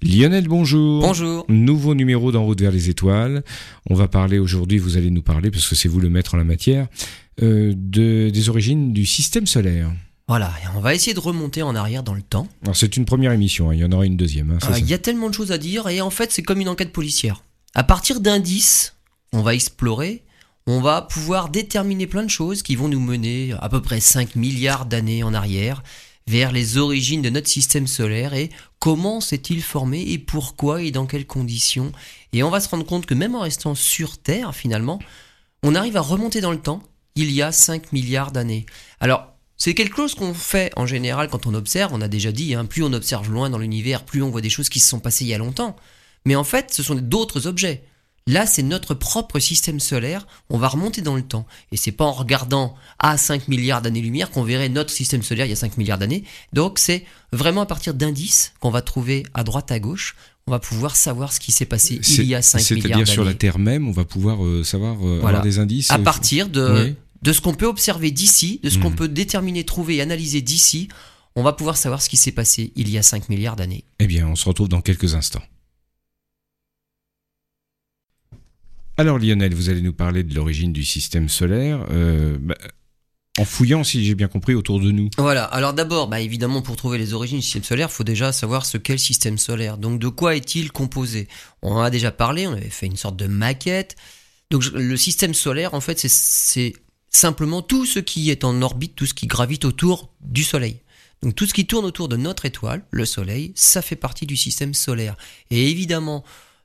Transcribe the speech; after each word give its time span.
Lionel, 0.00 0.48
bonjour. 0.48 1.02
Bonjour. 1.02 1.44
Nouveau 1.48 1.94
numéro 1.94 2.32
d'En 2.32 2.44
route 2.44 2.60
vers 2.60 2.70
les 2.72 2.88
étoiles. 2.88 3.42
On 3.90 3.94
va 3.94 4.08
parler 4.08 4.38
aujourd'hui, 4.38 4.78
vous 4.78 4.96
allez 4.96 5.10
nous 5.10 5.22
parler, 5.22 5.50
parce 5.50 5.68
que 5.68 5.74
c'est 5.74 5.88
vous 5.88 6.00
le 6.00 6.08
maître 6.10 6.34
en 6.34 6.38
la 6.38 6.44
matière, 6.44 6.88
euh, 7.42 7.72
de, 7.76 8.30
des 8.30 8.48
origines 8.48 8.92
du 8.92 9.06
système 9.06 9.46
solaire. 9.46 9.90
Voilà, 10.28 10.52
et 10.64 10.76
on 10.76 10.80
va 10.80 10.94
essayer 10.94 11.14
de 11.14 11.20
remonter 11.20 11.62
en 11.62 11.74
arrière 11.74 12.02
dans 12.02 12.14
le 12.14 12.22
temps. 12.22 12.48
Alors 12.62 12.76
c'est 12.76 12.96
une 12.96 13.04
première 13.04 13.32
émission, 13.32 13.70
hein, 13.70 13.74
il 13.74 13.80
y 13.80 13.84
en 13.84 13.92
aura 13.92 14.06
une 14.06 14.16
deuxième. 14.16 14.50
hein, 14.52 14.58
Euh, 14.62 14.72
ça 14.72 14.78
Il 14.78 14.88
y 14.88 14.94
a 14.94 14.98
tellement 14.98 15.28
de 15.28 15.34
choses 15.34 15.52
à 15.52 15.58
dire 15.58 15.88
et 15.88 16.00
en 16.00 16.10
fait 16.10 16.32
c'est 16.32 16.42
comme 16.42 16.60
une 16.60 16.68
enquête 16.68 16.92
policière. 16.92 17.44
À 17.74 17.82
partir 17.84 18.20
d'indices, 18.20 18.94
on 19.32 19.42
va 19.42 19.54
explorer, 19.54 20.22
on 20.66 20.80
va 20.80 21.02
pouvoir 21.02 21.48
déterminer 21.50 22.06
plein 22.06 22.22
de 22.22 22.30
choses 22.30 22.62
qui 22.62 22.76
vont 22.76 22.88
nous 22.88 23.00
mener 23.00 23.52
à 23.60 23.68
peu 23.68 23.82
près 23.82 24.00
5 24.00 24.36
milliards 24.36 24.86
d'années 24.86 25.22
en 25.22 25.34
arrière 25.34 25.82
vers 26.32 26.50
les 26.50 26.78
origines 26.78 27.20
de 27.20 27.28
notre 27.28 27.46
système 27.46 27.86
solaire 27.86 28.32
et 28.32 28.48
comment 28.78 29.20
s'est-il 29.20 29.62
formé 29.62 30.00
et 30.00 30.18
pourquoi 30.18 30.80
et 30.80 30.90
dans 30.90 31.04
quelles 31.04 31.26
conditions. 31.26 31.92
Et 32.32 32.42
on 32.42 32.48
va 32.48 32.60
se 32.60 32.70
rendre 32.70 32.86
compte 32.86 33.04
que 33.04 33.12
même 33.12 33.34
en 33.34 33.40
restant 33.40 33.74
sur 33.74 34.16
Terre 34.16 34.54
finalement, 34.54 34.98
on 35.62 35.74
arrive 35.74 35.98
à 35.98 36.00
remonter 36.00 36.40
dans 36.40 36.50
le 36.50 36.58
temps 36.58 36.82
il 37.16 37.30
y 37.30 37.42
a 37.42 37.52
5 37.52 37.92
milliards 37.92 38.32
d'années. 38.32 38.64
Alors 38.98 39.26
c'est 39.58 39.74
quelque 39.74 39.96
chose 39.96 40.14
qu'on 40.14 40.32
fait 40.32 40.72
en 40.74 40.86
général 40.86 41.28
quand 41.28 41.46
on 41.46 41.52
observe, 41.52 41.92
on 41.92 42.00
a 42.00 42.08
déjà 42.08 42.32
dit, 42.32 42.54
hein, 42.54 42.64
plus 42.64 42.82
on 42.82 42.94
observe 42.94 43.30
loin 43.30 43.50
dans 43.50 43.58
l'univers, 43.58 44.02
plus 44.02 44.22
on 44.22 44.30
voit 44.30 44.40
des 44.40 44.48
choses 44.48 44.70
qui 44.70 44.80
se 44.80 44.88
sont 44.88 45.00
passées 45.00 45.26
il 45.26 45.28
y 45.28 45.34
a 45.34 45.38
longtemps. 45.38 45.76
Mais 46.24 46.34
en 46.34 46.44
fait, 46.44 46.72
ce 46.72 46.82
sont 46.82 46.94
d'autres 46.94 47.46
objets. 47.46 47.84
Là, 48.28 48.46
c'est 48.46 48.62
notre 48.62 48.94
propre 48.94 49.40
système 49.40 49.80
solaire, 49.80 50.26
on 50.48 50.56
va 50.56 50.68
remonter 50.68 51.00
dans 51.02 51.16
le 51.16 51.22
temps. 51.22 51.44
Et 51.72 51.76
c'est 51.76 51.90
pas 51.92 52.04
en 52.04 52.12
regardant 52.12 52.74
à 53.00 53.16
5 53.18 53.48
milliards 53.48 53.82
d'années-lumière 53.82 54.30
qu'on 54.30 54.44
verrait 54.44 54.68
notre 54.68 54.90
système 54.90 55.22
solaire 55.22 55.46
il 55.46 55.50
y 55.50 55.52
a 55.52 55.56
5 55.56 55.76
milliards 55.76 55.98
d'années. 55.98 56.22
Donc 56.52 56.78
c'est 56.78 57.04
vraiment 57.32 57.62
à 57.62 57.66
partir 57.66 57.94
d'indices 57.94 58.52
qu'on 58.60 58.70
va 58.70 58.80
trouver 58.80 59.24
à 59.34 59.42
droite 59.42 59.72
à 59.72 59.80
gauche, 59.80 60.14
on 60.46 60.52
va 60.52 60.60
pouvoir 60.60 60.94
savoir 60.94 61.32
ce 61.32 61.40
qui 61.40 61.50
s'est 61.50 61.66
passé 61.66 61.98
C'est- 62.02 62.22
il 62.22 62.28
y 62.28 62.34
a 62.36 62.42
5 62.42 62.58
milliards 62.70 62.82
C'est-à-dire 62.90 63.08
sur 63.08 63.22
la 63.24 63.30
d'années. 63.30 63.38
Terre 63.38 63.58
même, 63.58 63.88
on 63.88 63.92
va 63.92 64.04
pouvoir 64.04 64.44
euh, 64.44 64.62
savoir 64.62 64.94
euh, 65.04 65.18
Voilà. 65.20 65.38
avoir 65.38 65.42
des 65.42 65.58
indices. 65.58 65.90
À 65.90 65.96
euh, 65.96 65.98
partir 65.98 66.48
de, 66.48 66.84
Oui. 66.90 66.94
de 67.22 67.32
ce 67.32 67.40
qu'on 67.40 67.54
peut 67.54 67.66
observer 67.66 68.12
d'ici, 68.12 68.60
de 68.62 68.70
ce 68.70 68.78
qu'on 68.78 68.90
Mhm. 68.90 68.96
peut 68.96 69.08
déterminer, 69.08 69.64
trouver 69.64 69.96
et 69.96 70.00
analyser 70.00 70.42
d'ici, 70.42 70.86
on 71.34 71.42
va 71.42 71.52
pouvoir 71.54 71.76
savoir 71.76 72.00
ce 72.02 72.08
qui 72.08 72.16
s'est 72.16 72.30
passé 72.32 72.72
il 72.76 72.88
y 72.88 72.98
a 72.98 73.02
5 73.02 73.28
milliards 73.28 73.56
d'années. 73.56 73.84
Eh 73.98 74.06
bien, 74.06 74.28
on 74.28 74.36
se 74.36 74.44
retrouve 74.48 74.68
dans 74.68 74.80
quelques 74.80 75.14
instants. 75.16 75.42
Alors 79.02 79.18
Lionel, 79.18 79.52
vous 79.52 79.68
allez 79.68 79.82
nous 79.82 79.92
parler 79.92 80.22
de 80.22 80.32
l'origine 80.32 80.72
du 80.72 80.84
système 80.84 81.28
solaire. 81.28 81.84
euh, 81.90 82.38
bah, 82.40 82.54
en 83.36 83.44
fouillant, 83.44 83.82
si 83.82 84.04
j'ai 84.04 84.14
bien 84.14 84.28
compris, 84.28 84.54
autour 84.54 84.78
de 84.78 84.92
nous. 84.92 85.10
Voilà, 85.18 85.42
alors 85.42 85.74
d'abord, 85.74 86.06
bah 86.06 86.20
évidemment, 86.20 86.62
pour 86.62 86.76
trouver 86.76 86.98
les 86.98 87.12
origines 87.12 87.38
du 87.38 87.42
système 87.42 87.64
solaire, 87.64 87.88
il 87.90 87.94
faut 87.94 88.04
déjà 88.04 88.30
savoir 88.30 88.64
ce 88.64 88.78
qu'est 88.78 88.92
le 88.92 89.00
système 89.00 89.38
solaire. 89.38 89.76
Donc 89.76 89.98
de 89.98 90.06
quoi 90.06 90.36
est-il 90.36 90.70
composé? 90.70 91.26
On 91.62 91.72
en 91.72 91.80
a 91.80 91.90
déjà 91.90 92.12
parlé, 92.12 92.46
on 92.46 92.52
avait 92.52 92.70
fait 92.70 92.86
une 92.86 92.94
sorte 92.94 93.16
de 93.16 93.26
maquette. 93.26 93.96
Donc 94.52 94.66
le 94.66 94.96
système 94.96 95.34
solaire, 95.34 95.74
en 95.74 95.80
fait, 95.80 95.98
c'est 95.98 96.74
simplement 97.10 97.60
tout 97.60 97.86
ce 97.86 97.98
qui 97.98 98.30
est 98.30 98.44
en 98.44 98.62
orbite, 98.62 98.94
tout 98.94 99.06
ce 99.06 99.14
qui 99.14 99.26
gravite 99.26 99.64
autour 99.64 100.14
du 100.20 100.44
Soleil. 100.44 100.76
Donc 101.24 101.34
tout 101.34 101.46
ce 101.46 101.54
qui 101.54 101.66
tourne 101.66 101.86
autour 101.86 102.06
de 102.06 102.16
notre 102.16 102.44
étoile, 102.44 102.84
le 102.92 103.04
Soleil, 103.04 103.52
ça 103.56 103.82
fait 103.82 103.96
partie 103.96 104.26
du 104.26 104.36
système 104.36 104.74
solaire. 104.74 105.16
Et 105.50 105.70
évidemment, 105.72 106.22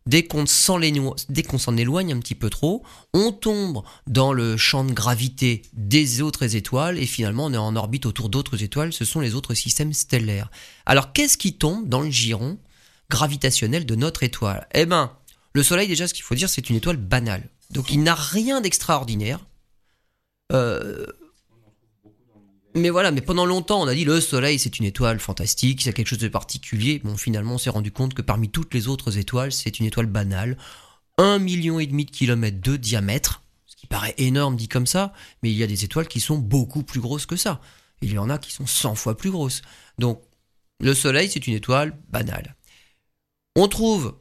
dès 0.08 0.24
qu'on 0.24 0.46
s'en 0.46 0.82
éloigne, 0.82 2.14
un 2.14 2.20
petit 2.20 2.36
peu 2.36 2.50
trop, 2.50 2.84
on 3.14 3.32
tombe 3.32 3.84
dans 4.08 4.34
le 4.34 4.58
champ 4.58 4.84
de 4.84 4.94
gravité 4.94 5.62
des 5.74 6.22
autres 6.22 6.56
étoiles 6.56 6.98
et 6.98 7.06
finalement 7.06 7.46
on 7.46 7.54
est 7.54 7.58
en 7.58 7.76
orbite 7.76 8.06
autour 8.06 8.30
d'autres 8.30 8.64
étoiles, 8.64 8.94
ce 8.94 9.06
sont 9.06 9.20
les 9.20 9.36
autres 9.36 9.54
systèmes 9.54 9.94
stellaires. 9.94 10.50
Alors 10.86 11.14
qu'est-ce 11.14 11.38
qui 11.38 11.54
tombe 11.54 11.88
dans 11.88 12.02
le 12.02 12.10
giron 12.10 12.58
gravitationnel 13.10 13.86
de 13.86 13.96
notre 13.96 14.24
étoile? 14.24 14.68
Eh 14.74 14.86
ben, 14.86 15.12
le 15.54 15.64
Soleil 15.64 15.88
déjà 15.88 16.08
ce 16.08 16.14
qu'il 16.14 16.24
faut 16.24 16.36
dire 16.36 16.50
c'est 16.50 16.70
une 16.70 16.78
étoile 16.78 16.98
banale. 16.98 17.50
Donc 17.70 17.92
il 17.92 18.02
n'a 18.02 18.16
rien 18.16 18.62
d'extraordinaire. 18.62 19.46
Euh, 20.54 21.06
mais 22.78 22.90
voilà, 22.90 23.12
mais 23.12 23.22
pendant 23.22 23.46
longtemps, 23.46 23.82
on 23.82 23.88
a 23.88 23.94
dit 23.94 24.06
le 24.06 24.22
Soleil, 24.22 24.60
c'est 24.60 24.80
une 24.80 24.86
étoile 24.86 25.20
fantastique, 25.20 25.82
c'est 25.82 25.94
quelque 25.94 26.08
chose 26.08 26.20
de 26.20 26.28
particulier. 26.28 27.00
Bon, 27.04 27.18
finalement, 27.18 27.56
on 27.56 27.58
s'est 27.58 27.70
rendu 27.70 27.92
compte 27.92 28.14
que 28.14 28.22
parmi 28.22 28.50
toutes 28.50 28.74
les 28.74 28.88
autres 28.88 29.18
étoiles, 29.18 29.52
c'est 29.52 29.80
une 29.80 29.86
étoile 29.86 30.06
banale. 30.06 30.58
Un 31.18 31.40
million 31.40 31.80
et 31.80 31.88
demi 31.88 32.06
de 32.06 32.12
kilomètres 32.12 32.62
de 32.62 32.78
diamètre, 32.78 33.44
ce 33.66 33.76
qui 33.76 33.88
paraît 33.88 34.14
énorme 34.18 34.56
dit 34.56 34.68
comme 34.68 34.88
ça, 34.88 35.14
mais 35.42 35.52
il 35.52 35.58
y 35.58 35.64
a 35.64 35.68
des 35.68 35.84
étoiles 35.84 36.08
qui 36.08 36.20
sont 36.20 36.38
beaucoup 36.38 36.84
plus 36.84 37.00
grosses 37.00 37.26
que 37.26 37.36
ça. 37.36 37.62
Il 38.02 38.14
y 38.14 38.20
en 38.20 38.30
a 38.30 38.38
qui 38.38 38.52
sont 38.52 38.68
100 38.68 38.96
fois 38.96 39.18
plus 39.18 39.32
grosses. 39.32 39.62
Donc, 39.98 40.22
le 40.80 40.94
Soleil, 40.94 41.30
c'est 41.30 41.48
une 41.48 41.56
étoile 41.56 41.98
banale. 42.10 42.56
On 43.56 43.68
trouve, 43.68 44.16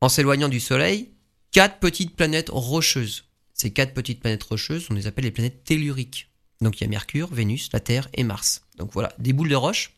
en 0.00 0.08
s'éloignant 0.08 0.48
du 0.48 0.60
Soleil, 0.60 1.10
quatre 1.50 1.78
petites 1.78 2.16
planètes 2.16 2.48
rocheuses. 2.50 3.24
Ces 3.52 3.72
quatre 3.72 3.92
petites 3.92 4.20
planètes 4.20 4.44
rocheuses, 4.44 4.86
on 4.88 4.94
les 4.94 5.06
appelle 5.06 5.24
les 5.24 5.30
planètes 5.30 5.64
telluriques. 5.64 6.29
Donc 6.60 6.80
il 6.80 6.84
y 6.84 6.86
a 6.86 6.88
Mercure, 6.88 7.32
Vénus, 7.32 7.70
la 7.72 7.80
Terre 7.80 8.08
et 8.14 8.22
Mars. 8.22 8.62
Donc 8.76 8.92
voilà, 8.92 9.12
des 9.18 9.32
boules 9.32 9.48
de 9.48 9.56
roche. 9.56 9.92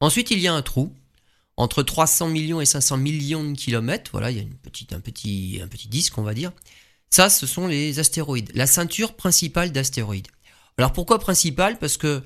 Ensuite, 0.00 0.30
il 0.30 0.38
y 0.38 0.46
a 0.46 0.54
un 0.54 0.62
trou 0.62 0.92
entre 1.56 1.82
300 1.82 2.28
millions 2.28 2.60
et 2.60 2.66
500 2.66 2.98
millions 2.98 3.44
de 3.44 3.56
kilomètres. 3.56 4.10
Voilà, 4.12 4.30
il 4.30 4.36
y 4.36 4.40
a 4.40 4.42
une 4.42 4.54
petite, 4.54 4.92
un, 4.92 5.00
petit, 5.00 5.60
un 5.62 5.66
petit 5.66 5.88
disque, 5.88 6.16
on 6.18 6.22
va 6.22 6.34
dire. 6.34 6.52
Ça, 7.10 7.30
ce 7.30 7.46
sont 7.46 7.66
les 7.66 7.98
astéroïdes, 7.98 8.50
la 8.54 8.66
ceinture 8.66 9.14
principale 9.14 9.72
d'astéroïdes. 9.72 10.28
Alors 10.76 10.92
pourquoi 10.92 11.18
principale? 11.18 11.78
Parce 11.78 11.96
que 11.96 12.22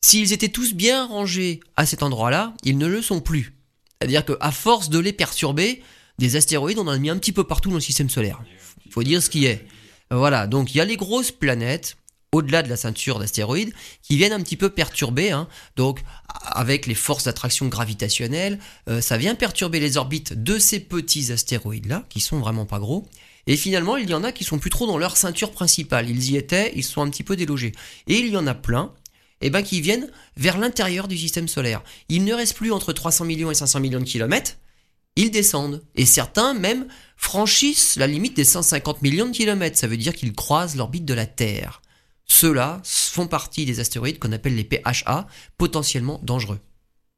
s'ils 0.00 0.32
étaient 0.32 0.50
tous 0.50 0.74
bien 0.74 1.06
rangés 1.06 1.60
à 1.76 1.86
cet 1.86 2.02
endroit-là, 2.02 2.54
ils 2.62 2.78
ne 2.78 2.86
le 2.86 3.02
sont 3.02 3.20
plus. 3.20 3.54
C'est-à-dire 3.98 4.24
qu'à 4.24 4.52
force 4.52 4.90
de 4.90 4.98
les 4.98 5.12
perturber, 5.12 5.82
des 6.18 6.36
astéroïdes, 6.36 6.78
on 6.78 6.86
en 6.86 6.92
a 6.92 6.98
mis 6.98 7.10
un 7.10 7.18
petit 7.18 7.32
peu 7.32 7.44
partout 7.44 7.70
dans 7.70 7.76
le 7.76 7.80
système 7.80 8.10
solaire. 8.10 8.40
Il 8.84 8.92
faut 8.92 9.02
dire 9.02 9.22
ce 9.22 9.30
qui 9.30 9.46
est. 9.46 9.66
Voilà, 10.10 10.46
donc 10.46 10.74
il 10.74 10.78
y 10.78 10.80
a 10.80 10.84
les 10.84 10.96
grosses 10.96 11.32
planètes 11.32 11.96
au-delà 12.32 12.62
de 12.62 12.68
la 12.68 12.76
ceinture 12.76 13.18
d'astéroïdes 13.18 13.72
qui 14.02 14.16
viennent 14.16 14.32
un 14.32 14.42
petit 14.42 14.56
peu 14.56 14.70
perturber. 14.70 15.30
hein. 15.30 15.48
Donc 15.76 16.02
avec 16.42 16.86
les 16.86 16.94
forces 16.94 17.24
d'attraction 17.24 17.66
gravitationnelle, 17.66 18.58
euh, 18.88 19.00
ça 19.00 19.16
vient 19.16 19.34
perturber 19.34 19.80
les 19.80 19.96
orbites 19.96 20.42
de 20.42 20.58
ces 20.58 20.80
petits 20.80 21.32
astéroïdes-là, 21.32 22.04
qui 22.08 22.20
sont 22.20 22.38
vraiment 22.38 22.66
pas 22.66 22.78
gros. 22.78 23.06
Et 23.46 23.56
finalement, 23.56 23.96
il 23.96 24.10
y 24.10 24.14
en 24.14 24.24
a 24.24 24.32
qui 24.32 24.44
sont 24.44 24.58
plus 24.58 24.70
trop 24.70 24.86
dans 24.86 24.98
leur 24.98 25.16
ceinture 25.16 25.52
principale. 25.52 26.10
Ils 26.10 26.32
y 26.32 26.36
étaient, 26.36 26.72
ils 26.74 26.84
sont 26.84 27.02
un 27.02 27.10
petit 27.10 27.22
peu 27.22 27.36
délogés. 27.36 27.72
Et 28.08 28.18
il 28.18 28.28
y 28.28 28.36
en 28.36 28.46
a 28.46 28.54
plein 28.54 28.92
eh 29.40 29.50
ben, 29.50 29.62
qui 29.62 29.80
viennent 29.80 30.10
vers 30.36 30.58
l'intérieur 30.58 31.08
du 31.08 31.16
système 31.16 31.46
solaire. 31.46 31.82
Il 32.08 32.24
ne 32.24 32.34
reste 32.34 32.54
plus 32.54 32.72
entre 32.72 32.92
300 32.92 33.24
millions 33.24 33.50
et 33.50 33.54
500 33.54 33.80
millions 33.80 34.00
de 34.00 34.04
kilomètres, 34.04 34.56
ils 35.14 35.30
descendent. 35.30 35.82
Et 35.94 36.06
certains 36.06 36.54
même 36.54 36.86
franchissent 37.16 37.96
la 37.96 38.06
limite 38.06 38.34
des 38.34 38.44
150 38.44 39.02
millions 39.02 39.26
de 39.26 39.34
kilomètres. 39.34 39.78
Ça 39.78 39.86
veut 39.86 39.96
dire 39.96 40.14
qu'ils 40.14 40.34
croisent 40.34 40.76
l'orbite 40.76 41.04
de 41.04 41.14
la 41.14 41.26
Terre. 41.26 41.80
Ceux-là 42.26 42.80
font 42.84 43.26
partie 43.28 43.64
des 43.64 43.80
astéroïdes 43.80 44.18
qu'on 44.18 44.32
appelle 44.32 44.56
les 44.56 44.64
PHA, 44.64 45.26
potentiellement 45.58 46.20
dangereux. 46.22 46.60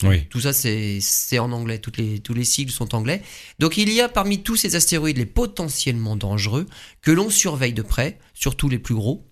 Oui. 0.04 0.26
Tout 0.28 0.40
ça, 0.40 0.52
c'est 0.52 1.00
c'est 1.00 1.38
en 1.38 1.50
anglais. 1.50 1.78
Toutes 1.78 1.96
les, 1.96 2.20
tous 2.20 2.34
les 2.34 2.44
sigles 2.44 2.70
sont 2.70 2.94
anglais. 2.94 3.22
Donc, 3.58 3.76
il 3.78 3.92
y 3.92 4.00
a 4.00 4.08
parmi 4.08 4.42
tous 4.42 4.56
ces 4.56 4.76
astéroïdes 4.76 5.18
les 5.18 5.26
potentiellement 5.26 6.14
dangereux 6.14 6.66
que 7.02 7.10
l'on 7.10 7.30
surveille 7.30 7.72
de 7.72 7.82
près, 7.82 8.18
surtout 8.32 8.68
les 8.68 8.78
plus 8.78 8.94
gros, 8.94 9.28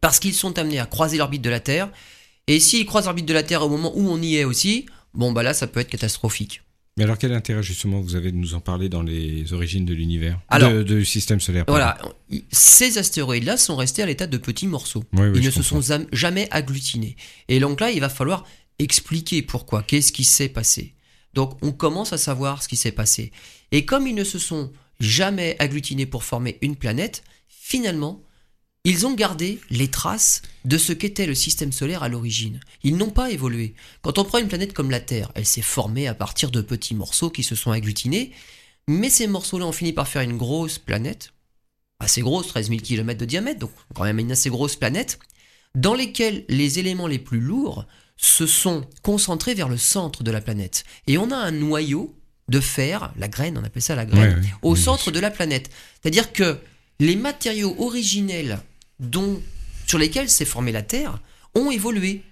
parce 0.00 0.20
qu'ils 0.20 0.34
sont 0.34 0.58
amenés 0.58 0.78
à 0.78 0.86
croiser 0.86 1.18
l'orbite 1.18 1.42
de 1.42 1.50
la 1.50 1.60
Terre. 1.60 1.90
Et 2.46 2.60
s'ils 2.60 2.86
croisent 2.86 3.06
l'orbite 3.06 3.26
de 3.26 3.34
la 3.34 3.42
Terre 3.42 3.62
au 3.62 3.68
moment 3.68 3.92
où 3.94 4.08
on 4.08 4.22
y 4.22 4.36
est 4.36 4.44
aussi, 4.44 4.86
bon, 5.12 5.32
bah 5.32 5.42
là, 5.42 5.52
ça 5.52 5.66
peut 5.66 5.80
être 5.80 5.90
catastrophique. 5.90 6.62
Mais 6.96 7.02
alors, 7.04 7.18
quel 7.18 7.32
intérêt 7.32 7.62
justement 7.62 8.00
vous 8.00 8.14
avez 8.14 8.30
de 8.30 8.36
nous 8.36 8.54
en 8.54 8.60
parler 8.60 8.88
dans 8.88 9.02
les 9.02 9.52
origines 9.52 9.84
de 9.84 9.92
l'univers 9.94 10.38
de 10.60 11.02
système 11.02 11.40
solaire 11.40 11.64
pardon. 11.66 11.80
Voilà. 11.80 12.42
Ces 12.52 12.98
astéroïdes-là 12.98 13.56
sont 13.56 13.74
restés 13.74 14.02
à 14.02 14.06
l'état 14.06 14.28
de 14.28 14.38
petits 14.38 14.68
morceaux. 14.68 15.02
Oui, 15.12 15.22
oui, 15.28 15.38
Ils 15.40 15.44
ne 15.44 15.50
se 15.50 15.56
comprends. 15.60 15.82
sont 15.82 16.06
jamais 16.12 16.46
agglutinés. 16.52 17.16
Et 17.48 17.58
donc 17.58 17.80
là, 17.80 17.90
il 17.90 18.00
va 18.00 18.08
falloir 18.08 18.46
expliquer 18.78 19.42
pourquoi, 19.42 19.82
qu'est-ce 19.82 20.12
qui 20.12 20.24
s'est 20.24 20.48
passé. 20.48 20.94
Donc 21.32 21.58
on 21.62 21.72
commence 21.72 22.12
à 22.12 22.18
savoir 22.18 22.62
ce 22.62 22.68
qui 22.68 22.76
s'est 22.76 22.92
passé. 22.92 23.32
Et 23.72 23.84
comme 23.84 24.06
ils 24.06 24.14
ne 24.14 24.24
se 24.24 24.38
sont 24.38 24.70
jamais 25.00 25.56
agglutinés 25.58 26.06
pour 26.06 26.22
former 26.22 26.58
une 26.62 26.76
planète, 26.76 27.24
finalement, 27.48 28.22
ils 28.86 29.06
ont 29.06 29.14
gardé 29.14 29.60
les 29.70 29.88
traces 29.88 30.42
de 30.66 30.76
ce 30.76 30.92
qu'était 30.92 31.26
le 31.26 31.34
système 31.34 31.72
solaire 31.72 32.02
à 32.02 32.08
l'origine. 32.08 32.60
Ils 32.82 32.96
n'ont 32.96 33.10
pas 33.10 33.30
évolué. 33.30 33.74
Quand 34.02 34.18
on 34.18 34.24
prend 34.24 34.38
une 34.38 34.48
planète 34.48 34.74
comme 34.74 34.90
la 34.90 35.00
Terre, 35.00 35.32
elle 35.34 35.46
s'est 35.46 35.62
formée 35.62 36.06
à 36.06 36.14
partir 36.14 36.50
de 36.50 36.60
petits 36.60 36.94
morceaux 36.94 37.30
qui 37.30 37.42
se 37.42 37.54
sont 37.54 37.70
agglutinés, 37.70 38.32
mais 38.86 39.08
ces 39.08 39.26
morceaux-là 39.26 39.64
ont 39.64 39.72
fini 39.72 39.92
par 39.94 40.06
faire 40.06 40.20
une 40.22 40.36
grosse 40.36 40.78
planète, 40.78 41.32
assez 41.98 42.20
grosse, 42.20 42.48
13 42.48 42.68
000 42.68 42.80
km 42.80 43.18
de 43.18 43.24
diamètre, 43.24 43.60
donc 43.60 43.70
quand 43.94 44.04
même 44.04 44.18
une 44.18 44.32
assez 44.32 44.50
grosse 44.50 44.76
planète, 44.76 45.18
dans 45.74 45.94
lesquelles 45.94 46.44
les 46.48 46.78
éléments 46.78 47.06
les 47.06 47.18
plus 47.18 47.40
lourds 47.40 47.86
se 48.18 48.46
sont 48.46 48.86
concentrés 49.02 49.54
vers 49.54 49.68
le 49.70 49.78
centre 49.78 50.22
de 50.22 50.30
la 50.30 50.40
planète. 50.42 50.84
Et 51.06 51.16
on 51.18 51.30
a 51.30 51.36
un 51.36 51.50
noyau 51.52 52.14
de 52.48 52.60
fer, 52.60 53.12
la 53.16 53.28
graine, 53.28 53.56
on 53.58 53.64
appelle 53.64 53.82
ça 53.82 53.94
la 53.94 54.04
graine, 54.04 54.34
Ouais, 54.34 54.40
ouais. 54.44 54.54
au 54.62 54.74
Oui, 54.74 54.80
centre 54.80 55.10
de 55.10 55.18
la 55.18 55.30
planète. 55.30 55.70
C'est-à-dire 56.02 56.32
que 56.34 56.58
les 57.00 57.16
matériaux 57.16 57.74
originels 57.78 58.60
dont, 59.00 59.40
sur 59.86 59.98
lesquels 59.98 60.30
s'est 60.30 60.44
formée 60.44 60.72
la 60.72 60.82
Terre 60.82 61.20
ont 61.54 61.70
évolué. 61.70 62.22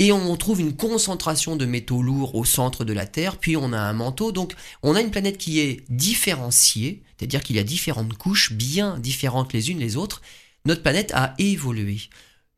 et 0.00 0.12
on 0.12 0.36
trouve 0.36 0.60
une 0.60 0.76
concentration 0.76 1.56
de 1.56 1.66
métaux 1.66 2.02
lourds 2.02 2.36
au 2.36 2.44
centre 2.44 2.84
de 2.84 2.92
la 2.92 3.06
Terre, 3.06 3.36
puis 3.36 3.56
on 3.56 3.72
a 3.72 3.80
un 3.80 3.92
manteau, 3.92 4.30
donc 4.30 4.54
on 4.82 4.94
a 4.94 5.00
une 5.00 5.10
planète 5.10 5.38
qui 5.38 5.58
est 5.58 5.84
différenciée, 5.88 7.02
c'est-à-dire 7.16 7.42
qu'il 7.42 7.56
y 7.56 7.58
a 7.58 7.64
différentes 7.64 8.14
couches 8.14 8.52
bien 8.52 8.98
différentes 8.98 9.52
les 9.52 9.70
unes 9.70 9.80
les 9.80 9.96
autres. 9.96 10.22
Notre 10.66 10.82
planète 10.82 11.12
a 11.14 11.34
évolué. 11.38 11.98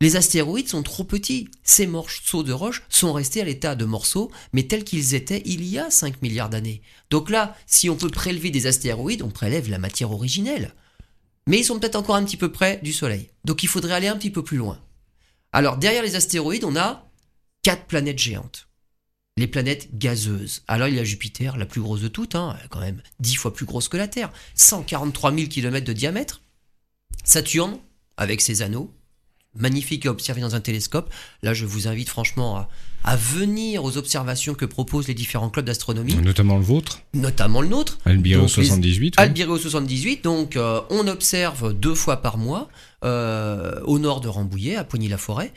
Les 0.02 0.16
astéroïdes 0.16 0.68
sont 0.68 0.82
trop 0.82 1.04
petits. 1.04 1.48
Ces 1.62 1.86
morceaux 1.86 2.42
de 2.42 2.54
roche 2.54 2.82
sont 2.88 3.12
restés 3.12 3.42
à 3.42 3.44
l'état 3.44 3.74
de 3.74 3.84
morceaux, 3.84 4.30
mais 4.54 4.62
tels 4.62 4.84
qu'ils 4.84 5.14
étaient 5.14 5.42
il 5.44 5.62
y 5.64 5.78
a 5.78 5.90
5 5.90 6.22
milliards 6.22 6.48
d'années. 6.48 6.80
Donc 7.10 7.28
là, 7.28 7.54
si 7.66 7.90
on 7.90 7.96
peut 7.96 8.08
prélever 8.08 8.50
des 8.50 8.66
astéroïdes, 8.66 9.22
on 9.22 9.28
prélève 9.28 9.68
la 9.68 9.78
matière 9.78 10.10
originelle. 10.10 10.74
Mais 11.50 11.58
ils 11.58 11.64
sont 11.64 11.80
peut-être 11.80 11.96
encore 11.96 12.14
un 12.14 12.24
petit 12.24 12.36
peu 12.36 12.52
près 12.52 12.78
du 12.80 12.92
Soleil. 12.92 13.28
Donc 13.44 13.64
il 13.64 13.68
faudrait 13.68 13.94
aller 13.94 14.06
un 14.06 14.16
petit 14.16 14.30
peu 14.30 14.44
plus 14.44 14.56
loin. 14.56 14.78
Alors 15.50 15.78
derrière 15.78 16.04
les 16.04 16.14
astéroïdes, 16.14 16.62
on 16.62 16.76
a 16.76 17.10
quatre 17.64 17.86
planètes 17.86 18.20
géantes. 18.20 18.68
Les 19.36 19.48
planètes 19.48 19.98
gazeuses. 19.98 20.62
Alors 20.68 20.86
il 20.86 20.94
y 20.94 21.00
a 21.00 21.04
Jupiter, 21.04 21.56
la 21.56 21.66
plus 21.66 21.80
grosse 21.80 22.02
de 22.02 22.06
toutes, 22.06 22.36
hein, 22.36 22.56
quand 22.68 22.78
même 22.78 23.02
10 23.18 23.34
fois 23.34 23.52
plus 23.52 23.66
grosse 23.66 23.88
que 23.88 23.96
la 23.96 24.06
Terre, 24.06 24.32
143 24.54 25.34
000 25.34 25.48
km 25.48 25.84
de 25.84 25.92
diamètre. 25.92 26.40
Saturne, 27.24 27.80
avec 28.16 28.42
ses 28.42 28.62
anneaux, 28.62 28.94
magnifique 29.54 30.06
à 30.06 30.10
observer 30.10 30.40
dans 30.40 30.54
un 30.54 30.60
télescope. 30.60 31.12
Là, 31.42 31.54
je 31.54 31.66
vous 31.66 31.88
invite 31.88 32.08
franchement 32.08 32.68
à, 33.04 33.16
venir 33.16 33.82
aux 33.84 33.96
observations 33.96 34.54
que 34.54 34.64
proposent 34.64 35.08
les 35.08 35.14
différents 35.14 35.50
clubs 35.50 35.64
d'astronomie. 35.64 36.14
Notamment 36.16 36.58
le 36.58 36.64
vôtre 36.64 37.00
Notamment 37.14 37.62
le 37.62 37.68
nôtre. 37.68 37.98
Albireo 38.04 38.46
78. 38.46 39.14
Albireo 39.16 39.58
78, 39.58 40.22
donc 40.22 40.56
euh, 40.56 40.80
on 40.90 41.06
observe 41.08 41.72
deux 41.72 41.94
fois 41.94 42.18
par 42.18 42.36
mois 42.36 42.68
euh, 43.04 43.80
au 43.84 43.98
nord 43.98 44.20
de 44.20 44.28
Rambouillet, 44.28 44.76
à 44.76 44.84
Poigny-la-Forêt. 44.84 45.52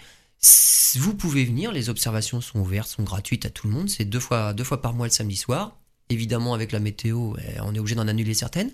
Vous 0.95 1.13
pouvez 1.13 1.45
venir, 1.45 1.71
les 1.71 1.89
observations 1.89 2.41
sont 2.41 2.59
ouvertes, 2.59 2.89
sont 2.89 3.03
gratuites 3.03 3.45
à 3.45 3.49
tout 3.49 3.67
le 3.67 3.73
monde. 3.73 3.89
C'est 3.89 4.05
deux 4.05 4.19
fois, 4.19 4.53
deux 4.53 4.63
fois 4.63 4.81
par 4.81 4.93
mois 4.93 5.07
le 5.07 5.11
samedi 5.11 5.37
soir. 5.37 5.77
Évidemment, 6.09 6.53
avec 6.53 6.71
la 6.71 6.79
météo, 6.79 7.33
eh, 7.39 7.59
on 7.61 7.73
est 7.73 7.79
obligé 7.79 7.95
d'en 7.95 8.07
annuler 8.07 8.33
certaines. 8.33 8.71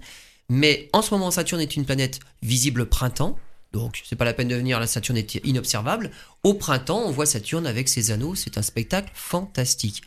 Mais 0.50 0.89
en 0.94 1.01
ce 1.01 1.13
moment, 1.13 1.31
Saturne 1.31 1.62
est 1.62 1.75
une 1.75 1.86
planète 1.86 2.19
visible 2.42 2.88
printemps. 2.88 3.38
Donc, 3.71 4.01
c'est 4.07 4.16
pas 4.16 4.25
la 4.25 4.33
peine 4.33 4.48
de 4.48 4.56
venir, 4.56 4.80
la 4.80 4.88
Saturne 4.88 5.18
est 5.18 5.36
inobservable. 5.45 6.12
Au 6.44 6.56
printemps, 6.56 7.04
on 7.06 7.12
voit 7.12 7.25
Saturne 7.25 7.68
avec 7.68 7.88
ses 7.88 8.12
anneaux, 8.12 8.36
c'est 8.36 8.57
un 8.57 8.63
spectacle 8.63 9.12
fantastique. 9.13 10.01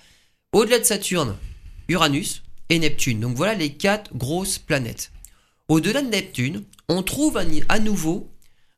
Au-delà 0.53 0.79
de 0.79 0.85
Saturne, 0.85 1.37
Uranus 1.88 2.43
et 2.69 2.79
Neptune. 2.79 3.20
Donc 3.20 3.37
voilà 3.37 3.55
les 3.55 3.75
quatre 3.75 4.14
grosses 4.17 4.59
planètes. 4.59 5.12
Au-delà 5.69 6.03
de 6.03 6.09
Neptune, 6.09 6.64
on 6.88 7.03
trouve 7.03 7.37
à 7.37 7.79
nouveau 7.79 8.31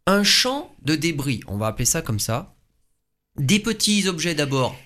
un 0.07 0.23
champ 0.23 0.75
de 0.83 0.95
débris, 0.95 1.41
on 1.47 1.57
va 1.57 1.69
appeler 1.69 1.87
ça 1.87 2.03
comme 2.03 2.21
ça. 2.21 2.55
Des 3.39 3.59
petits 3.59 4.07
objets 4.07 4.35
d'abord, 4.35 4.77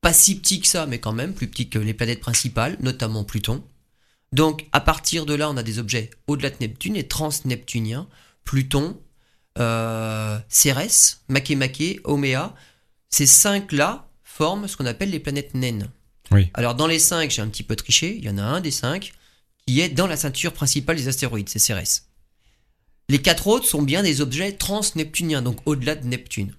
pas 0.00 0.12
si 0.12 0.38
petits 0.38 0.60
que 0.60 0.66
ça, 0.66 0.86
mais 0.86 0.98
quand 0.98 1.12
même 1.12 1.34
plus 1.34 1.46
petits 1.46 1.68
que 1.68 1.78
les 1.78 1.94
planètes 1.94 2.20
principales, 2.20 2.76
notamment 2.80 3.24
Pluton. 3.24 3.62
Donc 4.32 4.66
à 4.72 4.80
partir 4.80 5.26
de 5.26 5.34
là, 5.34 5.50
on 5.50 5.56
a 5.56 5.62
des 5.62 5.78
objets 5.78 6.10
au-delà 6.26 6.50
de 6.50 6.56
Neptune 6.60 6.96
et 6.96 7.06
transneptuniens 7.06 8.08
Pluton, 8.44 9.00
euh, 9.58 10.38
Cérès, 10.48 11.22
Makemake, 11.28 12.00
Oméa. 12.04 12.54
Ces 13.10 13.26
cinq-là 13.26 14.08
forment 14.22 14.68
ce 14.68 14.76
qu'on 14.76 14.86
appelle 14.86 15.10
les 15.10 15.20
planètes 15.20 15.54
naines. 15.54 15.88
Oui. 16.30 16.50
Alors 16.54 16.74
dans 16.74 16.86
les 16.86 16.98
cinq, 16.98 17.30
j'ai 17.30 17.42
un 17.42 17.48
petit 17.48 17.62
peu 17.62 17.76
triché, 17.76 18.16
il 18.16 18.24
y 18.24 18.30
en 18.30 18.38
a 18.38 18.42
un 18.42 18.60
des 18.60 18.70
cinq 18.70 19.12
qui 19.66 19.80
est 19.80 19.88
dans 19.88 20.06
la 20.06 20.16
ceinture 20.16 20.52
principale 20.52 20.96
des 20.96 21.08
astéroïdes, 21.08 21.48
c'est 21.48 21.58
Cérès. 21.58 22.08
Les 23.08 23.20
quatre 23.20 23.46
autres 23.46 23.66
sont 23.66 23.82
bien 23.82 24.02
des 24.02 24.20
objets 24.20 24.52
transneptuniens, 24.52 25.42
donc 25.42 25.60
au-delà 25.66 25.94
de 25.94 26.06
Neptune. 26.06 26.54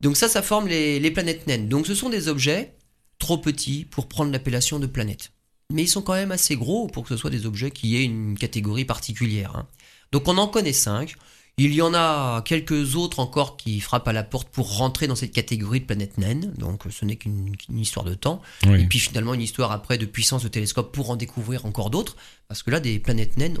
Donc 0.00 0.16
ça, 0.16 0.28
ça 0.28 0.42
forme 0.42 0.68
les, 0.68 1.10
planètes 1.10 1.46
naines. 1.46 1.68
Donc 1.68 1.86
ce 1.86 1.94
sont 1.94 2.10
des 2.10 2.28
objets 2.28 2.74
trop 3.18 3.38
petits 3.38 3.84
pour 3.84 4.08
prendre 4.08 4.32
l'appellation 4.32 4.78
de 4.78 4.86
planète. 4.86 5.32
Mais 5.72 5.82
ils 5.82 5.88
sont 5.88 6.02
quand 6.02 6.14
même 6.14 6.32
assez 6.32 6.56
gros 6.56 6.88
pour 6.88 7.04
que 7.04 7.08
ce 7.08 7.16
soit 7.16 7.30
des 7.30 7.46
objets 7.46 7.70
qui 7.70 7.96
aient 7.96 8.04
une 8.04 8.36
catégorie 8.36 8.84
particulière. 8.84 9.56
Hein. 9.56 9.68
Donc 10.12 10.28
on 10.28 10.38
en 10.38 10.46
connaît 10.46 10.72
cinq. 10.72 11.16
Il 11.58 11.74
y 11.74 11.82
en 11.82 11.92
a 11.92 12.40
quelques 12.42 12.96
autres 12.96 13.18
encore 13.18 13.58
qui 13.58 13.80
frappent 13.80 14.08
à 14.08 14.14
la 14.14 14.22
porte 14.22 14.48
pour 14.48 14.78
rentrer 14.78 15.06
dans 15.06 15.14
cette 15.14 15.32
catégorie 15.32 15.80
de 15.80 15.84
planètes 15.84 16.16
naines. 16.16 16.52
Donc 16.56 16.84
ce 16.90 17.04
n'est 17.04 17.16
qu'une 17.16 17.54
histoire 17.70 18.06
de 18.06 18.14
temps. 18.14 18.40
Et 18.64 18.86
puis 18.86 18.98
finalement 18.98 19.34
une 19.34 19.42
histoire 19.42 19.70
après 19.70 19.98
de 19.98 20.06
puissance 20.06 20.42
de 20.42 20.48
télescope 20.48 20.94
pour 20.94 21.10
en 21.10 21.16
découvrir 21.16 21.66
encore 21.66 21.90
d'autres. 21.90 22.16
Parce 22.48 22.62
que 22.62 22.70
là, 22.70 22.80
des 22.80 22.98
planètes 22.98 23.36
naines, 23.36 23.58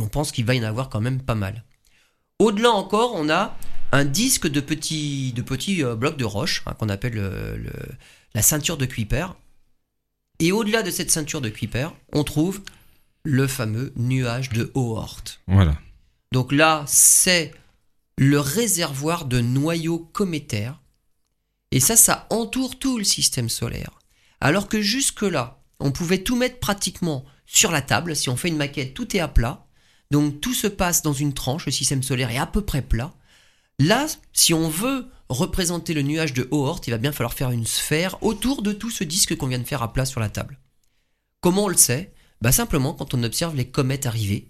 on 0.00 0.08
pense 0.08 0.30
qu'il 0.30 0.44
va 0.44 0.54
y 0.54 0.60
en 0.60 0.64
avoir 0.64 0.88
quand 0.88 1.00
même 1.00 1.20
pas 1.20 1.34
mal. 1.34 1.64
Au-delà 2.38 2.70
encore, 2.70 3.12
on 3.14 3.28
a 3.28 3.56
un 3.90 4.04
disque 4.04 4.46
de 4.46 4.60
petits, 4.60 5.32
de 5.32 5.42
petits 5.42 5.82
euh, 5.82 5.96
blocs 5.96 6.16
de 6.16 6.24
roche 6.24 6.62
hein, 6.66 6.74
qu'on 6.78 6.88
appelle 6.88 7.20
la 8.34 8.42
ceinture 8.42 8.76
de 8.76 8.86
Kuiper. 8.86 9.26
Et 10.38 10.52
au-delà 10.52 10.82
de 10.84 10.90
cette 10.92 11.10
ceinture 11.10 11.40
de 11.40 11.48
Kuiper, 11.48 11.88
on 12.12 12.22
trouve 12.22 12.60
le 13.28 13.46
fameux 13.46 13.92
nuage 13.96 14.48
de 14.48 14.70
Oort. 14.74 15.22
Voilà. 15.46 15.76
Donc 16.32 16.50
là, 16.50 16.84
c'est 16.86 17.52
le 18.16 18.40
réservoir 18.40 19.26
de 19.26 19.40
noyaux 19.40 19.98
cométaires. 19.98 20.80
Et 21.70 21.78
ça, 21.78 21.96
ça 21.96 22.26
entoure 22.30 22.78
tout 22.78 22.96
le 22.96 23.04
système 23.04 23.50
solaire. 23.50 23.98
Alors 24.40 24.66
que 24.66 24.80
jusque-là, 24.80 25.60
on 25.78 25.92
pouvait 25.92 26.22
tout 26.22 26.36
mettre 26.36 26.58
pratiquement 26.58 27.26
sur 27.44 27.70
la 27.70 27.82
table. 27.82 28.16
Si 28.16 28.30
on 28.30 28.36
fait 28.36 28.48
une 28.48 28.56
maquette, 28.56 28.94
tout 28.94 29.14
est 29.14 29.20
à 29.20 29.28
plat. 29.28 29.66
Donc 30.10 30.40
tout 30.40 30.54
se 30.54 30.66
passe 30.66 31.02
dans 31.02 31.12
une 31.12 31.34
tranche, 31.34 31.66
le 31.66 31.72
système 31.72 32.02
solaire 32.02 32.30
est 32.30 32.38
à 32.38 32.46
peu 32.46 32.62
près 32.62 32.80
plat. 32.80 33.12
Là, 33.78 34.06
si 34.32 34.54
on 34.54 34.70
veut 34.70 35.06
représenter 35.28 35.92
le 35.92 36.00
nuage 36.00 36.32
de 36.32 36.48
Oort, 36.50 36.80
il 36.86 36.90
va 36.92 36.98
bien 36.98 37.12
falloir 37.12 37.34
faire 37.34 37.50
une 37.50 37.66
sphère 37.66 38.22
autour 38.22 38.62
de 38.62 38.72
tout 38.72 38.90
ce 38.90 39.04
disque 39.04 39.36
qu'on 39.36 39.48
vient 39.48 39.58
de 39.58 39.64
faire 39.64 39.82
à 39.82 39.92
plat 39.92 40.06
sur 40.06 40.20
la 40.20 40.30
table. 40.30 40.58
Comment 41.42 41.64
on 41.64 41.68
le 41.68 41.76
sait? 41.76 42.14
Bah 42.40 42.52
Simplement, 42.52 42.92
quand 42.94 43.14
on 43.14 43.22
observe 43.22 43.56
les 43.56 43.68
comètes 43.68 44.06
arriver, 44.06 44.48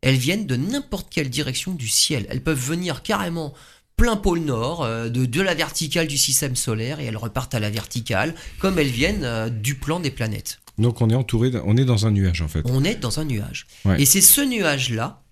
elles 0.00 0.16
viennent 0.16 0.46
de 0.46 0.56
n'importe 0.56 1.08
quelle 1.10 1.30
direction 1.30 1.72
du 1.72 1.88
ciel. 1.88 2.26
Elles 2.30 2.42
peuvent 2.42 2.58
venir 2.58 3.02
carrément 3.02 3.54
plein 3.96 4.16
pôle 4.16 4.40
nord, 4.40 4.84
euh, 4.84 5.08
de, 5.08 5.24
de, 5.24 5.40
la 5.40 5.54
verticale 5.54 6.06
du 6.06 6.18
système 6.18 6.54
solaire, 6.54 7.00
et 7.00 7.06
elles 7.06 7.16
repartent 7.16 7.54
à 7.54 7.60
la 7.60 7.70
verticale, 7.70 8.34
comme 8.58 8.78
elles 8.78 8.86
viennent 8.86 9.24
euh, 9.24 9.48
du 9.48 9.74
plan 9.74 10.00
des 10.00 10.10
planètes. 10.10 10.60
Donc 10.78 11.00
on 11.00 11.08
est 11.08 11.14
entouré, 11.14 11.50
on 11.64 11.76
est 11.76 11.86
dans 11.86 12.06
un 12.06 12.10
nuage 12.10 12.42
en 12.42 12.48
fait. 12.48 12.60
On 12.66 12.84
est 12.84 12.96
dans 12.96 13.18
un 13.18 13.24
nuage. 13.24 13.66
Et 13.98 14.04
c'est 14.04 14.20
ce 14.20 14.42
nuage-là 14.42 15.22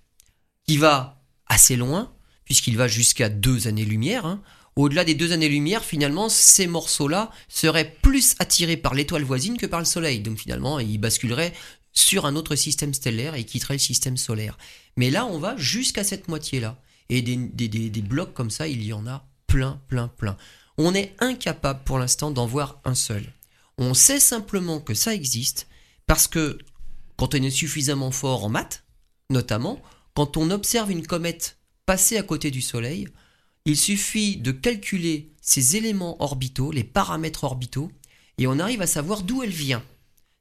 qui 0.67 0.79
va 0.79 1.23
assez 1.47 1.77
loin, 1.77 2.13
puisqu'il 2.47 2.77
va 2.79 2.89
jusqu'à 2.89 3.29
deux 3.29 3.69
années-lumière. 3.69 4.25
Hein. 4.25 4.41
Au-delà 4.77 5.05
des 5.05 5.15
deux 5.15 5.33
années-lumière, 5.33 5.85
finalement, 5.85 6.29
ces 6.29 6.67
morceaux-là 6.67 7.31
seraient 7.49 7.95
plus 8.03 8.35
attirés 8.39 8.77
par 8.77 8.95
l'étoile 8.95 9.23
voisine 9.23 9.57
que 9.57 9.67
par 9.67 9.79
le 9.79 9.85
Soleil. 9.85 10.21
Donc 10.21 10.39
finalement, 10.39 10.81
ils 10.81 10.99
basculeraient 10.99 11.53
sur 11.95 12.27
un 12.27 12.37
autre 12.37 12.57
système 12.57 12.93
stellaire 12.93 13.35
et 13.35 13.45
quitterait 13.45 13.75
le 13.75 13.79
système 13.81 14.17
solaire. 14.17 14.59
Mais 14.97 15.11
là, 15.11 15.27
on 15.27 15.39
va 15.39 15.57
jusqu'à 15.57 16.05
cette 16.05 16.29
moitié-là. 16.29 16.79
Et 17.09 17.23
des, 17.23 18.03
blocs 18.03 18.35
comme 18.35 18.51
ça, 18.51 18.67
il 18.67 18.83
y 18.83 18.93
en 18.93 19.07
a 19.07 19.27
plein, 19.47 19.81
plein, 19.89 20.09
plein. 20.09 20.37
On 20.77 20.95
est 20.95 21.15
incapable 21.21 21.81
pour 21.85 21.99
l'instant 21.99 22.31
d'en 22.31 22.47
voir 22.47 22.81
un 22.85 22.95
seul. 22.95 23.25
On 23.79 23.95
sait 23.95 24.21
simplement 24.21 24.81
que 24.81 24.95
ça 24.95 25.15
existe 25.15 25.69
parce 26.07 26.27
que 26.27 26.59
quand 27.17 27.35
on 27.35 27.43
est 27.43 27.51
suffisamment 27.51 28.11
fort 28.11 28.45
en 28.45 28.49
maths, 28.49 28.85
notamment, 29.31 29.81
quand 30.15 30.37
on 30.37 30.51
observe 30.51 30.91
une 30.91 31.07
comète 31.07 31.59
passer 31.87 32.17
à 32.17 32.23
côté 32.23 32.51
du 32.51 32.63
Soleil, 32.63 33.09
il 33.65 33.77
suffit 33.77 34.37
de 34.37 34.53
calculer 34.53 35.33
ses 35.41 35.77
éléments 35.77 36.23
orbitaux, 36.23 36.73
les 36.73 36.85
paramètres 36.85 37.45
orbitaux, 37.45 37.91
et 38.39 38.47
on 38.47 38.59
arrive 38.59 38.83
à 38.83 38.87
savoir 38.87 39.23
d'où 39.23 39.43
elle 39.43 39.51
vient. 39.51 39.83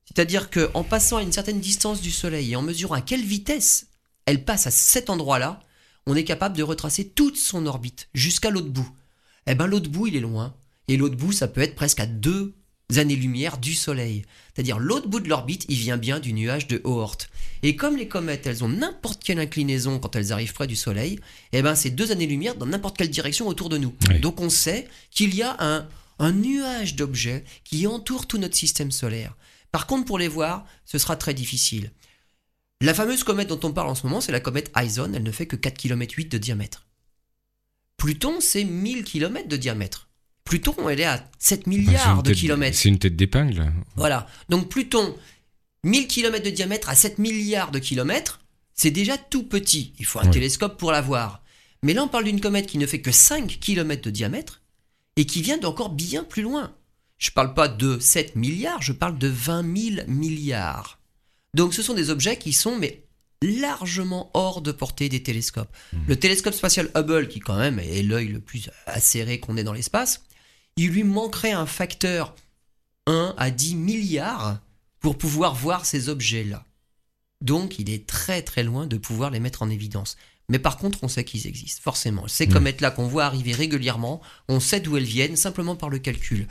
C'est-à-dire 0.06 0.50
qu'en 0.50 0.84
passant 0.84 1.18
à 1.18 1.24
une 1.24 1.32
certaine 1.32 1.60
distance 1.60 2.02
du 2.02 2.12
Soleil 2.12 2.52
et 2.52 2.56
en 2.56 2.62
mesurant 2.62 2.96
à 2.96 3.02
quelle 3.02 3.24
vitesse 3.24 3.88
elle 4.26 4.46
passe 4.46 4.68
à 4.68 4.72
cet 4.72 5.10
endroit-là, 5.10 5.60
on 6.06 6.16
est 6.16 6.24
capable 6.24 6.58
de 6.58 6.64
retracer 6.64 7.08
toute 7.08 7.38
son 7.38 7.66
orbite 7.66 8.10
jusqu'à 8.14 8.50
l'autre 8.50 8.70
bout. 8.70 8.90
Eh 9.48 9.56
ben 9.56 9.68
l'autre 9.68 9.90
bout, 9.90 10.08
il 10.08 10.16
est 10.16 10.22
loin. 10.22 10.56
Et 10.88 10.98
l'autre 10.98 11.16
bout, 11.16 11.32
ça 11.32 11.48
peut 11.48 11.62
être 11.62 11.76
presque 11.76 12.00
à 12.00 12.06
deux 12.06 12.54
années-lumière 12.96 13.58
du 13.58 13.74
Soleil. 13.74 14.24
C'est-à-dire 14.54 14.80
l'autre 14.80 15.08
bout 15.08 15.20
de 15.20 15.30
l'orbite, 15.30 15.66
il 15.70 15.78
vient 15.78 15.98
bien 15.98 16.20
du 16.20 16.34
nuage 16.34 16.68
de 16.68 16.82
Oort. 16.84 17.18
Et 17.64 17.76
comme 17.76 17.96
les 17.96 18.08
comètes, 18.08 18.46
elles 18.46 18.64
ont 18.64 18.70
n'importe 18.70 19.24
quelle 19.24 19.40
inclinaison 19.40 20.00
quand 20.00 20.16
elles 20.16 20.34
arrivent 20.34 20.54
près 20.54 20.68
du 20.68 20.76
Soleil, 20.76 21.20
eh 21.54 21.62
ben 21.62 21.76
c'est 21.76 21.90
deux 21.90 22.12
années-lumière 22.12 22.56
dans 22.56 22.66
n'importe 22.66 22.98
quelle 22.98 23.10
direction 23.10 23.48
autour 23.48 23.70
de 23.70 23.78
nous. 23.78 23.96
Donc 24.22 24.42
on 24.42 24.50
sait 24.50 24.88
qu'il 25.12 25.34
y 25.34 25.42
a 25.42 25.56
un, 25.60 25.88
un 26.20 26.32
nuage 26.34 26.96
d'objets 26.96 27.46
qui 27.64 27.88
entoure 27.88 28.28
tout 28.28 28.38
notre 28.38 28.56
système 28.56 28.92
solaire. 28.92 29.36
Par 29.74 29.88
contre, 29.88 30.06
pour 30.06 30.20
les 30.20 30.28
voir, 30.28 30.66
ce 30.86 31.00
sera 31.00 31.16
très 31.18 31.34
difficile. 31.34 31.92
La 32.80 32.94
fameuse 32.94 33.24
comète 33.24 33.50
dont 33.50 33.60
on 33.64 33.74
parle 33.74 33.90
en 33.90 33.96
ce 33.96 34.06
moment, 34.06 34.22
c'est 34.22 34.32
la 34.32 34.40
comète 34.40 34.72
Ison, 34.78 35.12
elle 35.14 35.24
ne 35.24 35.32
fait 35.32 35.48
que 35.48 35.56
4 35.56 35.76
km 35.76 36.14
8 36.16 36.26
de 36.32 36.38
diamètre. 36.38 36.86
Pluton, 37.98 38.36
c'est 38.40 38.66
1000 38.66 39.04
km 39.04 39.48
de 39.48 39.58
diamètre. 39.58 40.10
Pluton, 40.44 40.76
elle 40.90 41.00
est 41.00 41.06
à 41.06 41.28
7 41.40 41.66
milliards 41.66 42.22
de 42.22 42.34
kilomètres. 42.34 42.78
C'est 42.78 42.90
une 42.90 43.00
tête 43.00 43.16
d'épingle. 43.16 43.74
Voilà. 43.96 44.28
Donc 44.48 44.70
Pluton, 44.70 45.16
1000 45.86 46.08
km 46.08 46.46
de 46.46 46.52
diamètre 46.52 46.90
à 46.90 46.96
7 46.96 47.18
milliards 47.18 47.72
de 47.72 47.80
kilomètres, 47.80 48.42
c'est 48.76 48.92
déjà 48.92 49.18
tout 49.18 49.44
petit. 49.44 49.94
Il 49.98 50.06
faut 50.06 50.20
un 50.20 50.30
télescope 50.30 50.78
pour 50.78 50.92
la 50.92 51.02
voir. 51.02 51.42
Mais 51.82 51.94
là, 51.94 52.04
on 52.04 52.08
parle 52.08 52.26
d'une 52.26 52.42
comète 52.42 52.68
qui 52.68 52.78
ne 52.78 52.86
fait 52.86 53.02
que 53.02 53.12
5 53.12 53.58
km 53.60 54.04
de 54.04 54.12
diamètre 54.12 54.62
et 55.16 55.26
qui 55.26 55.42
vient 55.42 55.58
d'encore 55.58 55.90
bien 55.90 56.24
plus 56.24 56.44
loin. 56.44 56.76
Je 57.24 57.30
ne 57.30 57.36
parle 57.36 57.54
pas 57.54 57.70
de 57.70 58.00
7 58.00 58.36
milliards, 58.36 58.82
je 58.82 58.92
parle 58.92 59.18
de 59.18 59.30
20 59.30 59.96
000 59.96 60.08
milliards. 60.08 61.00
Donc 61.56 61.74
ce 61.74 61.82
sont 61.82 61.94
des 61.94 62.10
objets 62.10 62.38
qui 62.38 62.52
sont 62.52 62.76
mais 62.78 63.02
largement 63.42 64.30
hors 64.34 64.62
de 64.62 64.74
portée 64.74 65.08
des 65.08 65.24
télescopes. 65.24 65.74
Mmh. 65.94 65.98
Le 66.10 66.20
télescope 66.20 66.54
spatial 66.54 66.90
Hubble, 66.96 67.30
qui 67.30 67.40
quand 67.40 67.58
même 67.58 67.80
est 67.80 68.04
l'œil 68.04 68.28
le 68.28 68.42
plus 68.42 68.70
acéré 68.88 69.40
qu'on 69.40 69.56
ait 69.56 69.64
dans 69.64 69.72
l'espace, 69.72 70.24
il 70.76 70.90
lui 70.90 71.06
manquerait 71.06 71.54
un 71.54 71.66
facteur 71.66 72.36
1 73.08 73.36
à 73.38 73.52
10 73.52 73.76
milliards 73.76 74.60
pour 75.00 75.18
pouvoir 75.18 75.56
voir 75.56 75.86
ces 75.86 76.10
objets-là. 76.10 76.66
Donc 77.40 77.80
il 77.80 77.90
est 77.90 78.06
très 78.06 78.42
très 78.42 78.64
loin 78.64 78.86
de 78.86 78.98
pouvoir 78.98 79.32
les 79.32 79.40
mettre 79.40 79.62
en 79.62 79.70
évidence. 79.70 80.18
Mais 80.50 80.60
par 80.60 80.76
contre, 80.78 81.00
on 81.04 81.08
sait 81.08 81.24
qu'ils 81.24 81.48
existent, 81.48 81.82
forcément. 81.82 82.28
Ces 82.28 82.48
Mm. 82.48 82.54
comètes-là 82.54 82.92
qu'on 82.92 83.08
voit 83.08 83.24
arriver 83.24 83.54
régulièrement, 83.54 84.22
on 84.50 84.60
sait 84.60 84.82
d'où 84.82 84.98
elles 84.98 85.04
viennent 85.06 85.38
simplement 85.38 85.78
par 85.78 85.90
le 85.90 86.00
calcul. 86.00 86.50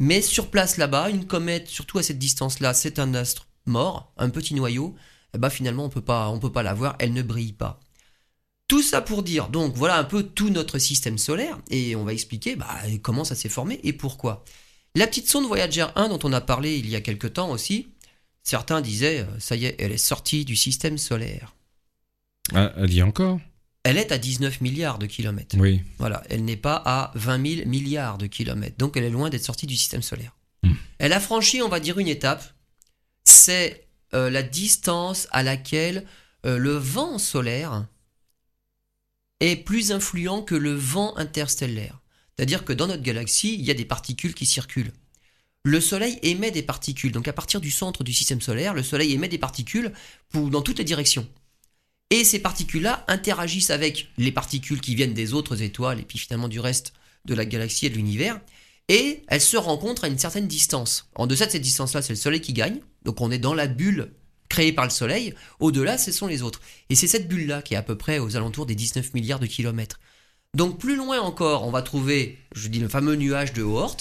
Mais 0.00 0.22
sur 0.22 0.50
place 0.50 0.78
là-bas, 0.78 1.10
une 1.10 1.26
comète, 1.26 1.68
surtout 1.68 1.98
à 1.98 2.02
cette 2.02 2.18
distance-là, 2.18 2.72
c'est 2.72 2.98
un 2.98 3.12
astre 3.14 3.46
mort, 3.66 4.14
un 4.16 4.30
petit 4.30 4.54
noyau. 4.54 4.96
Et 5.34 5.38
bah 5.38 5.50
finalement, 5.50 5.84
on 5.84 5.90
peut 5.90 6.00
pas, 6.00 6.30
on 6.30 6.38
peut 6.38 6.50
pas 6.50 6.62
la 6.62 6.72
voir, 6.72 6.96
elle 6.98 7.12
ne 7.12 7.22
brille 7.22 7.52
pas. 7.52 7.78
Tout 8.66 8.82
ça 8.82 9.02
pour 9.02 9.22
dire, 9.22 9.48
donc 9.48 9.74
voilà 9.76 9.98
un 9.98 10.04
peu 10.04 10.22
tout 10.22 10.48
notre 10.48 10.78
système 10.78 11.18
solaire, 11.18 11.58
et 11.68 11.96
on 11.96 12.04
va 12.04 12.14
expliquer 12.14 12.56
bah, 12.56 12.66
comment 13.02 13.24
ça 13.24 13.34
s'est 13.34 13.50
formé 13.50 13.78
et 13.82 13.92
pourquoi. 13.92 14.44
La 14.94 15.06
petite 15.06 15.28
sonde 15.28 15.46
Voyager 15.46 15.86
1 15.94 16.08
dont 16.08 16.18
on 16.24 16.32
a 16.32 16.40
parlé 16.40 16.78
il 16.78 16.88
y 16.88 16.96
a 16.96 17.00
quelque 17.00 17.26
temps 17.26 17.50
aussi, 17.50 17.88
certains 18.42 18.80
disaient, 18.80 19.20
euh, 19.20 19.38
ça 19.38 19.54
y 19.54 19.66
est, 19.66 19.76
elle 19.78 19.92
est 19.92 19.98
sortie 19.98 20.46
du 20.46 20.56
système 20.56 20.96
solaire. 20.96 21.54
Ah, 22.54 22.72
elle 22.78 22.92
y 22.92 23.00
est 23.00 23.02
encore 23.02 23.38
Elle 23.82 23.96
est 23.96 24.12
à 24.12 24.18
19 24.18 24.60
milliards 24.60 24.98
de 24.98 25.06
kilomètres. 25.06 25.56
Oui. 25.58 25.80
Voilà, 25.98 26.22
elle 26.28 26.44
n'est 26.44 26.56
pas 26.56 26.82
à 26.84 27.12
20 27.14 27.56
000 27.56 27.68
milliards 27.68 28.18
de 28.18 28.26
kilomètres, 28.26 28.76
donc 28.76 28.96
elle 28.96 29.04
est 29.04 29.10
loin 29.10 29.30
d'être 29.30 29.44
sortie 29.44 29.66
du 29.66 29.76
système 29.76 30.02
solaire. 30.02 30.36
Hmm. 30.62 30.74
Elle 30.98 31.12
a 31.12 31.20
franchi, 31.20 31.62
on 31.62 31.68
va 31.68 31.80
dire, 31.80 31.98
une 31.98 32.08
étape, 32.08 32.44
c'est 33.24 33.86
euh, 34.12 34.28
la 34.28 34.42
distance 34.42 35.28
à 35.30 35.42
laquelle 35.42 36.04
euh, 36.44 36.58
le 36.58 36.72
vent 36.72 37.18
solaire 37.18 37.86
est 39.40 39.56
plus 39.56 39.92
influent 39.92 40.42
que 40.42 40.54
le 40.54 40.74
vent 40.74 41.16
interstellaire. 41.16 42.00
C'est-à-dire 42.36 42.64
que 42.64 42.72
dans 42.72 42.86
notre 42.86 43.02
galaxie, 43.02 43.54
il 43.54 43.62
y 43.62 43.70
a 43.70 43.74
des 43.74 43.84
particules 43.84 44.34
qui 44.34 44.46
circulent. 44.46 44.92
Le 45.62 45.80
Soleil 45.80 46.18
émet 46.22 46.50
des 46.50 46.62
particules, 46.62 47.12
donc 47.12 47.28
à 47.28 47.34
partir 47.34 47.60
du 47.60 47.70
centre 47.70 48.02
du 48.02 48.14
système 48.14 48.40
solaire, 48.40 48.72
le 48.72 48.82
Soleil 48.82 49.12
émet 49.12 49.28
des 49.28 49.38
particules 49.38 49.92
pour, 50.30 50.48
dans 50.48 50.62
toutes 50.62 50.78
les 50.78 50.84
directions. 50.84 51.28
Et 52.10 52.24
ces 52.24 52.40
particules-là 52.40 53.04
interagissent 53.06 53.70
avec 53.70 54.08
les 54.18 54.32
particules 54.32 54.80
qui 54.80 54.96
viennent 54.96 55.14
des 55.14 55.32
autres 55.32 55.62
étoiles 55.62 56.00
et 56.00 56.04
puis 56.04 56.18
finalement 56.18 56.48
du 56.48 56.58
reste 56.58 56.92
de 57.24 57.34
la 57.34 57.44
galaxie 57.44 57.86
et 57.86 57.90
de 57.90 57.94
l'univers. 57.94 58.40
Et 58.88 59.22
elles 59.28 59.40
se 59.40 59.56
rencontrent 59.56 60.02
à 60.02 60.08
une 60.08 60.18
certaine 60.18 60.48
distance. 60.48 61.08
En 61.14 61.28
deçà 61.28 61.46
de 61.46 61.52
cette 61.52 61.62
distance-là, 61.62 62.02
c'est 62.02 62.12
le 62.12 62.18
Soleil 62.18 62.40
qui 62.40 62.52
gagne. 62.52 62.80
Donc 63.04 63.20
on 63.20 63.30
est 63.30 63.38
dans 63.38 63.54
la 63.54 63.68
bulle 63.68 64.12
créée 64.48 64.72
par 64.72 64.84
le 64.84 64.90
Soleil. 64.90 65.32
Au-delà, 65.60 65.96
ce 65.96 66.10
sont 66.10 66.26
les 66.26 66.42
autres. 66.42 66.60
Et 66.88 66.96
c'est 66.96 67.06
cette 67.06 67.28
bulle-là 67.28 67.62
qui 67.62 67.74
est 67.74 67.76
à 67.76 67.82
peu 67.82 67.96
près 67.96 68.18
aux 68.18 68.36
alentours 68.36 68.66
des 68.66 68.74
19 68.74 69.14
milliards 69.14 69.38
de 69.38 69.46
kilomètres. 69.46 70.00
Donc 70.56 70.80
plus 70.80 70.96
loin 70.96 71.20
encore, 71.20 71.64
on 71.64 71.70
va 71.70 71.82
trouver, 71.82 72.38
je 72.56 72.66
dis 72.66 72.80
le 72.80 72.88
fameux 72.88 73.14
nuage 73.14 73.52
de 73.52 73.62
Oort, 73.62 73.96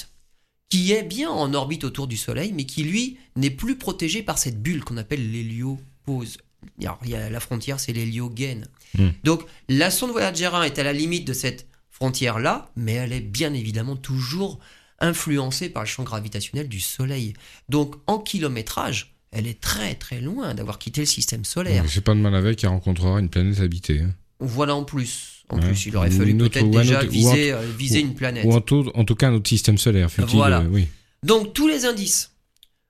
qui 0.69 0.91
est 0.91 1.03
bien 1.03 1.29
en 1.29 1.53
orbite 1.53 1.83
autour 1.83 2.07
du 2.07 2.17
Soleil, 2.17 2.53
mais 2.53 2.65
qui 2.65 2.83
lui 2.83 3.19
n'est 3.35 3.51
plus 3.51 3.77
protégé 3.77 4.23
par 4.23 4.39
cette 4.39 4.61
bulle 4.61 4.83
qu'on 4.83 4.97
appelle 4.97 5.31
l'héliopause. 5.31 6.39
Alors, 6.81 6.99
il 7.03 7.09
y 7.11 7.15
a 7.15 7.29
la 7.29 7.39
frontière, 7.39 7.79
c'est 7.79 7.93
l'héliogène. 7.93 8.67
Hmm. 8.97 9.09
Donc, 9.23 9.43
la 9.69 9.91
sonde 9.91 10.11
Voyager 10.11 10.45
1 10.53 10.63
est 10.63 10.79
à 10.79 10.83
la 10.83 10.93
limite 10.93 11.25
de 11.27 11.33
cette 11.33 11.67
frontière-là, 11.91 12.69
mais 12.75 12.93
elle 12.93 13.13
est 13.13 13.19
bien 13.21 13.53
évidemment 13.53 13.95
toujours 13.95 14.59
influencée 14.99 15.69
par 15.69 15.83
le 15.83 15.87
champ 15.87 16.03
gravitationnel 16.03 16.67
du 16.67 16.79
Soleil. 16.79 17.33
Donc, 17.69 17.95
en 18.07 18.19
kilométrage, 18.19 19.15
elle 19.31 19.47
est 19.47 19.59
très 19.61 19.95
très 19.95 20.19
loin 20.21 20.53
d'avoir 20.53 20.79
quitté 20.79 21.01
le 21.01 21.05
système 21.07 21.45
solaire. 21.45 21.85
C'est 21.87 22.01
pas 22.03 22.13
de 22.15 22.19
mal 22.19 22.35
avec, 22.35 22.63
elle 22.63 22.69
rencontrera 22.71 23.19
une 23.19 23.29
planète 23.29 23.59
habitée. 23.59 24.01
hein. 24.01 24.13
Voilà 24.39 24.75
en 24.75 24.83
plus. 24.85 25.43
En 25.49 25.57
Ouais. 25.57 25.67
plus, 25.67 25.85
il 25.87 25.97
aurait 25.97 26.11
fallu 26.11 26.33
autre- 26.41 26.49
peut-être 26.53 26.65
ou 26.67 26.77
un 26.77 26.81
déjà 26.81 26.99
autre- 26.99 27.07
ou 27.07 27.11
viser, 27.11 27.51
euh, 27.51 27.61
viser 27.77 27.99
une 27.99 28.13
planète. 28.15 28.45
Ou 28.45 28.53
en 28.53 28.61
tout, 28.61 28.89
en 28.93 29.03
tout 29.03 29.15
cas, 29.15 29.29
notre 29.31 29.49
système 29.49 29.77
solaire. 29.77 30.09
Voilà. 30.27 30.59
euh, 30.61 30.67
oui. 30.69 30.87
Donc 31.23 31.53
tous 31.53 31.67
les 31.67 31.85
indices 31.85 32.31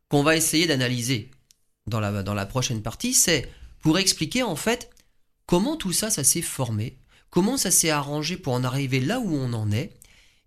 qu'on 0.10 0.24
va 0.24 0.36
essayer 0.36 0.68
d'analyser 0.68 1.32
dans 1.88 2.00
la, 2.00 2.24
dans 2.24 2.34
la 2.34 2.46
prochaine 2.46 2.82
partie, 2.82 3.14
c'est 3.14 3.50
pour 3.82 3.98
expliquer 3.98 4.44
en 4.44 4.56
fait 4.56 4.90
comment 5.46 5.76
tout 5.76 5.94
ça, 5.94 6.10
ça 6.10 6.24
s'est 6.24 6.42
formé, 6.42 6.98
comment 7.30 7.58
ça 7.58 7.72
s'est 7.72 7.90
arrangé 7.90 8.38
pour 8.38 8.54
en 8.54 8.64
arriver 8.64 9.00
là 9.00 9.20
où 9.20 9.34
on 9.36 9.54
en 9.54 9.72
est. 9.72 9.98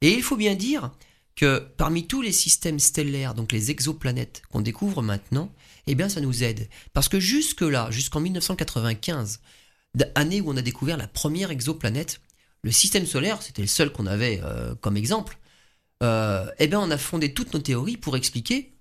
Et 0.01 0.12
il 0.12 0.23
faut 0.23 0.37
bien 0.37 0.55
dire 0.55 0.93
que 1.35 1.59
parmi 1.77 2.07
tous 2.07 2.23
les 2.23 2.33
systèmes 2.33 2.79
stellaires, 2.79 3.35
donc 3.35 3.53
les 3.53 3.71
exoplanètes 3.71 4.43
qu'on 4.51 4.61
découvre 4.61 5.03
maintenant, 5.03 5.53
eh 5.87 5.95
bien 5.95 6.09
ça 6.09 6.21
nous 6.21 6.45
aide. 6.45 6.69
Parce 6.93 7.09
que 7.09 7.19
jusque-là, 7.21 7.91
jusqu'en 7.91 8.21
1995, 8.21 9.41
d- 9.95 10.05
année 10.15 10.41
où 10.41 10.51
on 10.51 10.57
a 10.57 10.62
découvert 10.62 10.97
la 10.97 11.09
première 11.09 11.51
exoplanète, 11.51 12.21
le 12.62 12.71
système 12.71 13.07
solaire, 13.07 13.43
c'était 13.43 13.62
le 13.62 13.69
seul 13.69 13.91
qu'on 13.93 14.07
avait 14.07 14.41
euh, 14.45 14.75
comme 14.77 14.97
exemple, 14.97 15.39
euh, 16.03 16.47
eh 16.59 16.67
bien, 16.67 16.81
on 16.81 16.91
a 16.91 16.99
fondé 16.99 17.33
toutes 17.33 17.55
nos 17.55 17.61
théories 17.61 17.97
pour 17.97 18.17
expliquer 18.17 18.72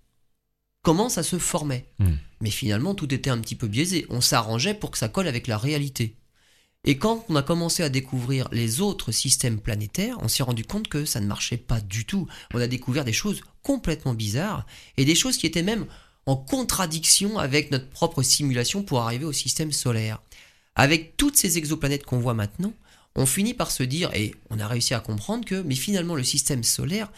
comment 0.81 1.09
ça 1.09 1.23
se 1.23 1.38
formait. 1.38 1.85
Hmm. 2.00 2.15
Mais 2.41 2.50
finalement, 2.50 2.95
tout 2.95 3.13
était 3.13 3.29
un 3.29 3.39
petit 3.39 3.55
peu 3.55 3.67
biaisé. 3.67 4.05
On 4.09 4.21
s'arrangeait 4.21 4.73
pour 4.73 4.91
que 4.91 4.97
ça 4.97 5.09
colle 5.09 5.27
avec 5.27 5.47
la 5.47 5.57
réalité. 5.57 6.15
Et 6.83 6.97
quand 6.97 7.23
on 7.29 7.35
a 7.35 7.43
commencé 7.43 7.83
à 7.83 7.89
découvrir 7.89 8.47
les 8.51 8.81
autres 8.81 9.11
systèmes 9.11 9.59
planétaires, 9.59 10.17
on 10.21 10.27
s'est 10.27 10.41
rendu 10.41 10.65
compte 10.65 10.88
que 10.88 11.05
ça 11.05 11.19
ne 11.19 11.27
marchait 11.27 11.57
pas 11.57 11.79
du 11.79 12.05
tout. 12.05 12.27
On 12.55 12.59
a 12.59 12.67
découvert 12.67 13.05
des 13.05 13.13
choses 13.13 13.41
complètement 13.61 14.15
bizarres 14.15 14.65
et 14.97 15.05
des 15.05 15.13
choses 15.13 15.38
qui 15.38 15.45
étaient 15.45 15.61
même 15.61 15.85
en 16.25 16.35
contradiction 16.35 17.38
avec 17.38 17.69
notre 17.69 17.89
propre 17.89 18.23
simulation 18.23 18.81
pour 18.81 19.01
arriver 19.01 19.25
au 19.25 19.33
système 19.33 19.71
solaire. 19.71 20.21
Avec 20.75 21.17
toutes 21.17 21.38
ces 21.38 21.59
exoplanètes 21.59 22.05
qu'on 22.05 22.19
voit 22.19 22.33
maintenant, 22.33 22.73
on 23.15 23.25
finit 23.25 23.53
par 23.53 23.69
se 23.69 23.83
dire, 23.83 24.11
et 24.15 24.33
on 24.50 24.59
a 24.59 24.67
réussi 24.67 24.93
à 24.93 25.00
comprendre 25.00 25.45
que, 25.45 25.61
mais 25.61 25.75
finalement, 25.75 26.15
le 26.15 26.23
système 26.23 26.63
solaire 26.63 27.11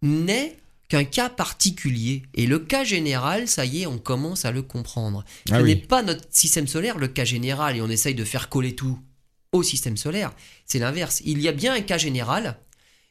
n'est 0.00 0.56
qu'un 0.90 1.04
cas 1.04 1.30
particulier. 1.30 2.24
Et 2.34 2.46
le 2.46 2.58
cas 2.58 2.84
général, 2.84 3.48
ça 3.48 3.64
y 3.64 3.82
est, 3.82 3.86
on 3.86 3.98
commence 3.98 4.44
à 4.44 4.50
le 4.50 4.60
comprendre. 4.60 5.24
Ce 5.48 5.54
Ah 5.54 5.62
n'est 5.62 5.74
oui. 5.74 5.76
pas 5.76 6.02
notre 6.02 6.26
système 6.30 6.66
solaire 6.66 6.98
le 6.98 7.08
cas 7.08 7.24
général 7.24 7.76
et 7.76 7.80
on 7.80 7.88
essaye 7.88 8.14
de 8.14 8.24
faire 8.24 8.50
coller 8.50 8.74
tout 8.74 8.98
au 9.52 9.62
système 9.62 9.96
solaire. 9.96 10.32
C'est 10.66 10.78
l'inverse. 10.78 11.22
Il 11.24 11.40
y 11.40 11.48
a 11.48 11.52
bien 11.52 11.72
un 11.72 11.80
cas 11.80 11.96
général 11.96 12.58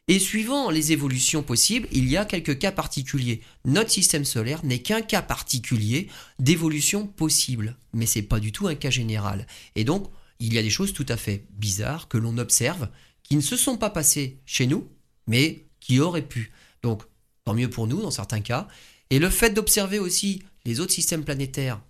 et 0.08 0.18
suivant 0.18 0.70
les 0.70 0.92
évolutions 0.92 1.42
possibles, 1.42 1.88
il 1.92 2.08
y 2.08 2.16
a 2.16 2.24
quelques 2.24 2.58
cas 2.58 2.72
particuliers. 2.72 3.40
Notre 3.64 3.90
système 3.90 4.24
solaire 4.24 4.64
n'est 4.64 4.82
qu'un 4.82 5.02
cas 5.02 5.22
particulier 5.22 6.08
d'évolution 6.38 7.06
possible, 7.06 7.76
mais 7.92 8.06
c'est 8.06 8.22
pas 8.22 8.40
du 8.40 8.52
tout 8.52 8.66
un 8.66 8.74
cas 8.74 8.90
général. 8.90 9.46
Et 9.76 9.84
donc, 9.84 10.10
il 10.38 10.52
y 10.52 10.58
a 10.58 10.62
des 10.62 10.70
choses 10.70 10.92
tout 10.92 11.06
à 11.08 11.16
fait 11.16 11.46
bizarres 11.52 12.08
que 12.08 12.18
l'on 12.18 12.38
observe 12.38 12.88
qui 13.22 13.36
ne 13.36 13.40
se 13.40 13.56
sont 13.56 13.76
pas 13.76 13.90
passées 13.90 14.40
chez 14.44 14.66
nous, 14.66 14.88
mais 15.26 15.66
qui 15.78 16.00
auraient 16.00 16.26
pu. 16.26 16.50
Donc, 16.82 17.02
tant 17.50 17.56
mieux 17.56 17.68
pour 17.70 17.88
nous 17.88 18.00
dans 18.00 18.12
certains 18.12 18.40
cas. 18.40 18.68
Et 19.10 19.18
le 19.18 19.28
fait 19.28 19.50
d'observer 19.50 19.98
aussi 19.98 20.42
les 20.64 20.78
autres 20.78 20.92
systèmes 20.92 21.24
planétaires 21.24 21.80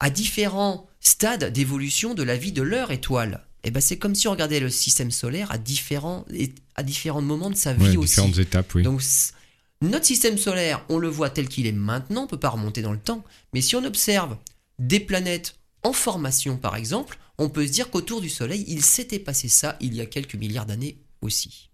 à 0.00 0.08
différents 0.08 0.88
stades 1.00 1.52
d'évolution 1.52 2.14
de 2.14 2.22
la 2.22 2.36
vie 2.36 2.52
de 2.52 2.62
leur 2.62 2.90
étoile, 2.92 3.44
eh 3.64 3.70
ben 3.70 3.80
c'est 3.80 3.98
comme 3.98 4.14
si 4.14 4.26
on 4.26 4.30
regardait 4.30 4.58
le 4.58 4.70
système 4.70 5.10
solaire 5.10 5.52
à 5.52 5.58
différents, 5.58 6.24
à 6.76 6.82
différents 6.82 7.20
moments 7.20 7.50
de 7.50 7.56
sa 7.56 7.74
vie 7.74 7.90
Ouais, 7.90 7.96
aussi. 7.98 8.14
différentes 8.14 8.38
étapes, 8.38 8.74
oui. 8.74 8.82
Donc, 8.84 9.02
notre 9.82 10.06
système 10.06 10.38
solaire, 10.38 10.82
on 10.88 10.98
le 10.98 11.08
voit 11.08 11.28
tel 11.30 11.46
qu'il 11.48 11.66
est 11.66 11.72
maintenant, 11.72 12.22
on 12.24 12.26
peut 12.26 12.40
pas 12.40 12.48
remonter 12.48 12.80
dans 12.80 12.92
le 12.92 12.98
temps. 12.98 13.22
Mais 13.52 13.60
si 13.60 13.76
on 13.76 13.84
observe 13.84 14.38
des 14.78 14.98
planètes 15.00 15.56
en 15.82 15.92
formation, 15.92 16.56
par 16.56 16.74
exemple, 16.76 17.18
on 17.38 17.50
peut 17.50 17.66
se 17.66 17.72
dire 17.72 17.90
qu'autour 17.90 18.20
du 18.22 18.30
Soleil, 18.30 18.64
il 18.66 18.82
s'était 18.82 19.18
passé 19.18 19.48
ça 19.48 19.76
il 19.80 19.94
y 19.94 20.00
a 20.00 20.06
quelques 20.06 20.36
milliards 20.36 20.66
d'années 20.66 20.96
aussi. 21.20 21.68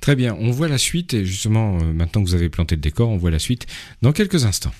Très 0.00 0.16
bien, 0.16 0.36
on 0.38 0.50
voit 0.50 0.68
la 0.68 0.78
suite, 0.78 1.14
et 1.14 1.24
justement, 1.24 1.78
euh, 1.78 1.92
maintenant 1.92 2.22
que 2.22 2.28
vous 2.28 2.34
avez 2.34 2.48
planté 2.48 2.74
le 2.74 2.80
décor, 2.80 3.08
on 3.08 3.16
voit 3.16 3.30
la 3.30 3.38
suite 3.38 3.66
dans 4.02 4.12
quelques 4.12 4.44
instants. 4.44 4.72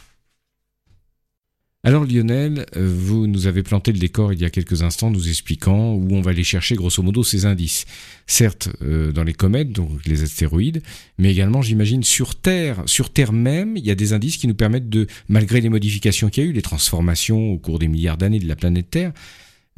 Alors 1.86 2.06
Lionel, 2.06 2.64
euh, 2.76 2.90
vous 2.90 3.26
nous 3.26 3.46
avez 3.46 3.62
planté 3.62 3.92
le 3.92 3.98
décor 3.98 4.32
il 4.32 4.40
y 4.40 4.46
a 4.46 4.50
quelques 4.50 4.82
instants, 4.82 5.10
nous 5.10 5.28
expliquant 5.28 5.92
où 5.92 6.08
on 6.12 6.22
va 6.22 6.30
aller 6.30 6.42
chercher 6.42 6.76
grosso 6.76 7.02
modo 7.02 7.22
ces 7.22 7.44
indices. 7.44 7.84
Certes, 8.26 8.70
euh, 8.80 9.12
dans 9.12 9.22
les 9.22 9.34
comètes, 9.34 9.70
donc 9.70 9.90
les 10.06 10.22
astéroïdes, 10.22 10.82
mais 11.18 11.30
également, 11.30 11.60
j'imagine, 11.60 12.02
sur 12.02 12.36
Terre. 12.36 12.82
Sur 12.86 13.10
Terre 13.10 13.34
même, 13.34 13.76
il 13.76 13.84
y 13.84 13.90
a 13.90 13.94
des 13.94 14.14
indices 14.14 14.38
qui 14.38 14.48
nous 14.48 14.54
permettent 14.54 14.88
de, 14.88 15.06
malgré 15.28 15.60
les 15.60 15.68
modifications 15.68 16.30
qu'il 16.30 16.44
y 16.44 16.46
a 16.46 16.50
eu, 16.50 16.54
les 16.54 16.62
transformations 16.62 17.52
au 17.52 17.58
cours 17.58 17.78
des 17.78 17.88
milliards 17.88 18.16
d'années 18.16 18.38
de 18.40 18.48
la 18.48 18.56
planète 18.56 18.88
Terre, 18.88 19.12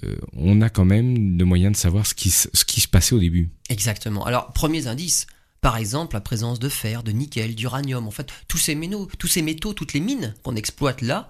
euh, 0.05 0.17
on 0.35 0.61
a 0.61 0.69
quand 0.69 0.85
même 0.85 1.39
le 1.39 1.45
moyen 1.45 1.71
de 1.71 1.77
savoir 1.77 2.07
ce 2.07 2.15
qui, 2.15 2.31
se- 2.31 2.49
ce 2.53 2.65
qui 2.65 2.81
se 2.81 2.89
passait 2.89 3.15
au 3.15 3.19
début. 3.19 3.51
Exactement. 3.69 4.25
Alors, 4.27 4.53
premiers 4.53 4.87
indices. 4.87 5.27
Par 5.63 5.79
exemple, 5.79 6.15
la 6.15 6.21
présence 6.21 6.59
de 6.59 6.69
fer, 6.69 7.03
de 7.03 7.13
nickel, 7.13 7.55
d'uranium. 7.55 8.07
En 8.07 8.11
fait, 8.11 8.29
tous 8.47 8.59
ces 8.59 8.75
métaux, 8.75 9.09
tous 9.19 9.27
ces 9.27 9.43
métaux, 9.43 9.73
toutes 9.73 9.95
les 9.95 10.01
mines 10.01 10.35
qu'on 10.43 10.55
exploite 10.55 11.01
là, 11.03 11.29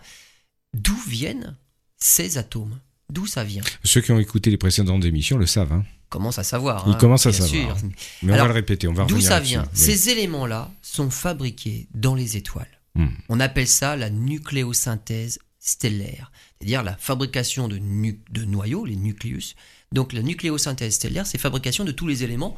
d'où 0.75 0.97
viennent 1.09 1.57
ces 1.97 2.37
atomes? 2.39 2.79
D'où 3.09 3.27
ça 3.27 3.45
vient? 3.45 3.63
Ceux 3.85 4.01
qui 4.01 4.11
ont 4.13 4.19
écouté 4.19 4.51
les 4.51 4.57
précédentes 4.59 5.05
émissions 5.05 5.39
le 5.39 5.47
savent. 5.47 5.73
Hein. 5.73 5.85
commence 6.09 6.39
à 6.39 6.43
savoir. 6.43 6.85
Il 6.89 6.93
hein, 6.95 6.97
commence 6.99 7.25
à 7.27 7.33
savoir. 7.33 7.79
sûr. 7.79 7.89
Mais 8.23 8.33
on 8.33 8.37
va 8.37 8.47
le 8.47 8.53
répéter, 8.53 8.89
on 8.89 8.93
va 8.93 9.05
D'où 9.05 9.21
ça 9.21 9.39
vient? 9.41 9.63
Oui. 9.63 9.69
Ces 9.79 10.11
éléments-là 10.11 10.71
sont 10.83 11.09
fabriqués 11.09 11.87
dans 11.95 12.17
les 12.17 12.37
étoiles. 12.37 12.67
Hmm. 12.97 13.07
On 13.29 13.39
appelle 13.41 13.69
ça 13.69 13.95
la 13.97 14.11
nucléosynthèse 14.11 15.39
stellaire, 15.61 16.31
c'est-à-dire 16.59 16.83
la 16.83 16.97
fabrication 16.97 17.69
de, 17.69 17.79
nu- 17.79 18.21
de 18.31 18.45
noyaux, 18.45 18.85
les 18.85 18.97
nucléus. 18.97 19.55
Donc 19.93 20.13
la 20.13 20.23
nucléosynthèse 20.23 20.95
stellaire, 20.95 21.27
c'est 21.27 21.39
fabrication 21.39 21.85
de 21.85 21.93
tous 21.93 22.07
les 22.07 22.25
éléments. 22.25 22.57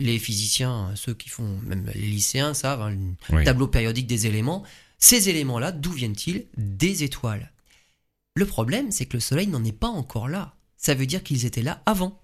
Les 0.00 0.18
physiciens, 0.18 0.92
ceux 0.96 1.14
qui 1.14 1.28
font, 1.28 1.58
même 1.64 1.90
les 1.94 2.00
lycéens 2.06 2.54
savent, 2.54 2.82
hein, 2.82 2.90
le 2.90 3.36
Oui. 3.36 3.44
tableau 3.44 3.68
périodique 3.68 4.06
des 4.06 4.26
éléments. 4.26 4.64
Ces 4.98 5.28
éléments-là, 5.28 5.72
d'où 5.72 5.92
viennent-ils? 5.92 6.46
Des 6.56 7.02
étoiles. 7.04 7.52
Le 8.34 8.46
problème, 8.46 8.90
c'est 8.90 9.06
que 9.06 9.16
le 9.16 9.20
Soleil 9.20 9.46
n'en 9.46 9.64
est 9.64 9.72
pas 9.72 9.88
encore 9.88 10.28
là. 10.28 10.54
Ça 10.76 10.94
veut 10.94 11.06
dire 11.06 11.22
qu'ils 11.22 11.44
étaient 11.44 11.62
là 11.62 11.82
avant. 11.86 12.20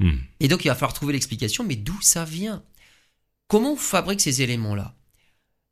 Hmm. 0.00 0.18
Et 0.40 0.48
donc 0.48 0.64
il 0.64 0.68
va 0.68 0.74
falloir 0.74 0.92
trouver 0.94 1.12
l'explication, 1.12 1.64
mais 1.64 1.76
d'où 1.76 1.96
ça 2.02 2.24
vient? 2.24 2.62
Comment 3.48 3.74
on 3.74 3.76
fabrique 3.76 4.20
ces 4.20 4.42
éléments-là? 4.42 4.94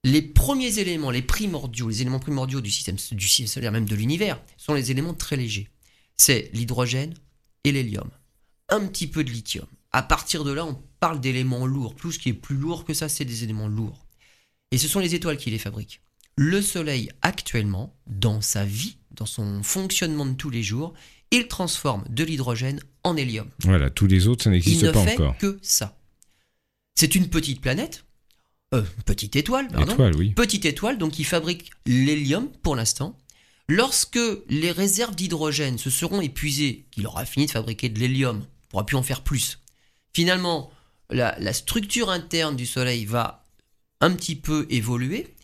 Les 0.04 0.23
premiers 0.23 0.78
éléments, 0.78 1.11
les 1.11 1.23
primordiaux, 1.23 1.88
les 1.88 2.00
éléments 2.00 2.21
primordiaux 2.21 2.61
du 2.61 2.71
système, 2.71 2.97
du 3.12 3.28
système 3.28 3.47
solaire, 3.47 3.73
même 3.73 3.85
de 3.88 3.95
l'univers, 3.95 4.40
sont 4.57 4.75
les 4.75 4.90
éléments 4.90 5.14
très 5.14 5.37
légers. 5.37 5.69
C'est 6.16 6.50
l'hydrogène 6.54 7.14
et 7.64 7.73
l'hélium. 7.73 8.11
Un 8.71 8.87
petit 8.87 9.07
peu 9.07 9.25
de 9.25 9.30
lithium. 9.30 9.66
À 9.92 10.02
partir 10.02 10.45
de 10.45 10.52
là, 10.52 10.64
on 10.64 10.80
parle 11.00 11.21
d'éléments 11.21 11.66
lourds. 11.66 11.95
Tout 11.97 12.12
ce 12.12 12.19
qui 12.19 12.30
est 12.30 12.35
plus 12.35 12.57
lourd 12.57 12.85
que 12.85 12.95
ça, 12.95 13.09
c'est 13.09 13.25
des 13.25 13.45
éléments 13.45 13.69
lourds. 13.69 14.07
Et 14.71 14.78
ce 14.78 14.88
sont 14.88 15.00
les 15.00 15.14
étoiles 15.14 15.37
qui 15.37 15.50
les 15.50 15.59
fabriquent. 15.59 16.00
Le 16.37 16.62
Soleil, 16.62 17.11
actuellement, 17.23 17.95
dans 18.07 18.40
sa 18.40 18.64
vie, 18.64 18.97
dans 19.11 19.26
son 19.26 19.62
fonctionnement 19.62 20.25
de 20.25 20.35
tous 20.35 20.49
les 20.50 20.62
jours, 20.62 20.95
il 21.33 21.49
transforme 21.49 22.04
de 22.09 22.25
l'hydrogène 22.25 22.80
en 23.04 23.16
hélium. 23.16 23.49
Voilà, 23.64 23.90
tous 23.90 24.07
les 24.07 24.28
autres, 24.28 24.45
ça 24.45 24.50
Il 24.50 24.54
n'existe 24.54 24.85
ne 24.85 24.90
pas 24.92 25.04
fait 25.04 25.14
encore. 25.14 25.37
que 25.37 25.59
ça. 25.61 25.99
C'est 26.95 27.14
une 27.14 27.28
petite 27.28 27.61
planète, 27.61 28.04
euh, 28.74 28.82
petite 29.04 29.36
étoile, 29.36 29.68
pardon. 29.68 29.92
Étoile, 29.92 30.16
oui. 30.16 30.30
Petite 30.30 30.64
étoile, 30.64 30.98
donc 30.98 31.12
qui 31.12 31.24
fabrique 31.24 31.70
l'hélium 31.86 32.48
pour 32.62 32.76
l'instant. 32.76 33.18
Lorsque 33.68 34.18
les 34.48 34.72
réserves 34.72 35.14
d'hydrogène 35.14 35.78
se 35.78 35.90
seront 35.90 36.20
épuisées, 36.20 36.86
qu'il 36.90 37.06
aura 37.06 37.24
fini 37.24 37.46
de 37.46 37.50
fabriquer 37.52 37.88
de 37.88 37.98
l'hélium, 37.98 38.36
il 38.36 38.40
ne 38.40 38.68
pourra 38.68 38.86
plus 38.86 38.96
en 38.96 39.02
faire 39.02 39.22
plus. 39.22 39.60
Finalement, 40.12 40.70
la, 41.08 41.38
la 41.38 41.52
structure 41.52 42.10
interne 42.10 42.56
du 42.56 42.66
Soleil 42.66 43.04
va 43.04 43.44
un 44.00 44.12
petit 44.12 44.36
peu 44.36 44.66
évoluer 44.70 45.34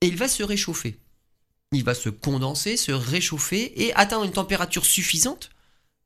et 0.00 0.06
il 0.06 0.16
va 0.16 0.28
se 0.28 0.42
réchauffer. 0.42 0.98
Il 1.72 1.82
va 1.82 1.94
se 1.94 2.08
condenser, 2.08 2.76
se 2.76 2.92
réchauffer 2.92 3.82
et 3.82 3.92
atteindre 3.94 4.24
une 4.24 4.32
température 4.32 4.84
suffisante 4.84 5.50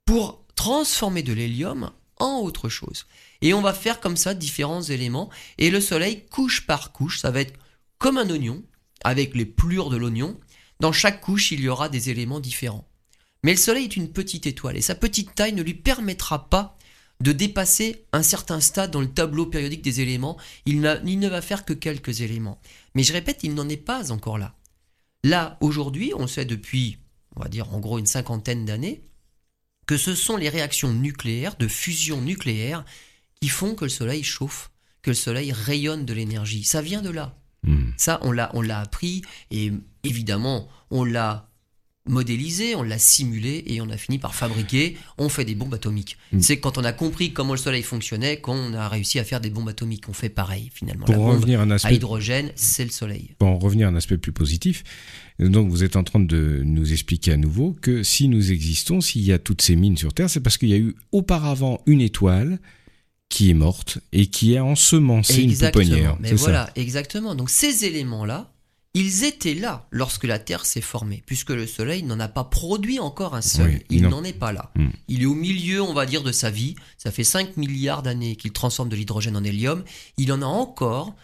pour 0.07 0.45
transformer 0.55 1.23
de 1.23 1.33
l'hélium 1.33 1.91
en 2.17 2.39
autre 2.39 2.69
chose. 2.69 3.07
Et 3.41 3.55
on 3.55 3.63
va 3.63 3.73
faire 3.73 4.01
comme 4.01 4.17
ça 4.17 4.35
différents 4.35 4.83
éléments. 4.83 5.31
Et 5.59 5.71
le 5.71 5.81
soleil, 5.81 6.27
couche 6.27 6.67
par 6.67 6.93
couche, 6.93 7.21
ça 7.21 7.31
va 7.31 7.41
être 7.41 7.55
comme 7.99 8.19
un 8.19 8.31
oignon, 8.31 8.63
avec 9.05 9.35
les 9.35 9.47
plures 9.47 9.91
de 9.91 9.97
l'oignon. 9.97 10.39
Dans 10.81 10.93
chaque 10.93 11.21
couche, 11.21 11.53
il 11.53 11.61
y 11.61 11.69
aura 11.69 11.89
des 11.89 12.11
éléments 12.11 12.41
différents. 12.41 12.89
Mais 13.45 13.53
le 13.53 13.59
soleil 13.59 13.85
est 13.85 13.97
une 13.97 14.13
petite 14.13 14.47
étoile, 14.47 14.77
et 14.77 14.83
sa 14.83 14.95
petite 14.95 15.35
taille 15.35 15.53
ne 15.53 15.63
lui 15.63 15.75
permettra 15.75 16.49
pas 16.49 16.77
de 17.21 17.33
dépasser 17.33 18.05
un 18.13 18.23
certain 18.23 18.61
stade 18.61 18.91
dans 18.91 19.01
le 19.01 19.13
tableau 19.13 19.47
périodique 19.47 19.83
des 19.83 20.01
éléments. 20.01 20.37
Il, 20.67 20.81
ne 20.81 21.29
va 21.29 21.43
faire 21.43 21.65
que 21.65 21.73
quelques 21.73 22.21
éléments. 22.21 22.61
Mais 22.95 23.03
je 23.03 23.13
répète, 23.13 23.41
il 23.43 23.55
n'en 23.55 23.69
est 23.69 23.77
pas 23.77 24.13
encore 24.13 24.39
là. 24.39 24.55
Là, 25.25 25.57
aujourd'hui, 25.61 26.13
on 26.17 26.29
sait 26.29 26.45
depuis, 26.45 26.99
on 27.35 27.41
va 27.41 27.49
dire 27.49 27.73
en 27.75 27.81
gros 27.81 27.99
une 27.99 28.07
cinquantaine 28.07 28.65
d'années, 28.65 29.03
que 29.87 29.97
ce 29.97 30.15
sont 30.15 30.37
les 30.37 30.49
réactions 30.49 30.93
nucléaires, 30.93 31.57
de 31.57 31.67
fusion 31.67 32.21
nucléaire, 32.21 32.85
qui 33.41 33.49
font 33.49 33.75
que 33.75 33.85
le 33.85 33.91
Soleil 33.91 34.23
chauffe, 34.23 34.71
que 35.03 35.11
le 35.11 35.17
Soleil 35.17 35.53
rayonne 35.53 36.05
de 36.05 36.13
l'énergie. 36.13 36.65
Ça 36.65 36.83
vient 36.83 37.03
de 37.03 37.11
là. 37.11 37.37
Hmm. 37.65 37.91
Ça, 37.97 38.21
on 38.23 38.33
l'a, 38.33 38.51
on 38.55 38.63
l'a 38.63 38.81
appris 38.81 39.23
et 39.51 39.73
évidemment, 40.05 40.69
on 40.91 41.05
l'a 41.05 41.49
modélisé, 42.09 42.75
on 42.75 42.83
l'a 42.83 42.99
simulé 42.99 43.63
et 43.67 43.81
on 43.81 43.89
a 43.91 43.97
fini 43.97 44.19
par 44.19 44.35
fabriquer. 44.35 44.97
On 45.19 45.29
fait 45.29 45.45
des 45.45 45.55
bombes 45.55 45.75
atomiques. 45.75 46.17
Mm. 46.33 46.41
C'est 46.41 46.59
quand 46.59 46.79
on 46.79 46.85
a 46.85 46.93
compris 46.93 47.33
comment 47.33 47.53
le 47.53 47.59
Soleil 47.59 47.83
fonctionnait 47.83 48.39
qu'on 48.39 48.75
a 48.75 48.89
réussi 48.89 49.19
à 49.19 49.25
faire 49.25 49.41
des 49.41 49.51
bombes 49.51 49.69
atomiques. 49.69 50.09
On 50.09 50.13
fait 50.13 50.29
pareil 50.29 50.71
finalement. 50.73 51.07
Pour 51.07 51.15
La 51.15 51.33
revenir 51.33 51.61
à 51.61 51.65
un 51.65 51.71
à 51.71 51.75
aspect 51.75 51.97
hydrogène, 51.97 52.51
c'est 52.57 52.85
le 52.85 52.91
Soleil. 52.91 53.35
pour 53.39 53.49
en 53.49 53.59
revenir 53.59 53.89
à 53.89 53.91
un 53.91 53.97
aspect 53.97 54.19
plus 54.19 54.33
positif, 54.33 54.83
donc 55.39 55.69
vous 55.69 55.85
êtes 55.85 55.97
en 55.97 56.05
train 56.05 56.21
de 56.21 56.63
nous 56.65 56.93
expliquer 56.93 57.33
à 57.33 57.37
nouveau 57.37 57.77
que 57.81 58.03
si 58.03 58.29
nous 58.29 58.51
existons, 58.51 59.01
s'il 59.01 59.23
y 59.23 59.33
a 59.33 59.39
toutes 59.39 59.63
ces 59.63 59.77
mines 59.77 59.97
sur 59.97 60.13
Terre, 60.13 60.31
c'est 60.31 60.41
parce 60.41 60.59
qu'il 60.59 60.71
y 60.71 60.75
a 60.75 60.79
eu 60.79 60.97
auparavant 61.13 61.81
une 61.87 62.01
étoile 62.01 62.59
qui 63.29 63.51
est 63.51 63.55
morte 63.55 63.99
et 64.13 64.27
qui 64.27 64.57
a 64.57 64.65
ensemencé 64.65 65.43
une 65.43 65.57
pouponnière. 65.57 66.17
Mais 66.21 66.33
voilà, 66.33 66.71
exactement. 66.77 67.35
Donc 67.35 67.51
ces 67.51 67.85
éléments-là, 67.85 68.51
ils 68.95 69.25
étaient 69.25 69.55
là 69.55 69.87
lorsque 69.91 70.25
la 70.25 70.39
Terre 70.39 70.65
s'est 70.65 70.81
formée, 70.81 71.23
puisque 71.27 71.51
le 71.51 71.67
Soleil 71.67 72.03
n'en 72.03 72.19
a 72.21 72.29
pas 72.29 72.45
produit 72.45 72.99
encore 72.99 73.35
un 73.35 73.43
seul. 73.43 73.71
Oui, 73.71 73.83
il 73.91 74.03
n'en 74.03 74.25
est 74.25 74.33
pas 74.33 74.53
là. 74.53 74.73
Hmm. 74.77 74.89
Il 75.09 75.23
est 75.23 75.27
au 75.27 75.35
milieu, 75.35 75.83
on 75.83 75.93
va 75.93 76.07
dire, 76.07 76.23
de 76.23 76.33
sa 76.33 76.51
vie. 76.51 76.75
Ça 76.97 77.11
fait 77.11 77.25
5 77.25 77.57
milliards 77.57 78.03
d'années 78.03 78.35
qu'il 78.35 78.53
transforme 78.53 78.89
de 78.89 78.97
l'hydrogène 78.97 79.37
en 79.37 79.45
hélium. 79.45 79.85
Il 80.17 80.33
en 80.33 80.43
a 80.43 80.47
encore, 80.47 81.15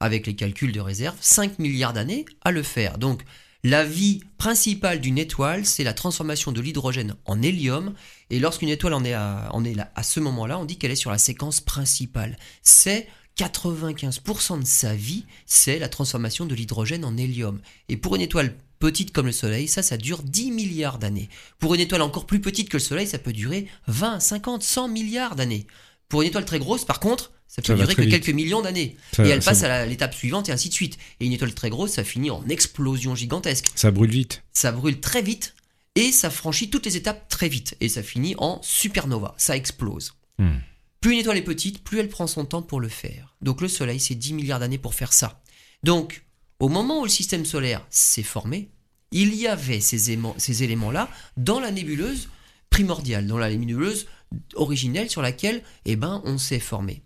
avec 0.00 0.26
les 0.26 0.34
calculs 0.34 0.72
de 0.72 0.80
réserve, 0.80 1.16
5 1.20 1.58
milliards 1.58 1.92
d'années 1.92 2.26
à 2.42 2.50
le 2.50 2.62
faire. 2.62 2.98
Donc 2.98 3.22
la 3.64 3.84
vie 3.84 4.24
principale 4.38 5.00
d'une 5.00 5.18
étoile, 5.18 5.64
c'est 5.64 5.84
la 5.84 5.92
transformation 5.92 6.50
de 6.50 6.60
l'hydrogène 6.60 7.14
en 7.26 7.40
hélium. 7.42 7.94
Et 8.30 8.40
lorsqu'une 8.40 8.68
étoile 8.68 8.94
en 8.94 9.04
est, 9.04 9.14
à, 9.14 10.02
ce 10.02 10.18
moment-là, 10.18 10.58
on 10.58 10.64
dit 10.64 10.78
qu'elle 10.78 10.90
est 10.90 10.96
sur 10.96 11.12
la 11.12 11.18
séquence 11.18 11.60
principale. 11.60 12.36
C'est 12.62 13.06
95% 13.38 14.60
de 14.60 14.66
sa 14.66 14.94
vie, 14.94 15.24
c'est 15.46 15.78
la 15.78 15.88
transformation 15.88 16.44
de 16.44 16.56
l'hydrogène 16.56 17.04
en 17.04 17.16
hélium. 17.16 17.60
Et 17.88 17.96
pour 17.96 18.16
une 18.16 18.22
étoile 18.22 18.56
petite 18.80 19.12
comme 19.12 19.26
le 19.26 19.32
Soleil, 19.32 19.68
ça, 19.68 19.82
ça 19.84 19.96
dure 19.96 20.24
10 20.24 20.50
milliards 20.50 20.98
d'années. 20.98 21.28
Pour 21.60 21.74
une 21.74 21.80
étoile 21.80 22.02
encore 22.02 22.26
plus 22.26 22.40
petite 22.40 22.68
que 22.68 22.78
le 22.78 22.82
Soleil, 22.82 23.06
ça 23.06 23.18
peut 23.18 23.32
durer 23.32 23.68
20, 23.86 24.18
50, 24.18 24.64
100 24.64 24.88
milliards 24.88 25.36
d'années. 25.36 25.68
Pour 26.08 26.22
une 26.22 26.28
étoile 26.28 26.44
très 26.44 26.58
grosse, 26.58 26.84
par 26.84 26.98
contre, 26.98 27.30
ça 27.52 27.60
peut 27.60 27.66
Ça 27.66 27.74
durer 27.74 27.94
que 27.94 28.00
vite. 28.00 28.10
quelques 28.10 28.34
millions 28.34 28.62
d'années. 28.62 28.96
Et 29.18 29.28
elle 29.28 29.42
passe 29.42 29.62
à 29.62 29.84
l'étape 29.84 30.14
suivante 30.14 30.48
et 30.48 30.52
ainsi 30.52 30.70
de 30.70 30.74
suite. 30.74 30.96
Et 31.20 31.26
une 31.26 31.32
étoile 31.32 31.52
très 31.52 31.68
grosse, 31.68 31.90
ça 31.90 32.02
finit 32.02 32.30
en 32.30 32.48
explosion 32.48 33.14
gigantesque. 33.14 33.70
Ça 33.74 33.90
brûle 33.90 34.10
vite. 34.10 34.42
Ça 34.54 34.72
brûle 34.72 35.00
très 35.00 35.20
vite 35.20 35.54
et 35.94 36.12
ça 36.12 36.30
franchit 36.30 36.70
toutes 36.70 36.86
les 36.86 36.96
étapes 36.96 37.28
très 37.28 37.50
vite. 37.50 37.76
Et 37.82 37.90
ça 37.90 38.02
finit 38.02 38.34
en 38.38 38.58
supernova. 38.62 39.34
Ça 39.36 39.54
explose. 39.54 40.14
Hmm. 40.38 40.60
Plus 41.02 41.12
une 41.12 41.18
étoile 41.18 41.36
est 41.36 41.42
petite, 41.42 41.84
plus 41.84 41.98
elle 41.98 42.08
prend 42.08 42.26
son 42.26 42.46
temps 42.46 42.62
pour 42.62 42.80
le 42.80 42.88
faire. 42.88 43.36
Donc 43.42 43.60
le 43.60 43.68
Soleil, 43.68 44.00
c'est 44.00 44.14
10 44.14 44.32
milliards 44.32 44.60
d'années 44.60 44.78
pour 44.78 44.94
faire 44.94 45.12
ça. 45.12 45.42
Donc, 45.82 46.24
au 46.58 46.70
moment 46.70 47.00
où 47.00 47.04
le 47.04 47.10
système 47.10 47.44
solaire 47.44 47.86
s'est 47.90 48.22
formé, 48.22 48.70
il 49.10 49.34
y 49.34 49.46
avait 49.46 49.80
ces, 49.80 50.18
ces 50.38 50.62
éléments-là 50.62 51.10
dans 51.36 51.60
la 51.60 51.70
nébuleuse 51.70 52.30
primordiale, 52.70 53.26
dans 53.26 53.36
la 53.36 53.50
nébuleuse 53.50 54.06
originelle 54.54 55.10
sur 55.10 55.20
laquelle 55.20 55.62
eh 55.84 55.96
ben, 55.96 56.22
on 56.24 56.38
s'est 56.38 56.60
formé. 56.60 57.02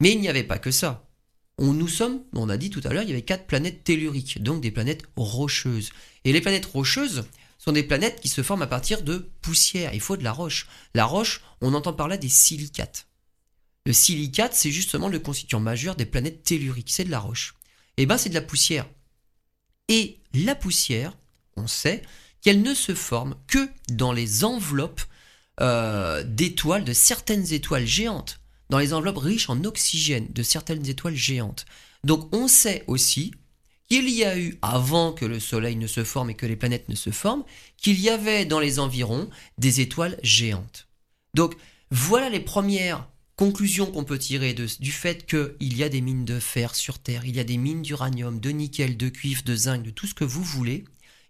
Mais 0.00 0.12
il 0.12 0.20
n'y 0.20 0.28
avait 0.28 0.44
pas 0.44 0.58
que 0.58 0.70
ça. 0.70 1.08
On, 1.58 1.72
nous 1.72 1.88
sommes, 1.88 2.22
on 2.34 2.48
a 2.48 2.56
dit 2.56 2.70
tout 2.70 2.80
à 2.84 2.92
l'heure, 2.92 3.02
il 3.02 3.08
y 3.08 3.12
avait 3.12 3.22
quatre 3.22 3.46
planètes 3.46 3.82
telluriques, 3.82 4.42
donc 4.42 4.60
des 4.60 4.70
planètes 4.70 5.02
rocheuses. 5.16 5.90
Et 6.24 6.32
les 6.32 6.40
planètes 6.40 6.66
rocheuses 6.66 7.24
sont 7.58 7.72
des 7.72 7.82
planètes 7.82 8.20
qui 8.20 8.28
se 8.28 8.42
forment 8.42 8.62
à 8.62 8.68
partir 8.68 9.02
de 9.02 9.30
poussière. 9.42 9.92
Il 9.92 10.00
faut 10.00 10.16
de 10.16 10.22
la 10.22 10.32
roche. 10.32 10.68
La 10.94 11.04
roche, 11.04 11.42
on 11.60 11.74
entend 11.74 11.92
par 11.92 12.06
là 12.06 12.16
des 12.16 12.28
silicates. 12.28 13.08
Le 13.86 13.92
silicate, 13.92 14.54
c'est 14.54 14.70
justement 14.70 15.08
le 15.08 15.18
constituant 15.18 15.60
majeur 15.60 15.96
des 15.96 16.06
planètes 16.06 16.44
telluriques, 16.44 16.92
c'est 16.92 17.04
de 17.04 17.10
la 17.10 17.18
roche. 17.18 17.54
Et 17.96 18.06
ben 18.06 18.18
c'est 18.18 18.28
de 18.28 18.34
la 18.34 18.42
poussière. 18.42 18.86
Et 19.88 20.20
la 20.34 20.54
poussière, 20.54 21.16
on 21.56 21.66
sait 21.66 22.02
qu'elle 22.40 22.62
ne 22.62 22.74
se 22.74 22.94
forme 22.94 23.34
que 23.48 23.68
dans 23.88 24.12
les 24.12 24.44
enveloppes 24.44 25.02
euh, 25.60 26.22
d'étoiles, 26.22 26.84
de 26.84 26.92
certaines 26.92 27.52
étoiles 27.52 27.86
géantes, 27.86 28.37
dans 28.70 28.78
les 28.78 28.92
enveloppes 28.92 29.18
riches 29.18 29.50
en 29.50 29.64
oxygène 29.64 30.28
de 30.30 30.42
certaines 30.42 30.88
étoiles 30.88 31.16
géantes. 31.16 31.66
Donc 32.04 32.34
on 32.34 32.48
sait 32.48 32.84
aussi 32.86 33.32
qu'il 33.88 34.08
y 34.10 34.24
a 34.24 34.38
eu, 34.38 34.58
avant 34.60 35.12
que 35.12 35.24
le 35.24 35.40
Soleil 35.40 35.76
ne 35.76 35.86
se 35.86 36.04
forme 36.04 36.30
et 36.30 36.34
que 36.34 36.46
les 36.46 36.56
planètes 36.56 36.88
ne 36.88 36.94
se 36.94 37.10
forment, 37.10 37.44
qu'il 37.78 37.98
y 37.98 38.10
avait 38.10 38.44
dans 38.44 38.60
les 38.60 38.78
environs 38.78 39.30
des 39.56 39.80
étoiles 39.80 40.18
géantes. 40.22 40.88
Donc 41.34 41.56
voilà 41.90 42.28
les 42.28 42.40
premières 42.40 43.08
conclusions 43.36 43.86
qu'on 43.86 44.04
peut 44.04 44.18
tirer 44.18 44.52
du 44.52 44.92
fait 44.92 45.24
qu'il 45.24 45.76
y 45.76 45.84
a 45.84 45.88
des 45.88 46.00
mines 46.00 46.24
de 46.24 46.40
fer 46.40 46.74
sur 46.74 46.98
Terre, 46.98 47.24
il 47.24 47.36
y 47.36 47.40
a 47.40 47.44
des 47.44 47.56
mines 47.56 47.82
d'uranium, 47.82 48.40
de 48.40 48.50
nickel, 48.50 48.96
de 48.96 49.08
cuivre, 49.08 49.42
de 49.44 49.54
zinc, 49.54 49.82
de 49.82 49.90
tout 49.90 50.06
ce 50.06 50.14
que 50.14 50.24
vous 50.24 50.42
voulez, 50.42 50.84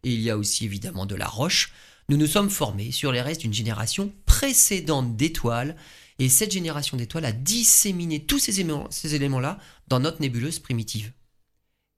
et 0.05 0.13
il 0.13 0.21
y 0.21 0.31
a 0.31 0.39
aussi 0.39 0.65
évidemment 0.65 1.07
de 1.07 1.15
la 1.15 1.27
roche. 1.27 1.71
Nous 2.09 2.17
nous 2.17 2.27
sommes 2.27 2.49
formés 2.49 2.91
sur 2.93 3.13
les 3.13 3.21
restes 3.21 3.43
d'une 3.43 3.53
génération 3.53 4.13
précédente 4.25 5.17
d'étoiles, 5.17 5.77
et 6.19 6.29
cette 6.29 6.53
génération 6.53 6.97
d'étoiles 6.97 7.25
a 7.25 7.33
disséminé 7.33 8.25
tous 8.25 8.39
ces 8.39 8.61
éléments- 8.61 8.91
ces 8.91 9.15
éléments-là 9.15 9.59
dans 9.87 10.01
notre 10.01 10.21
nébuleuse 10.21 10.59
primitive. 10.59 11.13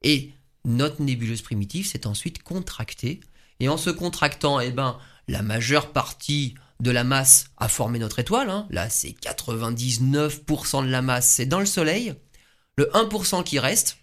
Et 0.03 0.31
notre 0.65 1.01
nébuleuse 1.01 1.41
primitive 1.41 1.87
s'est 1.87 2.07
ensuite 2.07 2.43
contractée. 2.43 3.19
Et 3.59 3.69
en 3.69 3.77
se 3.77 3.89
contractant, 3.89 4.59
eh 4.59 4.71
ben, 4.71 4.99
la 5.27 5.41
majeure 5.41 5.91
partie 5.91 6.55
de 6.79 6.91
la 6.91 7.03
masse 7.03 7.45
à 7.57 7.67
former 7.67 7.99
notre 7.99 8.19
étoile. 8.19 8.49
hein. 8.49 8.67
Là, 8.69 8.89
c'est 8.89 9.11
99% 9.11 10.83
de 10.83 10.89
la 10.89 11.01
masse, 11.01 11.29
c'est 11.29 11.45
dans 11.45 11.59
le 11.59 11.65
Soleil. 11.65 12.15
Le 12.77 12.89
1% 12.95 13.43
qui 13.43 13.59
reste, 13.59 13.97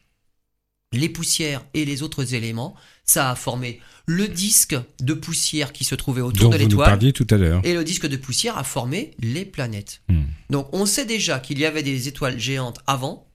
les 0.92 1.09
poussières 1.09 1.64
et 1.74 1.85
les 1.85 2.02
autres 2.02 2.35
éléments, 2.35 2.76
ça 3.10 3.30
a 3.30 3.34
formé 3.34 3.80
le 4.06 4.28
disque 4.28 4.76
de 5.00 5.14
poussière 5.14 5.72
qui 5.72 5.84
se 5.84 5.94
trouvait 5.94 6.22
autour 6.22 6.50
dont 6.50 6.56
de 6.56 6.62
l'étoile. 6.62 7.12
tout 7.12 7.26
à 7.30 7.36
l'heure. 7.36 7.60
Et 7.64 7.74
le 7.74 7.84
disque 7.84 8.06
de 8.06 8.16
poussière 8.16 8.56
a 8.56 8.64
formé 8.64 9.12
les 9.20 9.44
planètes. 9.44 10.02
Hmm. 10.08 10.24
Donc 10.50 10.68
on 10.72 10.86
sait 10.86 11.04
déjà 11.04 11.40
qu'il 11.40 11.58
y 11.58 11.66
avait 11.66 11.82
des 11.82 12.08
étoiles 12.08 12.38
géantes 12.38 12.78
avant, 12.86 13.30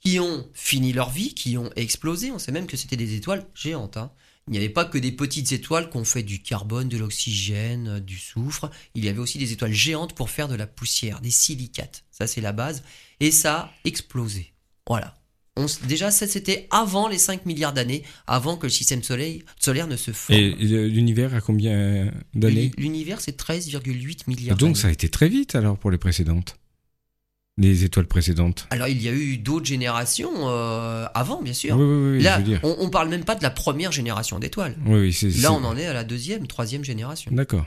qui 0.00 0.20
ont 0.20 0.48
fini 0.52 0.92
leur 0.92 1.10
vie, 1.10 1.34
qui 1.34 1.56
ont 1.56 1.70
explosé. 1.76 2.30
On 2.32 2.38
sait 2.38 2.52
même 2.52 2.66
que 2.66 2.76
c'était 2.76 2.96
des 2.96 3.14
étoiles 3.14 3.46
géantes. 3.54 3.96
hein. 3.96 4.10
Il 4.48 4.52
n'y 4.52 4.58
avait 4.58 4.68
pas 4.68 4.84
que 4.84 4.98
des 4.98 5.10
petites 5.10 5.50
étoiles 5.50 5.90
qui 5.90 5.96
ont 5.96 6.04
fait 6.04 6.22
du 6.22 6.40
carbone, 6.40 6.88
de 6.88 6.96
l'oxygène, 6.96 7.88
euh, 7.88 8.00
du 8.00 8.16
soufre. 8.16 8.70
Il 8.94 9.04
y 9.04 9.08
avait 9.08 9.18
aussi 9.18 9.38
des 9.38 9.52
étoiles 9.52 9.72
géantes 9.72 10.14
pour 10.14 10.30
faire 10.30 10.46
de 10.46 10.54
la 10.54 10.68
poussière, 10.68 11.20
des 11.20 11.32
silicates. 11.32 12.04
Ça 12.12 12.26
c'est 12.28 12.40
la 12.40 12.52
base. 12.52 12.84
Et 13.18 13.32
ça 13.32 13.54
a 13.56 13.72
explosé. 13.84 14.52
Voilà. 14.86 15.16
On 15.58 15.66
déjà 15.88 16.10
ça 16.10 16.26
c'était 16.26 16.66
avant 16.70 17.08
les 17.08 17.16
5 17.18 17.46
milliards 17.46 17.72
d'années, 17.72 18.02
avant 18.26 18.56
que 18.58 18.66
le 18.66 18.70
système 18.70 19.02
soleil, 19.02 19.42
solaire 19.58 19.86
ne 19.86 19.96
se 19.96 20.10
forme. 20.10 20.38
Et 20.38 20.50
l'univers 20.50 21.34
a 21.34 21.40
combien 21.40 22.12
d'années 22.34 22.72
L'univers 22.76 23.20
c'est 23.22 23.40
13,8 23.40 24.24
milliards 24.26 24.56
Donc 24.58 24.76
ça 24.76 24.88
a 24.88 24.90
été 24.90 25.08
très 25.08 25.28
vite 25.28 25.54
alors 25.54 25.78
pour 25.78 25.90
les 25.90 25.98
précédentes. 25.98 26.56
Les 27.58 27.84
étoiles 27.84 28.06
précédentes. 28.06 28.66
Alors 28.68 28.88
il 28.88 29.00
y 29.02 29.08
a 29.08 29.12
eu 29.12 29.38
d'autres 29.38 29.64
générations 29.64 30.30
euh, 30.50 31.06
avant, 31.14 31.40
bien 31.40 31.54
sûr. 31.54 31.74
Oui, 31.78 31.84
oui, 31.84 32.10
oui, 32.12 32.20
je 32.20 32.24
Là, 32.24 32.36
veux 32.36 32.44
dire. 32.44 32.60
on, 32.62 32.76
on 32.80 32.90
parle 32.90 33.08
même 33.08 33.24
pas 33.24 33.34
de 33.34 33.42
la 33.42 33.48
première 33.48 33.92
génération 33.92 34.38
d'étoiles. 34.38 34.76
Oui, 34.84 35.00
oui, 35.00 35.12
c'est- 35.14 35.30
Là, 35.40 35.54
on 35.54 35.64
en 35.64 35.74
est 35.74 35.86
à 35.86 35.94
la 35.94 36.04
deuxième, 36.04 36.46
troisième 36.46 36.84
génération. 36.84 37.30
D'accord, 37.34 37.64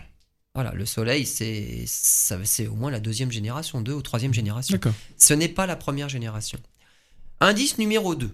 Voilà, 0.54 0.74
le 0.76 0.86
Soleil, 0.86 1.26
c'est 1.26 2.68
au 2.68 2.76
moins 2.76 2.92
la 2.92 3.00
deuxième 3.00 3.32
génération, 3.32 3.82
deux 3.82 3.94
ou 3.94 4.04
troisième 4.04 4.32
génération. 4.34 4.74
d'accord. 4.74 4.94
Ce 5.18 5.34
n'est 5.34 5.48
pas 5.48 5.66
la 5.66 5.76
première 5.76 6.08
génération. 6.10 6.60
Indice 7.40 7.78
numéro 7.78 8.16
2. 8.16 8.30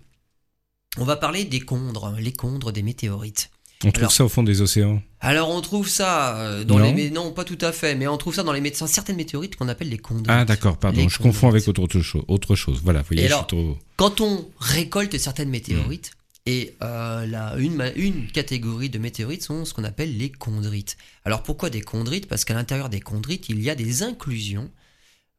On 0.97 1.03
va 1.05 1.15
parler 1.15 1.45
des 1.45 1.59
condres, 1.59 2.15
les 2.19 2.33
condres 2.33 2.71
des 2.71 2.81
météorites. 2.83 3.49
On 3.83 3.91
trouve 3.91 4.03
Alors- 4.03 4.11
ça 4.13 4.25
au 4.25 4.29
fond 4.29 4.41
des 4.43 4.61
océans. 4.61 5.01
Alors 5.19 5.49
on 5.49 5.59
trouve 5.61 5.89
ça 5.89 6.37
euh, 6.37 6.63
dans 6.63 6.79
Non. 6.79 6.93
les 6.93 7.09
non 7.11 7.31
pas 7.33 7.43
tout 7.43 7.57
à 7.61 7.71
fait, 7.71 7.93
mais 7.95 8.07
on 8.07 8.17
trouve 8.17 8.33
ça 8.33 8.43
dans 8.43 8.53
les 8.53 8.61
mé- 8.61 8.77
dans 8.79 8.87
certaines 8.87 9.17
météorites 9.17 9.57
qu'on 9.57 9.67
appelle 9.67 9.89
les 9.89 9.97
condrites. 9.97 10.27
Ah 10.29 10.45
d'accord, 10.45 10.77
pardon, 10.77 11.01
Les 11.01 11.09
je 11.09 11.17
confonds 11.17 11.47
condrites. 11.47 11.67
avec 11.67 11.79
autre 11.79 11.99
chose. 12.01 12.23
Autre 12.27 12.55
chose. 12.55 12.79
Voilà, 12.83 13.01
voyez, 13.01 13.23
Et 13.23 13.27
je 13.27 13.33
alors- 13.33 13.39
suis 13.49 13.57
trop... 13.57 13.77
Quand 13.97 14.21
on 14.21 14.49
récolte 14.59 15.17
certaines 15.17 15.49
météorites, 15.49 16.11
Mm. 16.15 16.49
et 16.49 16.75
euh, 16.83 17.25
la- 17.27 17.55
une, 17.57 17.91
une 17.97 18.27
catégorie 18.31 18.89
de 18.89 18.97
météorites 18.97 19.43
sont 19.43 19.65
ce 19.65 19.73
qu'on 19.73 19.83
appelle 19.83 20.17
les 20.17 20.31
chondrites. 20.39 20.95
Alors 21.25 21.43
pourquoi 21.43 21.69
des 21.69 21.81
chondrites 21.81 22.27
Parce 22.27 22.45
qu'à 22.45 22.53
l'intérieur 22.53 22.89
des 22.89 23.01
chondrites, 23.01 23.49
il 23.49 23.61
y 23.61 23.69
a 23.69 23.75
des 23.75 24.03
inclusions 24.03 24.71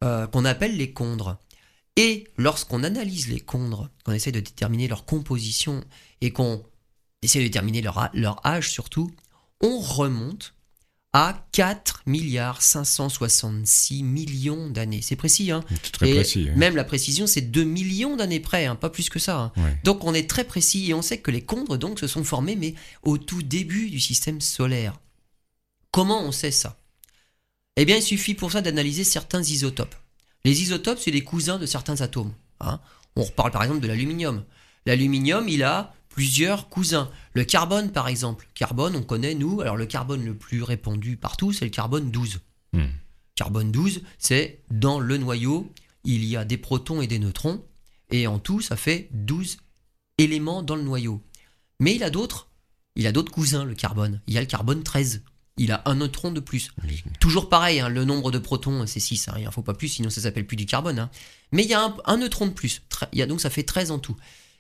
euh, 0.05 0.27
qu'on 0.27 0.45
appelle 0.45 0.77
les 0.77 0.93
chondres. 0.97 1.39
Et 1.97 2.29
lorsqu'on 2.37 2.85
analyse 2.85 3.29
les 3.29 3.43
chondres, 3.51 3.91
qu'on 4.05 4.13
essaie 4.13 4.33
de 4.33 4.41
déterminer 4.41 4.87
leur 4.87 5.07
composition 5.07 5.83
et 6.21 6.31
qu'on 6.31 6.63
essaie 7.23 7.39
de 7.39 7.45
déterminer 7.45 7.81
leur, 7.81 8.47
âge 8.47 8.71
surtout, 8.71 9.11
on 9.63 9.79
remonte 9.81 10.53
à 11.15 11.47
4 11.53 12.03
milliards 12.05 12.61
566 12.61 14.03
millions 14.03 14.69
d'années. 14.69 15.01
C'est 15.01 15.17
précis, 15.17 15.51
hein 15.51 15.65
C'est 15.83 15.91
très 15.93 16.11
et 16.11 16.15
précis. 16.15 16.49
hein. 16.51 16.57
Même 16.57 16.77
la 16.77 16.85
précision, 16.85 17.27
c'est 17.27 17.41
2 17.41 17.65
millions 17.65 18.17
d'années 18.17 18.41
près, 18.41 18.67
hein, 18.67 18.77
pas 18.77 18.91
plus 18.91 19.09
que 19.09 19.19
ça. 19.19 19.39
hein. 19.39 19.53
Ouais. 19.57 19.79
Donc 19.83 20.05
on 20.05 20.13
est 20.13 20.29
très 20.29 20.45
précis 20.45 20.91
et 20.91 20.95
on 20.95 21.01
sait 21.01 21.19
que 21.19 21.31
les 21.31 21.41
condres 21.43 21.79
donc 21.79 21.99
se 21.99 22.07
sont 22.07 22.25
formés, 22.25 22.55
mais 22.57 22.75
au 23.03 23.17
tout 23.17 23.43
début 23.43 23.89
du 23.89 23.99
système 24.01 24.43
solaire. 24.43 25.01
Comment 25.91 26.23
on 26.23 26.33
sait 26.33 26.51
ça? 26.51 26.79
Eh 27.77 27.87
bien, 27.87 27.97
il 27.97 28.03
suffit 28.03 28.35
pour 28.35 28.53
ça 28.53 28.61
d'analyser 28.61 29.05
certains 29.05 29.43
isotopes. 29.43 29.95
Les 30.47 30.63
isotopes, 30.63 31.01
c'est 31.01 31.11
les 31.11 31.25
cousins 31.25 31.59
de 31.59 31.67
certains 31.67 32.03
atomes. 32.03 32.33
hein. 32.61 32.81
On 33.17 33.25
reparle 33.25 33.51
par 33.51 33.65
exemple 33.65 33.81
de 33.81 33.89
l'aluminium. 33.89 34.45
L'aluminium, 34.87 35.49
il 35.49 35.65
a 35.65 35.93
plusieurs 36.09 36.69
cousins. 36.69 37.11
Le 37.33 37.43
carbone, 37.43 37.91
par 37.91 38.07
exemple. 38.07 38.47
Carbone, 38.55 38.95
on 38.95 39.03
connaît, 39.03 39.35
nous. 39.35 39.61
Alors, 39.61 39.77
le 39.77 39.87
carbone 39.87 40.25
le 40.25 40.37
plus 40.37 40.63
répandu 40.63 41.17
partout, 41.17 41.53
c'est 41.53 41.65
le 41.65 41.73
carbone 41.73 42.13
12. 42.13 42.39
Hmm. 42.75 42.85
Carbone 43.35 43.73
12, 43.73 44.03
c'est 44.19 44.63
dans 44.71 45.01
le 45.01 45.17
noyau, 45.19 45.73
il 46.05 46.25
y 46.25 46.37
a 46.37 46.45
des 46.45 46.59
protons 46.59 47.03
et 47.03 47.09
des 47.09 47.19
neutrons. 47.19 47.65
Et 48.13 48.29
en 48.29 48.39
tout, 48.39 48.61
ça 48.61 48.77
fait 48.77 49.09
12 49.15 49.57
éléments 50.19 50.63
dans 50.63 50.77
le 50.77 50.83
noyau. 50.83 51.25
Mais 51.81 51.97
il 51.97 52.05
a 52.05 52.11
d'autres. 52.11 52.51
Il 52.95 53.09
a 53.09 53.13
d'autres 53.13 53.33
cousins, 53.33 53.65
le 53.65 53.75
carbone. 53.75 54.23
Il 54.29 54.35
y 54.35 54.39
a 54.39 54.43
le 54.43 54.47
carbone 54.47 54.85
13. 54.85 55.25
Il 55.59 55.73
a 55.73 55.83
un 55.87 55.95
neutron 55.95 56.33
de 56.33 56.41
plus. 56.41 56.71
Toujours 57.19 57.49
pareil, 57.49 57.81
hein, 57.81 57.89
le 57.89 58.05
nombre 58.05 58.31
de 58.31 58.39
protons, 58.39 58.87
c'est 58.87 59.01
6. 59.01 59.29
Hein, 59.29 59.35
il 59.39 59.45
n'en 59.45 59.51
faut 59.51 59.63
pas 59.63 59.73
plus, 59.75 59.89
sinon 59.89 60.11
ça 60.11 60.21
s'appelle 60.21 60.47
plus 60.47 60.57
du 60.57 60.67
carbone. 60.67 60.99
hein. 60.99 61.11
Mais 61.53 61.63
il 61.65 61.71
y 61.71 61.75
a 61.75 61.83
un, 61.83 61.97
un 62.05 62.17
neutron 62.19 62.47
de 62.47 62.53
plus. 62.53 62.83
Il 63.13 63.19
y 63.19 63.23
a, 63.23 63.27
donc 63.27 63.41
ça 63.41 63.49
fait 63.49 63.63
13 63.63 63.91
en 63.91 63.99
tout. 63.99 64.17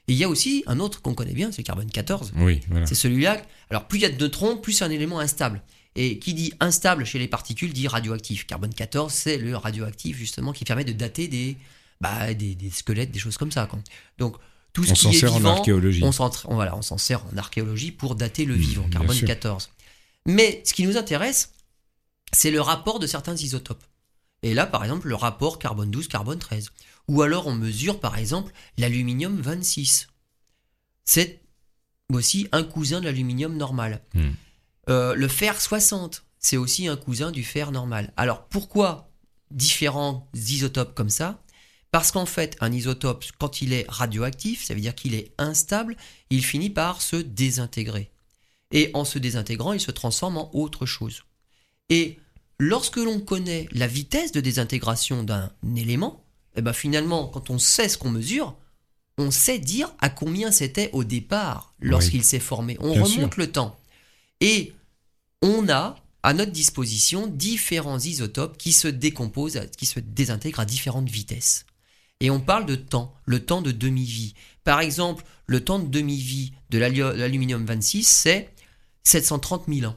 Et 0.08 0.12
il 0.12 0.18
y 0.18 0.24
a 0.24 0.28
aussi 0.28 0.62
un 0.66 0.78
autre 0.80 1.02
qu'on 1.02 1.14
connaît 1.14 1.34
bien, 1.34 1.50
c'est 1.52 1.58
le 1.62 1.66
carbone 1.66 1.90
14. 1.90 2.32
Oui, 2.36 2.60
voilà. 2.70 2.86
C'est 2.86 2.94
celui-là. 2.94 3.42
Alors, 3.70 3.86
plus 3.88 3.98
il 3.98 4.02
y 4.02 4.04
a 4.06 4.08
de 4.10 4.16
neutrons, 4.18 4.56
plus 4.56 4.72
c'est 4.72 4.84
un 4.84 4.90
élément 4.90 5.18
instable. 5.20 5.62
Et 5.96 6.18
qui 6.18 6.32
dit 6.34 6.52
instable 6.60 7.04
chez 7.04 7.18
les 7.18 7.26
particules 7.28 7.72
dit 7.72 7.88
radioactif. 7.88 8.46
Carbone 8.46 8.72
14, 8.72 9.12
c'est 9.12 9.36
le 9.38 9.56
radioactif, 9.56 10.16
justement, 10.16 10.52
qui 10.52 10.64
permet 10.64 10.84
de 10.84 10.92
dater 10.92 11.26
des, 11.28 11.56
bah, 12.00 12.32
des, 12.34 12.54
des 12.54 12.70
squelettes, 12.70 13.10
des 13.10 13.18
choses 13.18 13.36
comme 13.36 13.50
ça. 13.52 13.66
quoi. 13.66 13.78
Donc, 14.18 14.36
tout 14.72 14.84
ce 14.84 14.90
On 14.90 14.94
qui 14.94 15.00
s'en 15.02 15.10
est 15.10 15.14
sert 15.14 15.32
en 15.34 15.36
vivant, 15.38 15.56
archéologie. 15.56 16.02
on 16.04 16.12
s'en 16.12 16.30
on- 16.44 16.54
voilà, 16.54 16.76
on 16.76 16.82
s'en 16.82 16.98
sert 16.98 17.24
en 17.32 17.36
archéologie 17.38 17.92
pour 17.92 18.14
dater 18.14 18.44
le 18.44 18.54
Mmh, 18.54 18.58
vivant, 18.58 18.82
bien 18.82 18.90
carbone 19.00 19.16
sûr. 19.16 19.26
14. 19.26 19.70
Mais 20.26 20.62
ce 20.64 20.74
qui 20.74 20.84
nous 20.84 20.96
intéresse, 20.96 21.52
c'est 22.32 22.50
le 22.50 22.60
rapport 22.60 22.98
de 22.98 23.06
certains 23.06 23.36
isotopes. 23.36 23.84
Et 24.42 24.54
là, 24.54 24.66
par 24.66 24.82
exemple, 24.84 25.08
le 25.08 25.14
rapport 25.14 25.58
carbone 25.58 25.90
12, 25.90 26.08
carbone 26.08 26.38
13. 26.38 26.70
Ou 27.08 27.22
alors 27.22 27.46
on 27.46 27.54
mesure, 27.54 28.00
par 28.00 28.18
exemple, 28.18 28.52
l'aluminium 28.76 29.40
26. 29.40 30.08
C'est 31.04 31.40
aussi 32.12 32.48
un 32.52 32.62
cousin 32.62 33.00
de 33.00 33.06
l'aluminium 33.06 33.56
normal. 33.56 34.02
Hmm. 34.14 34.32
Euh, 34.88 35.14
le 35.14 35.28
fer 35.28 35.60
60, 35.60 36.24
c'est 36.38 36.56
aussi 36.56 36.86
un 36.88 36.96
cousin 36.96 37.30
du 37.30 37.42
fer 37.42 37.72
normal. 37.72 38.12
Alors 38.16 38.46
pourquoi 38.46 39.10
différents 39.50 40.28
isotopes 40.34 40.94
comme 40.94 41.10
ça? 41.10 41.42
Parce 41.90 42.10
qu'en 42.10 42.26
fait, 42.26 42.56
un 42.60 42.72
isotope, 42.72 43.24
quand 43.38 43.62
il 43.62 43.72
est 43.72 43.86
radioactif, 43.88 44.64
ça 44.64 44.74
veut 44.74 44.80
dire 44.80 44.94
qu'il 44.94 45.14
est 45.14 45.32
instable, 45.38 45.96
il 46.30 46.44
finit 46.44 46.70
par 46.70 47.00
se 47.00 47.16
désintégrer. 47.16 48.10
Et 48.72 48.90
en 48.94 49.04
se 49.04 49.18
désintégrant, 49.18 49.72
il 49.72 49.80
se 49.80 49.90
transforme 49.90 50.38
en 50.38 50.50
autre 50.54 50.86
chose. 50.86 51.22
Et 51.88 52.18
lorsque 52.58 52.96
l'on 52.96 53.20
connaît 53.20 53.68
la 53.72 53.86
vitesse 53.86 54.32
de 54.32 54.40
désintégration 54.40 55.22
d'un 55.22 55.52
élément, 55.76 56.24
eh 56.56 56.62
ben 56.62 56.72
finalement, 56.72 57.28
quand 57.28 57.50
on 57.50 57.58
sait 57.58 57.88
ce 57.88 57.98
qu'on 57.98 58.10
mesure, 58.10 58.56
on 59.18 59.30
sait 59.30 59.58
dire 59.58 59.92
à 60.00 60.10
combien 60.10 60.50
c'était 60.50 60.90
au 60.92 61.04
départ 61.04 61.74
lorsqu'il 61.80 62.24
s'est 62.24 62.40
formé. 62.40 62.76
On 62.80 62.92
Bien 62.92 63.02
remonte 63.02 63.34
sûr. 63.34 63.40
le 63.40 63.52
temps. 63.52 63.78
Et 64.40 64.74
on 65.42 65.68
a 65.68 65.96
à 66.22 66.34
notre 66.34 66.52
disposition 66.52 67.26
différents 67.26 67.98
isotopes 67.98 68.58
qui 68.58 68.72
se 68.72 68.88
décomposent, 68.88 69.60
qui 69.76 69.86
se 69.86 70.00
désintègrent 70.00 70.60
à 70.60 70.64
différentes 70.64 71.08
vitesses. 71.08 71.66
Et 72.20 72.30
on 72.30 72.40
parle 72.40 72.66
de 72.66 72.74
temps, 72.74 73.14
le 73.26 73.44
temps 73.44 73.62
de 73.62 73.70
demi-vie. 73.70 74.34
Par 74.64 74.80
exemple, 74.80 75.24
le 75.46 75.62
temps 75.62 75.78
de 75.78 75.88
demi-vie 75.88 76.52
de 76.70 76.78
l'aluminium 76.78 77.64
26, 77.64 78.04
c'est 78.04 78.50
730 79.06 79.66
000 79.72 79.88
ans. 79.88 79.96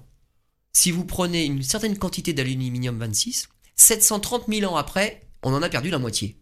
Si 0.72 0.92
vous 0.92 1.04
prenez 1.04 1.44
une 1.44 1.64
certaine 1.64 1.98
quantité 1.98 2.32
d'aluminium 2.32 3.00
26, 3.00 3.50
730 3.76 4.44
000 4.48 4.72
ans 4.72 4.78
après, 4.78 5.22
on 5.42 5.52
en 5.52 5.64
a 5.64 5.70
perdu 5.70 5.90
la 5.90 5.98
moitié. 5.98 6.40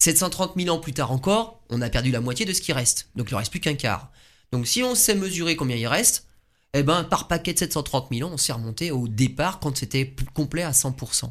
730 0.00 0.54
000 0.56 0.74
ans 0.74 0.80
plus 0.80 0.94
tard 0.94 1.12
encore, 1.12 1.62
on 1.70 1.80
a 1.80 1.88
perdu 1.88 2.10
la 2.10 2.20
moitié 2.20 2.44
de 2.44 2.52
ce 2.52 2.60
qui 2.60 2.72
reste. 2.72 3.08
Donc 3.14 3.30
il 3.30 3.34
ne 3.34 3.38
reste 3.38 3.52
plus 3.52 3.60
qu'un 3.60 3.76
quart. 3.76 4.10
Donc 4.50 4.66
si 4.66 4.82
on 4.82 4.96
sait 4.96 5.14
mesurer 5.14 5.54
combien 5.54 5.76
il 5.76 5.86
reste, 5.86 6.26
eh 6.74 6.82
ben, 6.82 7.04
par 7.04 7.28
paquet 7.28 7.52
de 7.54 7.60
730 7.60 8.08
000 8.12 8.28
ans, 8.28 8.32
on 8.34 8.36
s'est 8.36 8.52
remonté 8.52 8.90
au 8.90 9.06
départ 9.06 9.60
quand 9.60 9.76
c'était 9.76 10.12
complet 10.34 10.62
à 10.62 10.72
100%. 10.72 11.30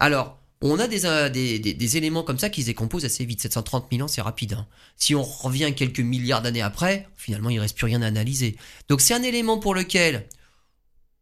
Alors, 0.00 0.38
on 0.70 0.78
a 0.78 0.86
des, 0.88 1.04
euh, 1.04 1.28
des, 1.28 1.58
des- 1.58 1.74
des 1.74 1.96
éléments 1.96 2.22
comme 2.22 2.38
ça 2.38 2.48
qui 2.50 2.62
se 2.62 2.66
décomposent 2.66 3.04
assez 3.04 3.24
vite. 3.24 3.40
730 3.42 3.86
000 3.92 4.02
ans, 4.04 4.08
c'est 4.08 4.22
rapide. 4.22 4.54
hein. 4.54 4.66
Si 4.96 5.14
on 5.14 5.22
revient 5.22 5.72
quelques 5.76 6.00
milliards 6.00 6.42
d'années 6.42 6.62
après, 6.62 7.08
finalement, 7.16 7.50
il 7.50 7.56
ne 7.56 7.60
reste 7.60 7.76
plus 7.76 7.86
rien 7.86 8.00
à 8.02 8.06
analyser. 8.06 8.56
Donc 8.88 9.00
c'est 9.00 9.14
un 9.14 9.22
élément 9.22 9.58
pour 9.58 9.74
lequel 9.74 10.26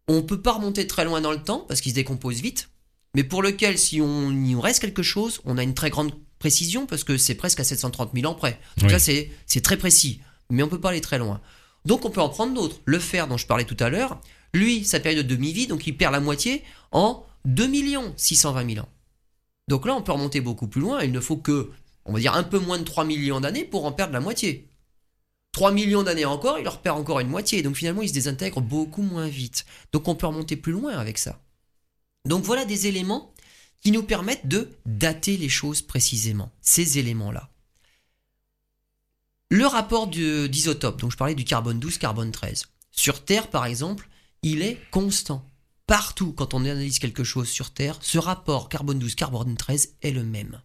on 0.08 0.16
ne 0.16 0.20
peut 0.20 0.40
pas 0.40 0.52
remonter 0.52 0.86
très 0.86 1.04
loin 1.04 1.20
dans 1.20 1.32
le 1.32 1.42
temps 1.42 1.64
parce 1.68 1.80
qu'il 1.80 1.90
se 1.92 1.96
décompose 1.96 2.40
vite, 2.40 2.68
mais 3.14 3.24
pour 3.24 3.42
lequel, 3.42 3.78
si 3.78 4.00
on 4.00 4.30
nous 4.30 4.60
reste 4.60 4.80
quelque 4.80 5.02
chose, 5.02 5.40
on 5.44 5.58
a 5.58 5.62
une 5.62 5.74
très 5.74 5.90
grande 5.90 6.12
précision 6.38 6.86
parce 6.86 7.04
que 7.04 7.16
c'est 7.16 7.34
presque 7.34 7.60
à 7.60 7.64
730 7.64 8.10
000 8.14 8.30
ans 8.30 8.34
près. 8.34 8.58
Donc 8.78 8.86
Oui. 8.88 8.92
là, 8.92 8.98
c'est 8.98 9.60
très 9.62 9.76
précis, 9.76 10.20
mais 10.50 10.62
on 10.62 10.68
peut 10.68 10.80
pas 10.80 10.90
aller 10.90 11.00
très 11.00 11.18
loin. 11.18 11.40
Donc 11.84 12.04
on 12.04 12.10
peut 12.10 12.20
en 12.20 12.28
prendre 12.28 12.54
d'autres. 12.54 12.80
Le 12.84 12.98
fer 12.98 13.26
dont 13.28 13.36
je 13.36 13.46
parlais 13.46 13.64
tout 13.64 13.76
à 13.80 13.90
l'heure, 13.90 14.20
lui, 14.54 14.84
sa 14.84 15.00
période 15.00 15.26
de 15.26 15.34
demi-vie, 15.34 15.66
donc 15.66 15.86
il 15.86 15.96
perd 15.96 16.12
la 16.12 16.20
moitié 16.20 16.62
en 16.90 17.24
2 17.44 17.68
620 18.16 18.74
000 18.74 18.84
ans. 18.84 18.88
Donc 19.68 19.86
là, 19.86 19.94
on 19.94 20.02
peut 20.02 20.12
remonter 20.12 20.40
beaucoup 20.40 20.68
plus 20.68 20.80
loin. 20.80 21.02
Il 21.02 21.12
ne 21.12 21.20
faut 21.20 21.36
que, 21.36 21.70
on 22.04 22.12
va 22.12 22.20
dire, 22.20 22.34
un 22.34 22.42
peu 22.42 22.58
moins 22.58 22.78
de 22.78 22.84
3 22.84 23.04
millions 23.04 23.40
d'années 23.40 23.64
pour 23.64 23.84
en 23.84 23.92
perdre 23.92 24.12
la 24.12 24.20
moitié. 24.20 24.68
3 25.52 25.70
millions 25.72 26.02
d'années 26.02 26.24
encore, 26.24 26.58
il 26.58 26.64
leur 26.64 26.80
perd 26.80 26.98
encore 26.98 27.20
une 27.20 27.28
moitié. 27.28 27.62
Donc 27.62 27.76
finalement, 27.76 28.02
il 28.02 28.08
se 28.08 28.14
désintègre 28.14 28.60
beaucoup 28.60 29.02
moins 29.02 29.28
vite. 29.28 29.64
Donc 29.92 30.08
on 30.08 30.14
peut 30.14 30.26
remonter 30.26 30.56
plus 30.56 30.72
loin 30.72 30.94
avec 30.94 31.18
ça. 31.18 31.40
Donc 32.24 32.42
voilà 32.44 32.64
des 32.64 32.86
éléments 32.86 33.32
qui 33.82 33.90
nous 33.90 34.02
permettent 34.02 34.46
de 34.46 34.70
dater 34.86 35.36
les 35.36 35.48
choses 35.48 35.82
précisément, 35.82 36.50
ces 36.60 36.98
éléments-là. 36.98 37.50
Le 39.50 39.66
rapport 39.66 40.06
d'isotope, 40.06 41.00
donc 41.00 41.12
je 41.12 41.16
parlais 41.16 41.34
du 41.34 41.44
carbone 41.44 41.78
12, 41.78 41.98
carbone 41.98 42.32
13. 42.32 42.68
Sur 42.90 43.24
Terre, 43.24 43.48
par 43.48 43.66
exemple, 43.66 44.08
il 44.42 44.62
est 44.62 44.78
constant. 44.90 45.46
Partout, 45.86 46.32
quand 46.32 46.54
on 46.54 46.60
analyse 46.60 46.98
quelque 46.98 47.24
chose 47.24 47.48
sur 47.48 47.72
Terre, 47.72 47.98
ce 48.00 48.18
rapport 48.18 48.68
carbone 48.68 48.98
12, 48.98 49.14
carbone 49.14 49.56
13 49.56 49.96
est 50.02 50.10
le 50.12 50.24
même. 50.24 50.60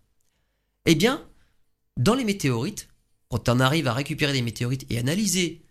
Eh 0.86 0.96
bien, 0.96 1.26
dans 1.98 2.16
les 2.16 2.24
météorites, 2.24 2.88
quand 3.30 3.50
on 3.50 3.60
arrive 3.60 3.88
à 3.88 3.94
récupérer 3.94 4.34
des 4.34 4.42
météorites 4.42 4.86
et 4.90 4.98
analyser 5.00 5.64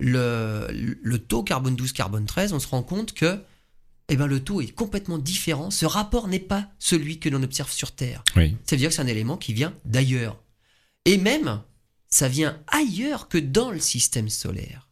le, 0.00 0.66
le 0.70 1.18
taux 1.18 1.42
carbone 1.42 1.76
12, 1.76 1.92
carbone 1.92 2.26
13, 2.26 2.52
on 2.52 2.58
se 2.58 2.66
rend 2.66 2.82
compte 2.82 3.12
que 3.12 3.40
eh 4.08 4.16
ben, 4.16 4.26
le 4.26 4.42
taux 4.42 4.60
est 4.60 4.74
complètement 4.74 5.18
différent. 5.18 5.70
Ce 5.70 5.86
rapport 5.86 6.28
n'est 6.28 6.38
pas 6.38 6.68
celui 6.78 7.18
que 7.18 7.28
l'on 7.28 7.42
observe 7.42 7.72
sur 7.72 7.92
Terre. 7.92 8.22
Oui. 8.36 8.56
Ça 8.66 8.76
veut 8.76 8.80
dire 8.80 8.90
que 8.90 8.94
c'est 8.94 9.02
un 9.02 9.06
élément 9.06 9.36
qui 9.36 9.54
vient 9.54 9.74
d'ailleurs. 9.84 10.42
Et 11.04 11.16
même, 11.16 11.62
ça 12.08 12.28
vient 12.28 12.60
ailleurs 12.66 13.28
que 13.28 13.38
dans 13.38 13.70
le 13.70 13.78
système 13.78 14.28
solaire. 14.28 14.88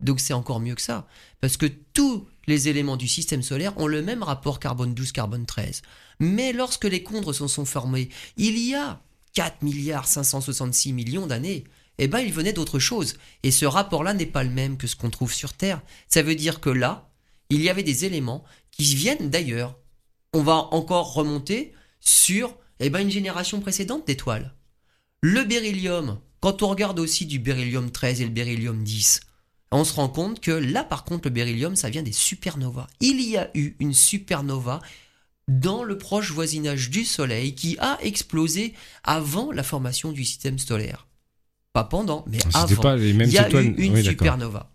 Donc 0.00 0.20
c'est 0.20 0.32
encore 0.32 0.60
mieux 0.60 0.74
que 0.74 0.82
ça. 0.82 1.08
Parce 1.40 1.56
que 1.56 1.66
tous 1.66 2.26
les 2.46 2.68
éléments 2.68 2.96
du 2.96 3.08
système 3.08 3.42
solaire 3.42 3.76
ont 3.78 3.86
le 3.86 4.02
même 4.02 4.22
rapport 4.22 4.60
carbone 4.60 4.94
12, 4.94 5.12
carbone 5.12 5.46
13. 5.46 5.82
Mais 6.20 6.52
lorsque 6.52 6.84
les 6.84 7.02
condres 7.02 7.34
se 7.34 7.46
sont 7.46 7.64
formés, 7.64 8.08
il 8.36 8.58
y 8.58 8.74
a 8.74 9.00
4 9.34 9.62
milliards 9.62 10.06
566 10.06 10.92
millions 10.92 11.26
d'années, 11.26 11.64
eh 11.98 12.08
ben 12.08 12.20
il 12.20 12.32
venait 12.32 12.52
d'autre 12.52 12.78
chose. 12.78 13.14
Et 13.42 13.50
ce 13.50 13.64
rapport-là 13.64 14.14
n'est 14.14 14.26
pas 14.26 14.44
le 14.44 14.50
même 14.50 14.76
que 14.76 14.86
ce 14.86 14.96
qu'on 14.96 15.10
trouve 15.10 15.32
sur 15.32 15.52
Terre. 15.52 15.82
Ça 16.08 16.22
veut 16.22 16.34
dire 16.34 16.60
que 16.60 16.70
là, 16.70 17.10
il 17.50 17.62
y 17.62 17.68
avait 17.68 17.82
des 17.82 18.04
éléments 18.04 18.44
qui 18.70 18.94
viennent 18.94 19.30
d'ailleurs. 19.30 19.78
On 20.32 20.42
va 20.42 20.54
encore 20.72 21.14
remonter 21.14 21.72
sur 22.00 22.56
eh 22.80 22.90
ben, 22.90 23.00
une 23.00 23.10
génération 23.10 23.60
précédente 23.60 24.06
d'étoiles. 24.06 24.54
Le 25.20 25.44
beryllium, 25.44 26.18
quand 26.40 26.62
on 26.62 26.68
regarde 26.68 26.98
aussi 26.98 27.26
du 27.26 27.38
beryllium 27.38 27.90
13 27.90 28.22
et 28.22 28.24
le 28.24 28.30
beryllium 28.30 28.82
10, 28.82 29.20
on 29.72 29.84
se 29.84 29.94
rend 29.94 30.08
compte 30.08 30.40
que 30.40 30.50
là, 30.52 30.84
par 30.84 31.04
contre, 31.04 31.26
le 31.28 31.30
beryllium, 31.34 31.76
ça 31.76 31.90
vient 31.90 32.02
des 32.02 32.12
supernovas. 32.12 32.86
Il 33.00 33.20
y 33.20 33.36
a 33.36 33.50
eu 33.54 33.74
une 33.80 33.94
supernova 33.94 34.80
dans 35.48 35.82
le 35.82 35.98
proche 35.98 36.30
voisinage 36.30 36.90
du 36.90 37.04
Soleil 37.04 37.54
qui 37.54 37.76
a 37.80 37.98
explosé 38.02 38.74
avant 39.02 39.50
la 39.50 39.62
formation 39.62 40.12
du 40.12 40.24
système 40.24 40.58
solaire. 40.58 41.06
Pas 41.72 41.84
pendant, 41.84 42.24
mais 42.28 42.38
Ah, 42.54 42.60
C'était 42.62 42.74
avant. 42.74 42.82
pas 42.82 42.96
les 42.96 43.12
mêmes 43.12 43.28
Il 43.28 43.32
y 43.34 43.38
a 43.38 43.48
étoiles. 43.48 43.64
eu 43.64 43.68
une 43.82 43.94
Oui, 43.94 44.02
d'accord. 44.02 44.10
supernova. 44.26 44.70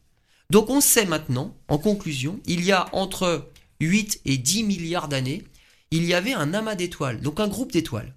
Donc 0.49 0.69
on 0.69 0.81
sait 0.81 1.05
maintenant, 1.05 1.55
en 1.67 1.77
conclusion, 1.77 2.39
il 2.45 2.63
y 2.63 2.71
a 2.71 2.87
entre 2.93 3.49
8 3.79 4.21
et 4.25 4.37
10 4.37 4.63
milliards 4.63 5.07
d'années, 5.07 5.43
il 5.91 6.05
y 6.05 6.13
avait 6.13 6.33
un 6.33 6.53
amas 6.53 6.75
d'étoiles, 6.75 7.21
donc 7.21 7.39
un 7.39 7.47
groupe 7.47 7.71
d'étoiles. 7.71 8.13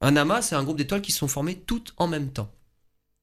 Un 0.00 0.16
amas, 0.16 0.42
c'est 0.42 0.54
un 0.54 0.62
groupe 0.64 0.78
d'étoiles 0.78 1.02
qui 1.02 1.12
se 1.12 1.18
sont 1.18 1.28
formées 1.28 1.56
toutes 1.56 1.92
en 1.96 2.06
même 2.06 2.30
temps. 2.30 2.50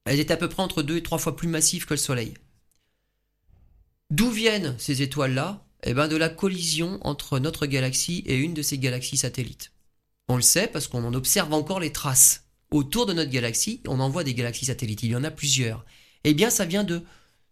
Elles 0.04 0.20
étaient 0.20 0.34
à 0.34 0.36
peu 0.36 0.48
près 0.48 0.62
entre 0.62 0.82
2 0.82 0.98
et 0.98 1.02
3 1.02 1.18
fois 1.18 1.34
plus 1.34 1.48
massives 1.48 1.84
que 1.86 1.94
le 1.94 1.98
Soleil. 1.98 2.34
D'où 4.10 4.30
viennent 4.30 4.76
ces 4.78 5.02
étoiles-là? 5.02 5.64
Eh 5.82 5.92
bien 5.92 6.08
de 6.08 6.16
la 6.16 6.28
collision 6.28 6.98
entre 7.02 7.38
notre 7.38 7.66
galaxie 7.66 8.22
et 8.26 8.36
une 8.36 8.54
de 8.54 8.62
ces 8.62 8.78
galaxies 8.78 9.16
satellites. 9.16 9.72
On 10.28 10.36
le 10.36 10.42
sait 10.42 10.68
parce 10.68 10.86
qu'on 10.86 11.04
en 11.04 11.14
observe 11.14 11.52
encore 11.52 11.80
les 11.80 11.92
traces. 11.92 12.44
Autour 12.70 13.06
de 13.06 13.12
notre 13.12 13.30
galaxie, 13.30 13.80
on 13.86 14.00
en 14.00 14.08
voit 14.08 14.24
des 14.24 14.34
galaxies 14.34 14.66
satellites, 14.66 15.02
il 15.02 15.10
y 15.10 15.16
en 15.16 15.24
a 15.24 15.30
plusieurs. 15.30 15.84
Eh 16.24 16.34
bien 16.34 16.50
ça 16.50 16.64
vient 16.64 16.84
de 16.84 17.02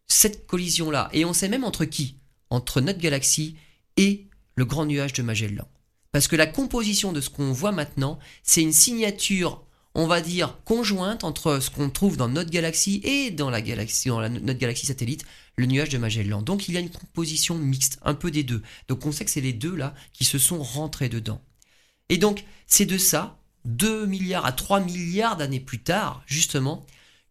cette 0.07 0.47
collision-là. 0.47 1.09
Et 1.13 1.25
on 1.25 1.33
sait 1.33 1.49
même 1.49 1.65
entre 1.65 1.85
qui? 1.85 2.17
Entre 2.51 2.81
notre 2.81 3.01
galaxie 3.01 3.57
et 3.97 4.27
le 4.55 4.65
grand 4.65 4.87
nuage 4.87 5.13
de 5.13 5.23
Magellan. 5.23 5.67
Parce 6.13 6.29
que 6.29 6.37
la 6.37 6.47
composition 6.47 7.13
de 7.13 7.21
ce 7.21 7.31
qu'on 7.31 7.53
voit 7.53 7.73
maintenant, 7.73 8.19
c'est 8.45 8.63
une 8.63 8.73
signature, 8.73 9.65
on 9.95 10.07
va 10.07 10.21
dire, 10.21 10.59
conjointe 10.65 11.25
entre 11.25 11.59
ce 11.59 11.71
qu'on 11.71 11.91
trouve 11.91 12.17
dans 12.17 12.29
notre 12.29 12.51
galaxie 12.51 13.01
et 13.03 13.33
dans, 13.33 13.51
notre 13.51 14.59
galaxie 14.59 14.87
satellite, 14.87 15.25
le 15.57 15.67
nuage 15.67 15.89
de 15.89 15.99
Magellan. 15.99 16.43
Donc 16.43 16.69
il 16.69 16.75
y 16.75 16.77
a 16.77 16.81
une 16.81 16.91
composition 16.91 17.57
mixte, 17.57 17.99
un 18.03 18.15
peu 18.15 18.31
des 18.31 18.43
deux. 18.43 18.63
Donc 18.89 19.07
on 19.07 19.13
sait 19.13 19.25
que 19.25 19.31
c'est 19.31 19.41
les 19.41 19.53
deux 19.53 19.75
là 19.75 19.95
qui 20.13 20.25
se 20.25 20.39
sont 20.39 20.63
rentrés 20.63 21.09
dedans. 21.09 21.43
Et 22.09 22.19
donc 22.19 22.45
c'est 22.67 22.87
de 22.87 22.99
ça, 22.99 23.39
2 23.65 24.07
milliards 24.07 24.47
à 24.47 24.53
3 24.53 24.81
milliards 24.81 25.37
d'années 25.37 25.61
plus 25.61 25.83
tard, 25.83 26.23
justement, 26.27 26.85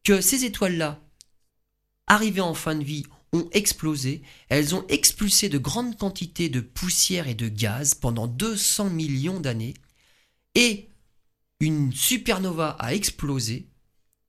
que 0.04 0.22
ces 0.22 0.46
étoiles-là, 0.46 1.00
arrivées 2.08 2.42
en 2.42 2.54
fin 2.54 2.76
de 2.76 2.84
vie, 2.84 3.06
ont 3.34 3.50
explosé. 3.52 4.22
Elles 4.50 4.76
ont 4.76 4.86
expulsé 4.88 5.50
de 5.50 5.58
grandes 5.58 5.98
quantités 5.98 6.50
de 6.50 6.60
poussière 6.60 7.28
et 7.28 7.36
de 7.36 7.48
gaz 7.48 7.94
pendant 7.96 8.28
200 8.28 8.90
millions 8.90 9.40
d'années. 9.40 9.74
Et 10.56 10.90
une 11.60 11.92
supernova 11.92 12.72
a 12.80 12.94
explosé. 12.94 13.68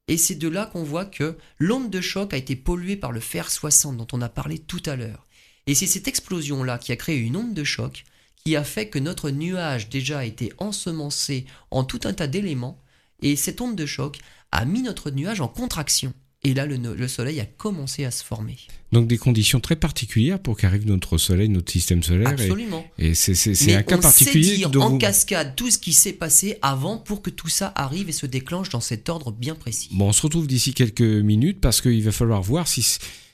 Et 0.06 0.18
c'est 0.18 0.34
de 0.34 0.48
là 0.48 0.66
qu'on 0.66 0.82
voit 0.82 1.06
que 1.06 1.38
l'onde 1.58 1.90
de 1.90 2.00
choc 2.00 2.34
a 2.34 2.36
été 2.36 2.56
polluée 2.56 2.96
par 2.96 3.12
le 3.12 3.20
fer 3.20 3.50
60 3.50 3.96
dont 3.96 4.06
on 4.12 4.20
a 4.20 4.28
parlé 4.28 4.58
tout 4.58 4.82
à 4.84 4.96
l'heure. 4.96 5.26
Et 5.66 5.74
c'est 5.74 5.86
cette 5.86 6.08
explosion-là 6.08 6.78
qui 6.78 6.92
a 6.92 6.96
créé 6.96 7.18
une 7.18 7.36
onde 7.36 7.54
de 7.54 7.64
choc 7.64 8.04
qui 8.44 8.56
a 8.56 8.64
fait 8.64 8.90
que 8.90 8.98
notre 8.98 9.30
nuage 9.30 9.88
déjà 9.88 10.18
a 10.18 10.24
été 10.24 10.52
ensemencé 10.58 11.46
en 11.70 11.84
tout 11.84 12.00
un 12.04 12.12
tas 12.12 12.26
d'éléments. 12.26 12.78
Et 13.22 13.36
cette 13.36 13.62
onde 13.62 13.76
de 13.76 13.86
choc 13.86 14.18
a 14.52 14.66
mis 14.66 14.82
notre 14.82 15.10
nuage 15.10 15.40
en 15.40 15.48
contraction. 15.48 16.12
Et 16.44 16.52
là, 16.54 16.66
le, 16.66 16.76
le 16.76 17.08
Soleil 17.08 17.40
a 17.40 17.46
commencé 17.46 18.04
à 18.04 18.10
se 18.10 18.22
former. 18.22 18.56
Donc 18.92 19.08
des 19.08 19.18
conditions 19.18 19.60
très 19.60 19.76
particulières 19.76 20.38
pour 20.38 20.56
qu'arrive 20.56 20.86
notre 20.86 21.18
Soleil, 21.18 21.48
notre 21.48 21.72
système 21.72 22.02
solaire. 22.02 22.28
Absolument. 22.28 22.84
Et, 22.98 23.14
c'est 23.14 23.74
un 23.74 23.82
cas 23.82 23.96
on 23.96 24.00
particulier 24.00 24.44
sait 24.50 24.56
dire 24.56 24.82
en 24.82 24.90
vous- 24.90 24.98
cascade 24.98 25.56
tout 25.56 25.70
ce 25.70 25.78
qui 25.78 25.92
s'est 25.92 26.12
passé 26.12 26.58
avant 26.62 26.98
pour 26.98 27.22
que 27.22 27.30
tout 27.30 27.48
ça 27.48 27.72
arrive 27.74 28.08
et 28.08 28.12
se 28.12 28.26
déclenche 28.26 28.68
dans 28.68 28.80
cet 28.80 29.08
ordre 29.08 29.32
bien 29.32 29.54
précis. 29.54 29.88
Bon, 29.92 30.08
on 30.08 30.12
se 30.12 30.22
retrouve 30.22 30.46
d'ici 30.46 30.74
quelques 30.74 31.00
minutes 31.00 31.60
parce 31.60 31.80
qu'il 31.80 32.02
va 32.04 32.12
falloir 32.12 32.40
voir 32.42 32.68
si, 32.68 32.86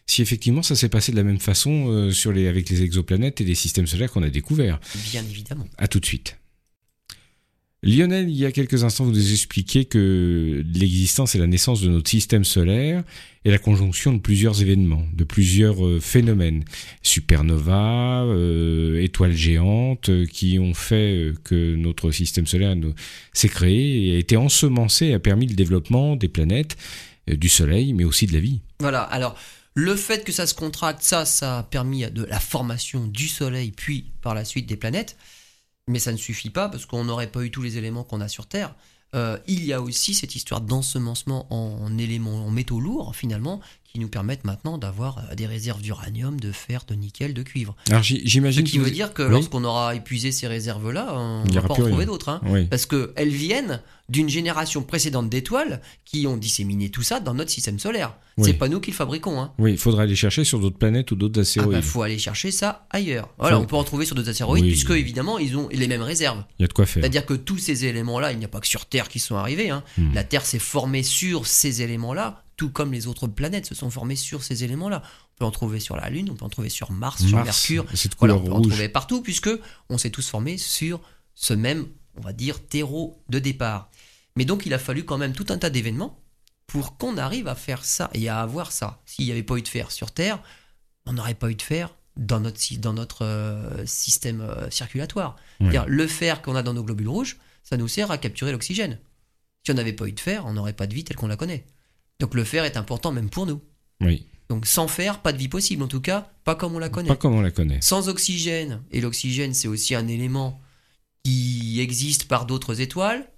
si 0.07 0.23
effectivement 0.23 0.63
ça 0.63 0.77
s'est 0.77 0.89
passé 0.89 1.13
de 1.13 1.17
la 1.17 1.25
même 1.25 1.41
façon 1.41 1.89
euh, 1.89 2.11
sur 2.13 2.33
les, 2.33 2.47
avec 2.47 2.71
les 2.71 2.83
exoplanètes 2.83 3.41
et 3.43 3.45
les 3.45 3.55
systèmes 3.55 3.87
solaires 3.87 4.11
qu'on 4.11 4.23
a 4.23 4.31
découverts. 4.31 4.81
Bien 5.11 5.23
évidemment. 5.29 5.67
À 5.77 5.89
tout 5.89 6.01
de 6.01 6.07
suite. 6.07 6.37
Lionel, 7.83 8.29
il 8.29 8.37
y 8.37 8.45
a 8.45 8.53
quelques 8.53 8.85
instants, 8.85 9.05
vous 9.05 9.13
nous 9.13 9.33
expliquez 9.33 9.87
que 9.87 10.63
l'existence 10.75 11.35
et 11.35 11.39
la 11.39 11.47
naissance 11.47 11.81
de 11.81 11.89
notre 11.89 12.11
système 12.11 12.45
solaire 12.45 13.03
est 13.47 13.51
la 13.51 13.59
conjonction 13.59 14.13
de 14.13 14.19
plusieurs 14.19 14.61
événements, 14.61 15.07
de 15.15 15.25
plusieurs 15.25 15.87
euh, 15.87 15.99
phénomènes, 15.99 16.63
supernovas, 17.03 18.25
euh, 18.25 19.01
étoiles 19.01 19.33
géantes, 19.33 20.11
euh, 20.11 20.27
qui 20.27 20.59
ont 20.59 20.75
fait 20.75 21.33
que 21.43 21.75
notre 21.75 22.11
système 22.11 22.47
solaire 22.47 22.77
s'est 23.33 23.49
créé 23.49 24.09
et 24.09 24.17
a 24.17 24.19
été 24.19 24.37
ensemencé 24.37 25.15
a 25.15 25.19
permis 25.19 25.47
le 25.47 25.55
développement 25.55 26.17
des 26.17 26.29
planètes, 26.29 26.77
du 27.27 27.49
Soleil, 27.49 27.93
mais 27.93 28.05
aussi 28.05 28.27
de 28.27 28.33
la 28.33 28.41
vie. 28.41 28.61
Voilà, 28.81 29.03
alors 29.03 29.39
le 29.75 29.95
fait 29.95 30.25
que 30.25 30.33
ça 30.33 30.47
se 30.47 30.55
contracte, 30.55 31.03
ça, 31.03 31.25
ça 31.25 31.59
a 31.59 31.63
permis 31.63 32.05
de 32.11 32.25
la 32.25 32.41
formation 32.41 33.07
du 33.07 33.29
Soleil, 33.29 33.71
puis 33.71 34.07
par 34.21 34.35
la 34.35 34.45
suite 34.45 34.67
des 34.67 34.77
planètes. 34.77 35.17
Mais 35.91 35.99
ça 35.99 36.13
ne 36.13 36.17
suffit 36.17 36.51
pas 36.51 36.69
parce 36.69 36.87
qu'on 36.87 37.05
n'aurait 37.05 37.27
pas 37.27 37.43
eu 37.43 37.51
tous 37.51 37.63
les 37.63 37.77
éléments 37.77 38.05
qu'on 38.05 38.21
a 38.21 38.29
sur 38.29 38.47
Terre. 38.47 38.75
Euh, 39.17 39.37
il 39.49 39.65
y 39.65 39.73
a 39.73 39.83
aussi 39.83 40.15
cette 40.15 40.37
histoire 40.37 40.61
d'ensemencement 40.61 41.53
en 41.53 41.99
éléments, 41.99 42.47
en 42.47 42.51
métaux 42.51 42.79
lourds 42.79 43.17
finalement, 43.17 43.61
qui 43.93 43.99
nous 43.99 44.09
permettent 44.09 44.45
maintenant 44.45 44.79
d'avoir 44.79 45.19
euh, 45.31 45.35
des 45.35 45.47
réserves 45.47 45.81
d'uranium, 45.83 46.39
de 46.39 46.53
fer, 46.53 46.85
de 46.87 46.95
nickel, 46.95 47.35
de 47.35 47.43
cuivre. 47.43 47.75
Alors 47.89 48.03
j'y- 48.03 48.21
Ce 48.21 48.27
j'imagine 48.29 48.65
qui 48.65 48.79
que 48.79 48.83
veut 48.83 48.91
dire 48.91 49.13
que 49.13 49.23
Oui. 49.23 49.31
lorsqu'on 49.31 49.65
aura 49.65 49.95
épuisé 49.95 50.31
ces 50.33 50.47
réserves-là, 50.47 51.09
on 51.17 51.45
Il 51.47 51.55
ne 51.55 51.61
va 51.61 51.67
pas 51.69 51.75
en 51.75 51.85
rien. 51.97 52.07
d'autres. 52.07 52.29
hein. 52.29 52.41
Oui. 52.47 52.67
Parce 52.67 52.87
qu'elles 52.87 53.29
viennent 53.29 53.81
d'une 54.09 54.29
génération 54.29 54.83
précédente 54.83 55.29
d'étoiles 55.31 55.81
qui 56.05 56.27
ont 56.27 56.37
disséminé 56.37 56.89
tout 56.91 57.03
ça 57.03 57.21
dans 57.21 57.35
notre 57.35 57.51
système 57.51 57.79
solaire. 57.79 58.15
Oui. 58.39 58.45
C'est 58.47 58.55
pas 58.55 58.69
nous 58.69 58.81
qui 58.81 58.91
le 58.91 58.97
fabriquons. 58.97 59.41
Hein. 59.41 59.53
Oui, 59.59 59.73
il 59.73 59.79
faudra 59.79 60.03
aller 60.03 60.17
chercher 60.17 60.45
sur 60.45 60.59
d'autres 60.61 60.79
planètes 60.79 61.11
ou 61.13 61.17
d'autres 61.17 61.39
Ah 61.39 61.43
astéroïdes. 61.43 61.73
bah, 61.81 61.83
faut 61.83 62.03
aller 62.03 62.19
chercher 62.19 62.51
ça 62.51 62.87
ailleurs. 62.91 63.29
Voilà, 63.39 63.57
Faut- 63.57 63.63
on 63.63 63.67
peut 63.67 63.77
en 63.77 63.85
trouver 63.85 64.07
sur 64.07 64.15
d'autres 64.17 64.31
astéroïdes, 64.31 64.65
puisque 64.67 64.91
évidemment 64.91 65.39
ils 65.39 65.57
ont 65.57 65.69
les 65.71 65.87
mêmes 65.89 66.03
réserves. 66.03 66.43
Il 66.59 66.63
y 66.63 66.65
a 66.65 66.69
de 66.69 66.73
quoi 66.73 66.87
faire. 66.87 67.03
C'est-à-dire 67.03 67.27
que 67.27 67.35
tous 67.35 67.59
ces 67.59 67.85
éléments-là, 67.85 68.33
il 68.33 68.39
n'y 68.39 68.45
a 68.45 68.49
pas 68.49 68.61
que 68.61 68.67
sur 68.69 68.87
Terre 68.87 69.09
qui 69.09 69.19
sont 69.21 69.37
arrivés. 69.37 69.71
hein. 69.71 69.83
Hmm. 69.99 70.13
La 70.15 70.25
Terre 70.25 70.45
s'est 70.47 70.59
formée 70.59 71.03
sur 71.05 71.47
ces 71.47 71.83
éléments-là, 71.83 72.43
tout 72.61 72.69
comme 72.71 72.93
les 72.93 73.07
autres 73.07 73.27
planètes 73.27 73.65
se 73.65 73.75
sont 73.75 73.89
formées 73.91 74.17
sur 74.17 74.43
ces 74.43 74.65
éléments-là. 74.65 75.03
On 75.03 75.39
peut 75.39 75.45
en 75.47 75.51
trouver 75.51 75.81
sur 75.81 75.97
la 75.97 76.11
Lune, 76.11 76.29
on 76.31 76.35
peut 76.35 76.45
en 76.45 76.51
trouver 76.51 76.69
sur 76.69 76.91
Mars, 76.93 77.23
sur 77.27 77.39
Mercure. 77.45 77.87
Voilà, 78.19 78.35
on 78.35 78.45
peut 78.45 78.53
en 78.53 78.61
trouver 78.69 78.89
partout, 78.91 79.23
puisque 79.23 79.49
on 79.89 79.97
s'est 79.97 80.11
tous 80.11 80.29
formés 80.29 80.59
sur 80.59 81.01
ce 81.35 81.55
même, 81.55 81.87
on 82.17 82.21
va 82.21 82.35
dire, 82.35 82.63
terreau 82.67 83.23
de 83.31 83.39
départ. 83.39 83.89
Mais 84.37 84.45
donc 84.45 84.67
il 84.67 84.75
a 84.75 84.79
fallu 84.79 85.05
quand 85.07 85.17
même 85.17 85.33
tout 85.33 85.47
un 85.49 85.57
tas 85.57 85.71
d'événements 85.71 86.21
pour 86.67 86.99
qu'on 86.99 87.17
arrive 87.17 87.49
à 87.49 87.55
faire 87.55 87.83
ça 87.83 88.11
et 88.13 88.29
à 88.29 88.41
avoir 88.43 88.73
ça. 88.73 89.01
S'il 89.07 89.25
n'y 89.25 89.31
avait 89.33 89.43
pas 89.43 89.57
eu 89.57 89.63
de 89.63 89.69
fer 89.69 89.91
sur 89.91 90.11
Terre, 90.13 90.39
on 91.07 91.15
n'aurait 91.15 91.35
pas 91.35 91.51
eu 91.51 91.55
de 91.55 91.63
fer 91.63 91.95
dans 92.19 92.41
notre, 92.41 92.61
sy- 92.61 92.77
dans 92.77 92.93
notre 92.93 93.25
euh, 93.25 93.87
système 93.87 94.43
euh, 94.43 94.69
circulatoire. 94.71 95.37
Le 95.87 96.07
fer 96.07 96.43
qu'on 96.43 96.55
a 96.57 96.63
dans 96.63 96.75
nos 96.75 96.85
globules 96.85 97.09
rouges, 97.09 97.39
ça 97.65 97.79
nous 97.79 97.89
sert 97.89 98.11
à 98.11 98.19
capturer 98.19 98.53
l'oxygène. 98.53 98.99
Si 99.65 99.71
on 99.71 99.75
n'avait 99.75 99.95
pas 99.95 100.07
eu 100.07 100.13
de 100.13 100.21
fer, 100.21 100.45
on 100.45 100.53
n'aurait 100.53 100.75
pas 100.75 100.87
de 100.87 100.95
vie 100.95 101.05
telle 101.05 101.17
qu'on 101.17 101.27
la 101.29 101.37
connaît. 101.37 101.65
Donc 102.21 102.35
le 102.35 102.45
fer 102.45 102.65
est 102.65 102.77
important 102.77 103.11
même 103.13 103.31
pour 103.31 103.47
nous. 103.47 103.61
Oui. 104.01 104.27
Donc 104.49 104.67
sans 104.67 104.89
fer, 104.89 105.21
pas 105.23 105.33
de 105.33 105.39
vie 105.39 105.49
possible, 105.49 105.83
en 105.83 105.89
tout 105.89 106.01
cas, 106.01 106.31
pas 106.45 106.55
comme 106.55 106.75
on 106.75 106.79
la 106.79 106.89
connaît. 106.89 107.09
Pas 107.09 107.17
comme 107.17 107.35
on 107.35 107.41
la 107.41 107.51
connaît. 107.51 107.81
Sans 107.81 108.09
oxygène, 108.09 108.83
et 108.93 109.01
l'oxygène 109.01 109.55
c'est 109.55 109.69
aussi 109.69 109.95
un 109.95 110.07
élément 110.09 110.61
qui 111.25 111.81
existe 111.81 112.25
par 112.25 112.47
d'autres 112.47 112.81
étoiles, 112.81 113.29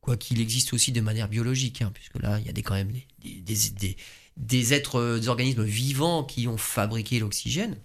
quoi 0.00 0.16
qu'il 0.16 0.40
existe 0.40 0.72
aussi 0.72 0.92
de 0.92 1.00
manière 1.00 1.28
biologique, 1.28 1.82
hein, 1.82 1.90
puisque 1.92 2.18
là 2.22 2.38
il 2.38 2.46
y 2.46 2.48
a 2.48 2.52
des, 2.52 2.62
quand 2.62 2.74
même 2.74 2.92
des, 2.92 3.40
des, 3.42 3.56
des, 3.78 3.96
des 4.36 4.74
êtres, 4.74 5.18
des 5.20 5.28
organismes 5.28 5.64
vivants 5.64 6.24
qui 6.24 6.48
ont 6.48 6.56
fabriqué 6.58 7.18
l'oxygène. 7.18 7.76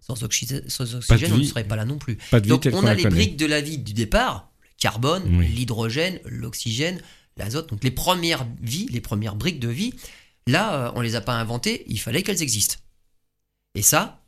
Sans, 0.00 0.22
oxygène, 0.22 0.62
sans 0.68 0.94
oxygène 0.94 1.32
on 1.32 1.38
ne 1.38 1.42
serait 1.44 1.64
pas 1.66 1.74
là 1.76 1.84
non 1.84 1.98
plus. 1.98 2.16
Pas 2.30 2.38
de 2.40 2.44
vie 2.46 2.50
Donc 2.50 2.68
on 2.72 2.84
a 2.86 2.94
les 2.94 3.02
connaît. 3.02 3.14
briques 3.14 3.36
de 3.36 3.46
la 3.46 3.60
vie 3.60 3.78
du 3.78 3.92
départ, 3.92 4.50
le 4.62 4.68
carbone, 4.78 5.22
Oui. 5.38 5.48
l'hydrogène, 5.48 6.20
l'oxygène, 6.24 7.00
l'azote. 7.36 7.70
Donc 7.70 7.84
les 7.84 7.90
premières 7.90 8.46
vies, 8.60 8.88
les 8.90 9.00
premières 9.00 9.36
briques 9.36 9.60
de 9.60 9.68
vie, 9.68 9.94
là 10.46 10.86
euh, 10.86 10.92
on 10.94 11.00
les 11.00 11.14
a 11.14 11.20
pas 11.20 11.34
inventées, 11.34 11.84
il 11.88 11.98
fallait 11.98 12.22
qu'elles 12.22 12.42
existent. 12.42 12.76
Et 13.74 13.82
ça, 13.82 14.22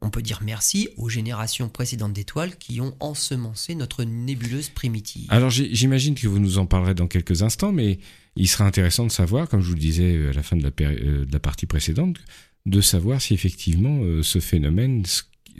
on 0.00 0.10
peut 0.10 0.22
dire 0.22 0.40
merci 0.42 0.88
aux 0.96 1.08
générations 1.08 1.68
précédentes 1.68 2.12
d'étoiles 2.12 2.56
qui 2.56 2.80
ont 2.80 2.94
ensemencé 3.00 3.74
notre 3.74 4.04
nébuleuse 4.04 4.68
primitive. 4.68 5.26
Alors 5.30 5.50
j'imagine 5.50 6.14
que 6.14 6.28
vous 6.28 6.38
nous 6.38 6.58
en 6.58 6.66
parlerez 6.66 6.94
dans 6.94 7.06
quelques 7.06 7.42
instants, 7.42 7.72
mais 7.72 7.98
il 8.36 8.48
sera 8.48 8.64
intéressant 8.64 9.06
de 9.06 9.12
savoir, 9.12 9.48
comme 9.48 9.60
je 9.60 9.68
vous 9.68 9.74
le 9.74 9.80
disais 9.80 10.14
euh, 10.14 10.30
à 10.30 10.32
la 10.32 10.42
fin 10.42 10.56
de 10.56 10.62
la, 10.62 10.70
euh, 10.80 11.24
de 11.24 11.32
la 11.32 11.40
partie 11.40 11.66
précédente, 11.66 12.18
de 12.66 12.80
savoir 12.80 13.20
si 13.20 13.34
effectivement 13.34 14.22
ce 14.22 14.38
phénomène 14.38 15.02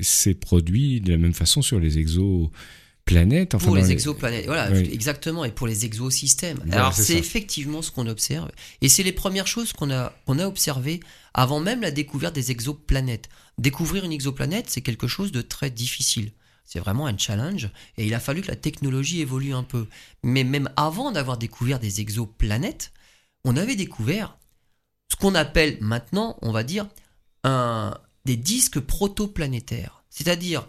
s'est 0.01 0.35
produit 0.35 1.01
de 1.01 1.11
la 1.11 1.19
même 1.19 1.35
façon 1.35 1.61
sur 1.61 1.81
les 1.81 1.99
exoplanètes. 3.07 3.55
Enfin, 3.55 3.67
pour 3.67 3.77
les 3.77 3.83
les- 3.83 3.91
exoplanètes, 3.93 4.47
voilà, 4.47 4.71
Oui. 4.71 4.89
exactement, 4.93 5.45
et 5.45 5.51
pour 5.51 5.67
les 5.67 5.85
exosystèmes. 5.85 6.59
Voilà, 6.65 6.81
Alors 6.83 6.93
c'est 6.95 7.17
effectivement 7.19 7.83
ce 7.83 7.91
qu'on 7.91 8.07
observe, 8.07 8.51
et 8.81 8.89
c'est 8.89 9.03
les 9.03 9.13
premières 9.13 9.47
choses 9.47 9.73
qu'on 9.73 9.91
a, 9.91 10.13
a 10.27 10.47
observées 10.47 11.01
avant 11.35 11.61
même 11.61 11.81
la 11.81 11.91
découverte 11.91 12.35
des 12.35 12.51
exoplanètes. 12.51 13.29
Découvrir 13.59 14.05
une 14.05 14.13
exoplanète, 14.13 14.71
c'est 14.71 14.81
quelque 14.83 15.07
chose 15.09 15.33
de 15.33 15.43
très 15.43 15.71
difficile. 15.71 16.33
C'est 16.65 16.79
vraiment 16.79 17.07
un 17.07 17.19
challenge, 17.19 17.71
et 17.99 18.07
il 18.07 18.15
a 18.15 18.21
fallu 18.21 18.41
que 18.41 18.49
la 18.49 18.57
technologie 18.57 19.21
évolue 19.21 19.53
un 19.53 19.63
peu. 19.65 19.87
Mais 20.23 20.45
même 20.45 20.71
avant 20.77 21.13
d'avoir 21.13 21.37
découvert 21.37 21.79
des 21.81 22.01
exoplanètes, 22.01 22.93
on 23.45 23.57
avait 23.57 23.77
découvert 23.77 24.39
ce 25.11 25.17
qu'on 25.17 25.35
appelle 25.35 25.77
maintenant, 25.81 26.39
on 26.41 26.53
va 26.53 26.63
dire, 26.63 26.87
un, 27.45 27.93
des 28.25 28.37
disques 28.37 28.81
protoplanétaires. 28.81 30.05
C'est-à-dire 30.09 30.67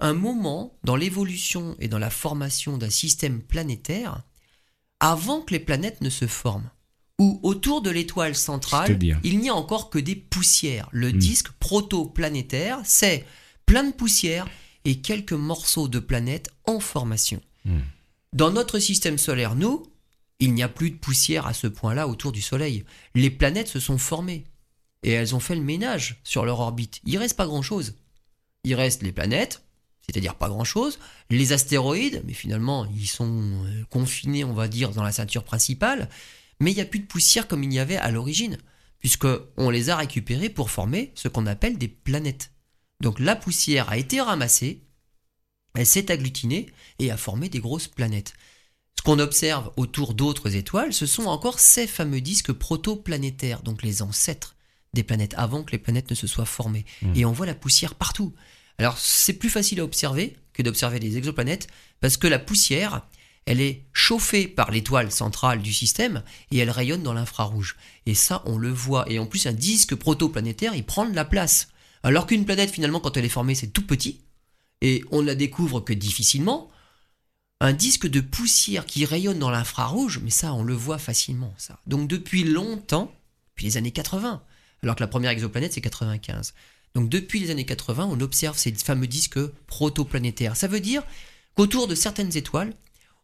un 0.00 0.12
moment 0.14 0.76
dans 0.84 0.96
l'évolution 0.96 1.76
et 1.78 1.88
dans 1.88 1.98
la 1.98 2.10
formation 2.10 2.76
d'un 2.78 2.90
système 2.90 3.40
planétaire 3.42 4.22
avant 5.00 5.40
que 5.42 5.52
les 5.54 5.60
planètes 5.60 6.00
ne 6.00 6.10
se 6.10 6.26
forment. 6.26 6.70
Où 7.20 7.38
autour 7.44 7.80
de 7.80 7.90
l'étoile 7.90 8.34
centrale, 8.34 8.88
C'est-à-dire 8.88 9.20
il 9.22 9.38
n'y 9.38 9.48
a 9.48 9.54
encore 9.54 9.88
que 9.88 9.98
des 10.00 10.16
poussières. 10.16 10.88
Le 10.92 11.12
Hmm. 11.12 11.18
disque 11.18 11.50
protoplanétaire, 11.60 12.80
c'est 12.84 13.24
plein 13.66 13.84
de 13.84 13.92
poussières 13.92 14.48
et 14.84 15.00
quelques 15.00 15.32
morceaux 15.32 15.88
de 15.88 16.00
planètes 16.00 16.50
en 16.66 16.80
formation. 16.80 17.40
Hmm. 17.64 17.80
Dans 18.32 18.50
notre 18.50 18.78
système 18.80 19.16
solaire, 19.18 19.54
nous, 19.54 19.86
il 20.40 20.52
n'y 20.54 20.62
a 20.64 20.68
plus 20.68 20.90
de 20.90 20.96
poussière 20.96 21.46
à 21.46 21.54
ce 21.54 21.68
point-là 21.68 22.08
autour 22.08 22.32
du 22.32 22.42
Soleil. 22.42 22.84
Les 23.14 23.30
planètes 23.30 23.68
se 23.68 23.78
sont 23.80 23.96
formées 23.98 24.44
et 25.04 25.12
elles 25.12 25.34
ont 25.36 25.40
fait 25.40 25.54
le 25.54 25.62
ménage 25.62 26.20
sur 26.24 26.44
leur 26.44 26.58
orbite. 26.58 27.00
Il 27.04 27.16
reste 27.18 27.36
pas 27.36 27.46
grand-chose. 27.46 27.94
Il 28.64 28.74
reste 28.74 29.02
les 29.02 29.12
planètes, 29.12 29.62
c'est-à-dire 30.06 30.34
pas 30.34 30.48
grand-chose, 30.48 30.98
les 31.30 31.52
astéroïdes, 31.52 32.22
mais 32.26 32.34
finalement 32.34 32.86
ils 32.94 33.08
sont 33.08 33.64
euh, 33.66 33.84
confinés, 33.90 34.44
on 34.44 34.52
va 34.52 34.68
dire, 34.68 34.90
dans 34.90 35.02
la 35.02 35.12
ceinture 35.12 35.44
principale, 35.44 36.08
mais 36.60 36.72
il 36.72 36.74
n'y 36.74 36.80
a 36.80 36.86
plus 36.86 37.00
de 37.00 37.06
poussière 37.06 37.48
comme 37.48 37.64
il 37.64 37.72
y 37.72 37.78
avait 37.78 37.96
à 37.96 38.10
l'origine, 38.10 38.58
puisque 39.00 39.26
on 39.56 39.70
les 39.70 39.90
a 39.90 39.96
récupérés 39.96 40.50
pour 40.50 40.70
former 40.70 41.12
ce 41.14 41.28
qu'on 41.28 41.46
appelle 41.46 41.78
des 41.78 41.88
planètes. 41.88 42.52
Donc 43.00 43.20
la 43.20 43.36
poussière 43.36 43.88
a 43.90 43.98
été 43.98 44.20
ramassée, 44.20 44.82
elle 45.74 45.86
s'est 45.86 46.10
agglutinée 46.10 46.66
et 46.98 47.10
a 47.10 47.16
formé 47.16 47.48
des 47.48 47.60
grosses 47.60 47.88
planètes. 47.88 48.34
Ce 48.96 49.02
qu'on 49.02 49.18
observe 49.18 49.72
autour 49.76 50.14
d'autres 50.14 50.54
étoiles, 50.54 50.92
ce 50.92 51.06
sont 51.06 51.26
encore 51.26 51.58
ces 51.58 51.86
fameux 51.86 52.20
disques 52.20 52.52
protoplanétaires, 52.52 53.62
donc 53.62 53.82
les 53.82 54.02
ancêtres 54.02 54.54
des 54.94 55.02
planètes, 55.02 55.34
avant 55.36 55.64
que 55.64 55.72
les 55.72 55.78
planètes 55.78 56.10
ne 56.10 56.14
se 56.14 56.28
soient 56.28 56.44
formées. 56.44 56.86
Mmh. 57.02 57.12
Et 57.16 57.24
on 57.24 57.32
voit 57.32 57.46
la 57.46 57.54
poussière 57.54 57.96
partout. 57.96 58.32
Alors 58.78 58.98
c'est 58.98 59.34
plus 59.34 59.50
facile 59.50 59.80
à 59.80 59.84
observer 59.84 60.36
que 60.52 60.62
d'observer 60.62 60.98
les 60.98 61.16
exoplanètes, 61.16 61.68
parce 62.00 62.16
que 62.16 62.26
la 62.26 62.38
poussière, 62.38 63.06
elle 63.46 63.60
est 63.60 63.82
chauffée 63.92 64.48
par 64.48 64.70
l'étoile 64.70 65.10
centrale 65.10 65.60
du 65.60 65.72
système 65.72 66.22
et 66.50 66.58
elle 66.58 66.70
rayonne 66.70 67.02
dans 67.02 67.12
l'infrarouge. 67.12 67.76
Et 68.06 68.14
ça, 68.14 68.42
on 68.46 68.56
le 68.56 68.70
voit. 68.70 69.10
Et 69.10 69.18
en 69.18 69.26
plus, 69.26 69.46
un 69.46 69.52
disque 69.52 69.94
protoplanétaire, 69.94 70.74
il 70.74 70.84
prend 70.84 71.04
de 71.04 71.14
la 71.14 71.24
place. 71.24 71.68
Alors 72.02 72.26
qu'une 72.26 72.44
planète, 72.44 72.70
finalement, 72.70 73.00
quand 73.00 73.16
elle 73.16 73.24
est 73.24 73.30
formée, 73.30 73.54
c'est 73.54 73.68
tout 73.68 73.86
petit, 73.86 74.20
et 74.80 75.02
on 75.10 75.22
ne 75.22 75.26
la 75.26 75.34
découvre 75.34 75.80
que 75.80 75.92
difficilement. 75.92 76.70
Un 77.60 77.72
disque 77.72 78.06
de 78.06 78.20
poussière 78.20 78.84
qui 78.84 79.06
rayonne 79.06 79.38
dans 79.38 79.50
l'infrarouge, 79.50 80.20
mais 80.22 80.30
ça, 80.30 80.52
on 80.52 80.62
le 80.62 80.74
voit 80.74 80.98
facilement, 80.98 81.54
ça. 81.56 81.78
Donc 81.86 82.08
depuis 82.08 82.44
longtemps, 82.44 83.10
depuis 83.50 83.64
les 83.64 83.76
années 83.78 83.92
80, 83.92 84.42
alors 84.82 84.96
que 84.96 85.00
la 85.00 85.06
première 85.06 85.30
exoplanète, 85.30 85.72
c'est 85.72 85.80
95. 85.80 86.52
Donc 86.94 87.08
depuis 87.08 87.40
les 87.40 87.50
années 87.50 87.64
80, 87.66 88.08
on 88.10 88.20
observe 88.20 88.56
ces 88.56 88.72
fameux 88.72 89.06
disques 89.06 89.38
protoplanétaires. 89.66 90.56
Ça 90.56 90.68
veut 90.68 90.80
dire 90.80 91.02
qu'autour 91.56 91.88
de 91.88 91.94
certaines 91.94 92.36
étoiles, 92.36 92.72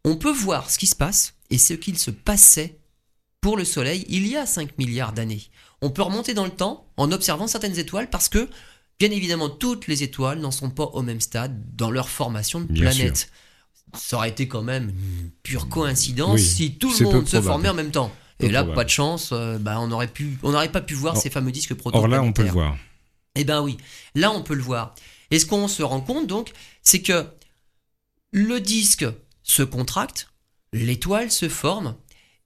on 0.04 0.16
peut 0.16 0.33
voir 0.33 0.70
ce 0.70 0.78
qui 0.78 0.87
se 0.87 0.96
passe 0.96 1.35
et 1.50 1.59
ce 1.59 1.74
qu'il 1.74 1.98
se 1.98 2.11
passait 2.11 2.78
pour 3.40 3.56
le 3.56 3.64
Soleil 3.64 4.04
il 4.09 4.26
y 4.26 4.37
a 4.37 4.44
5 4.46 4.76
milliards 4.78 5.12
d'années. 5.12 5.42
On 5.83 5.90
peut 5.90 6.02
remonter 6.02 6.35
dans 6.35 6.44
le 6.44 6.50
temps 6.50 6.87
en 6.96 7.11
observant 7.12 7.46
certaines 7.46 7.78
étoiles 7.78 8.11
parce 8.11 8.28
que, 8.28 8.48
bien 8.98 9.11
évidemment, 9.11 9.48
toutes 9.48 9.87
les 9.87 10.02
étoiles 10.02 10.40
n'en 10.40 10.50
sont 10.50 10.70
pas 10.70 10.85
au 10.85 11.02
même 11.02 11.20
stade 11.20 11.59
dans 11.76 11.90
leur 11.90 12.09
formation 12.09 12.61
de 12.61 12.66
Bien 12.66 12.90
planète. 12.90 13.30
Ça 13.96 14.16
aurait 14.18 14.28
été 14.30 14.46
quand 14.46 14.62
même 14.62 14.90
une 14.90 15.30
pure 15.42 15.68
coïncidence 15.68 16.35
Oui, 16.35 16.44
si 16.44 16.74
tout 16.74 16.92
le 16.98 17.04
monde 17.06 17.26
se 17.26 17.37
probable. 17.37 17.46
formait 17.46 17.68
en 17.70 17.74
même 17.74 17.90
temps. 17.90 18.12
Et 18.40 18.48
là, 18.48 18.61
probable. 18.61 18.74
pas 18.76 18.85
de 18.85 18.90
chance, 18.90 19.30
euh, 19.33 19.59
bah, 19.59 19.80
on 19.80 19.88
n'aurait 19.88 20.06
pas 20.72 20.80
pu 20.80 20.94
voir 20.94 21.14
Or- 21.16 21.22
ces 21.22 21.30
fameux 21.30 21.50
disques 21.52 21.72
Or 21.72 21.76
protoplanétaires. 21.78 22.22
là, 22.22 22.28
on 22.28 22.33
peut 22.33 22.42
le 22.44 22.50
voir. 22.50 22.76
Eh 23.35 23.45
ben 23.45 23.62
oui, 23.62 23.77
là 24.14 24.33
on 24.33 24.43
peut 24.43 24.55
le 24.55 24.62
voir. 24.62 24.95
Et 25.31 25.38
ce 25.38 25.47
qu'on 25.47 25.69
se 25.69 25.83
rend 25.83 26.01
compte 26.01 26.27
donc, 26.27 26.53
c'est 26.83 27.03
que 27.03 27.27
le 28.33 28.61
disque 28.61 29.07
se 29.43 29.62
contracte, 29.62 30.29
l'étoile 30.73 31.31
se 31.31 31.49
forme, 31.49 31.97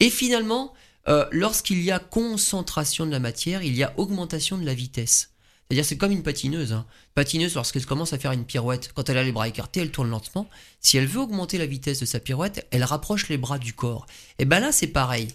et 0.00 0.10
finalement, 0.10 0.72
euh, 1.08 1.26
lorsqu'il 1.30 1.82
y 1.82 1.90
a 1.90 1.98
concentration 1.98 3.06
de 3.06 3.10
la 3.10 3.20
matière, 3.20 3.62
il 3.62 3.74
y 3.74 3.82
a 3.82 3.92
augmentation 3.96 4.58
de 4.58 4.64
la 4.64 4.74
vitesse. 4.74 5.30
C'est-à-dire 5.68 5.84
c'est 5.84 5.96
comme 5.96 6.12
une 6.12 6.22
patineuse. 6.22 6.72
Hein. 6.72 6.86
Patineuse, 7.14 7.54
lorsqu'elle 7.54 7.86
commence 7.86 8.12
à 8.12 8.18
faire 8.18 8.32
une 8.32 8.44
pirouette, 8.44 8.92
quand 8.94 9.08
elle 9.08 9.18
a 9.18 9.22
les 9.22 9.32
bras 9.32 9.48
écartés, 9.48 9.80
elle 9.80 9.90
tourne 9.90 10.10
lentement. 10.10 10.48
Si 10.80 10.98
elle 10.98 11.06
veut 11.06 11.20
augmenter 11.20 11.58
la 11.58 11.66
vitesse 11.66 12.00
de 12.00 12.06
sa 12.06 12.20
pirouette, 12.20 12.66
elle 12.70 12.84
rapproche 12.84 13.28
les 13.28 13.38
bras 13.38 13.58
du 13.58 13.72
corps. 13.72 14.06
Et 14.38 14.44
ben 14.44 14.60
là 14.60 14.72
c'est 14.72 14.88
pareil. 14.88 15.28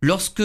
Lorsque 0.00 0.42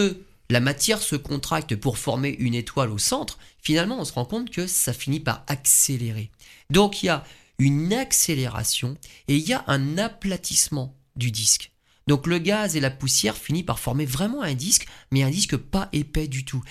la 0.52 0.60
matière 0.60 1.00
se 1.00 1.16
contracte 1.16 1.74
pour 1.76 1.96
former 1.96 2.28
une 2.38 2.54
étoile 2.54 2.90
au 2.90 2.98
centre, 2.98 3.38
finalement 3.62 3.98
on 3.98 4.04
se 4.04 4.12
rend 4.12 4.26
compte 4.26 4.50
que 4.50 4.66
ça 4.66 4.92
finit 4.92 5.18
par 5.18 5.44
accélérer. 5.46 6.30
Donc 6.68 7.02
il 7.02 7.06
y 7.06 7.08
a 7.08 7.24
une 7.58 7.94
accélération 7.94 8.98
et 9.28 9.36
il 9.36 9.48
y 9.48 9.54
a 9.54 9.64
un 9.66 9.96
aplatissement 9.96 10.94
du 11.16 11.30
disque. 11.30 11.72
Donc 12.06 12.26
le 12.26 12.38
gaz 12.38 12.76
et 12.76 12.80
la 12.80 12.90
poussière 12.90 13.36
finissent 13.36 13.64
par 13.64 13.78
former 13.78 14.04
vraiment 14.04 14.42
un 14.42 14.52
disque, 14.52 14.86
mais 15.10 15.22
un 15.22 15.30
disque 15.30 15.56
pas 15.56 15.88
épais 15.92 16.28
du 16.28 16.44
tout. 16.44 16.62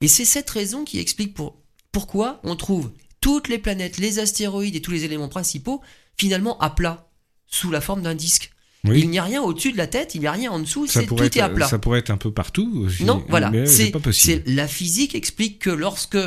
Et 0.00 0.08
c'est 0.08 0.24
cette 0.24 0.50
raison 0.50 0.84
qui 0.84 1.00
explique 1.00 1.34
pour- 1.34 1.60
pourquoi 1.90 2.40
on 2.44 2.54
trouve 2.54 2.92
toutes 3.20 3.48
les 3.48 3.58
planètes, 3.58 3.98
les 3.98 4.20
astéroïdes 4.20 4.76
et 4.76 4.82
tous 4.82 4.92
les 4.92 5.04
éléments 5.04 5.28
principaux 5.28 5.82
finalement 6.16 6.58
à 6.60 6.70
plat, 6.70 7.10
sous 7.48 7.72
la 7.72 7.80
forme 7.80 8.02
d'un 8.02 8.14
disque. 8.14 8.52
Oui. 8.86 9.00
Il 9.00 9.10
n'y 9.10 9.18
a 9.18 9.24
rien 9.24 9.42
au-dessus 9.42 9.72
de 9.72 9.76
la 9.76 9.86
tête, 9.86 10.14
il 10.14 10.20
n'y 10.20 10.26
a 10.26 10.32
rien 10.32 10.50
en 10.50 10.58
dessous, 10.58 10.86
c'est 10.86 11.06
tout 11.06 11.22
est 11.22 11.38
à 11.38 11.48
plat. 11.48 11.66
ça 11.66 11.78
pourrait 11.78 12.00
être 12.00 12.10
un 12.10 12.16
peu 12.16 12.30
partout. 12.30 12.88
Non, 13.00 13.24
voilà. 13.28 13.52
C'est 13.66 13.90
pas 13.90 14.00
possible. 14.00 14.42
la 14.46 14.68
physique 14.68 15.14
explique 15.14 15.58
que 15.58 15.70
lorsque, 15.70 16.18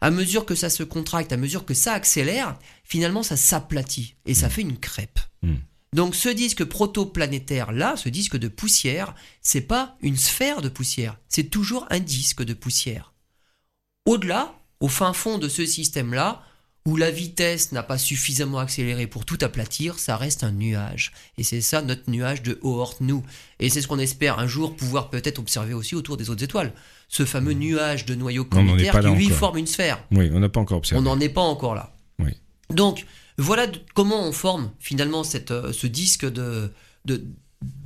à 0.00 0.10
mesure 0.10 0.44
que 0.44 0.54
ça 0.54 0.70
se 0.70 0.82
contracte, 0.82 1.32
à 1.32 1.36
mesure 1.36 1.64
que 1.64 1.74
ça 1.74 1.92
accélère, 1.92 2.58
finalement 2.84 3.22
ça 3.22 3.36
s'aplatit 3.36 4.16
et 4.26 4.34
ça 4.34 4.48
fait 4.48 4.62
une 4.62 4.78
crêpe. 4.78 5.18
Mm. 5.42 5.54
Donc 5.94 6.14
ce 6.14 6.28
disque 6.28 6.64
protoplanétaire 6.64 7.72
là, 7.72 7.96
ce 7.96 8.08
disque 8.08 8.36
de 8.36 8.48
poussière, 8.48 9.14
c'est 9.40 9.62
pas 9.62 9.96
une 10.00 10.16
sphère 10.16 10.60
de 10.60 10.68
poussière, 10.68 11.18
c'est 11.28 11.50
toujours 11.50 11.86
un 11.90 12.00
disque 12.00 12.42
de 12.42 12.54
poussière. 12.54 13.14
Au-delà, 14.04 14.54
au 14.80 14.88
fin 14.88 15.12
fond 15.12 15.38
de 15.38 15.48
ce 15.48 15.66
système-là, 15.66 16.42
où 16.88 16.96
la 16.96 17.10
vitesse 17.10 17.70
n'a 17.72 17.82
pas 17.82 17.98
suffisamment 17.98 18.58
accéléré 18.60 19.06
pour 19.06 19.26
tout 19.26 19.36
aplatir, 19.42 19.98
ça 19.98 20.16
reste 20.16 20.42
un 20.42 20.52
nuage. 20.52 21.12
Et 21.36 21.42
c'est 21.42 21.60
ça 21.60 21.82
notre 21.82 22.08
nuage 22.10 22.42
de 22.42 22.58
Oort-nous. 22.62 23.22
Et 23.60 23.68
c'est 23.68 23.82
ce 23.82 23.88
qu'on 23.88 23.98
espère 23.98 24.38
un 24.38 24.46
jour 24.46 24.74
pouvoir 24.74 25.10
peut-être 25.10 25.38
observer 25.38 25.74
aussi 25.74 25.94
autour 25.94 26.16
des 26.16 26.30
autres 26.30 26.42
étoiles. 26.42 26.72
Ce 27.08 27.26
fameux 27.26 27.52
nuage 27.52 28.06
de 28.06 28.14
noyau 28.14 28.46
On 28.52 28.54
n'en 28.54 28.62
est 28.62 28.66
communautaire 28.68 28.92
pas 28.94 29.02
qui 29.02 29.08
lui 29.16 29.26
encore. 29.26 29.38
forme 29.38 29.58
une 29.58 29.66
sphère. 29.66 30.02
Oui, 30.12 30.30
on 30.32 30.40
n'a 30.40 30.48
pas 30.48 30.60
encore 30.60 30.78
observé. 30.78 30.98
On 30.98 31.02
n'en 31.02 31.20
est 31.20 31.28
pas 31.28 31.42
encore 31.42 31.74
là. 31.74 31.94
Oui. 32.20 32.32
Donc, 32.70 33.04
voilà 33.36 33.66
de- 33.66 33.78
comment 33.94 34.26
on 34.26 34.32
forme 34.32 34.70
finalement 34.78 35.24
cette, 35.24 35.50
euh, 35.50 35.74
ce 35.74 35.86
disque 35.86 36.24
de, 36.24 36.72
de, 37.04 37.22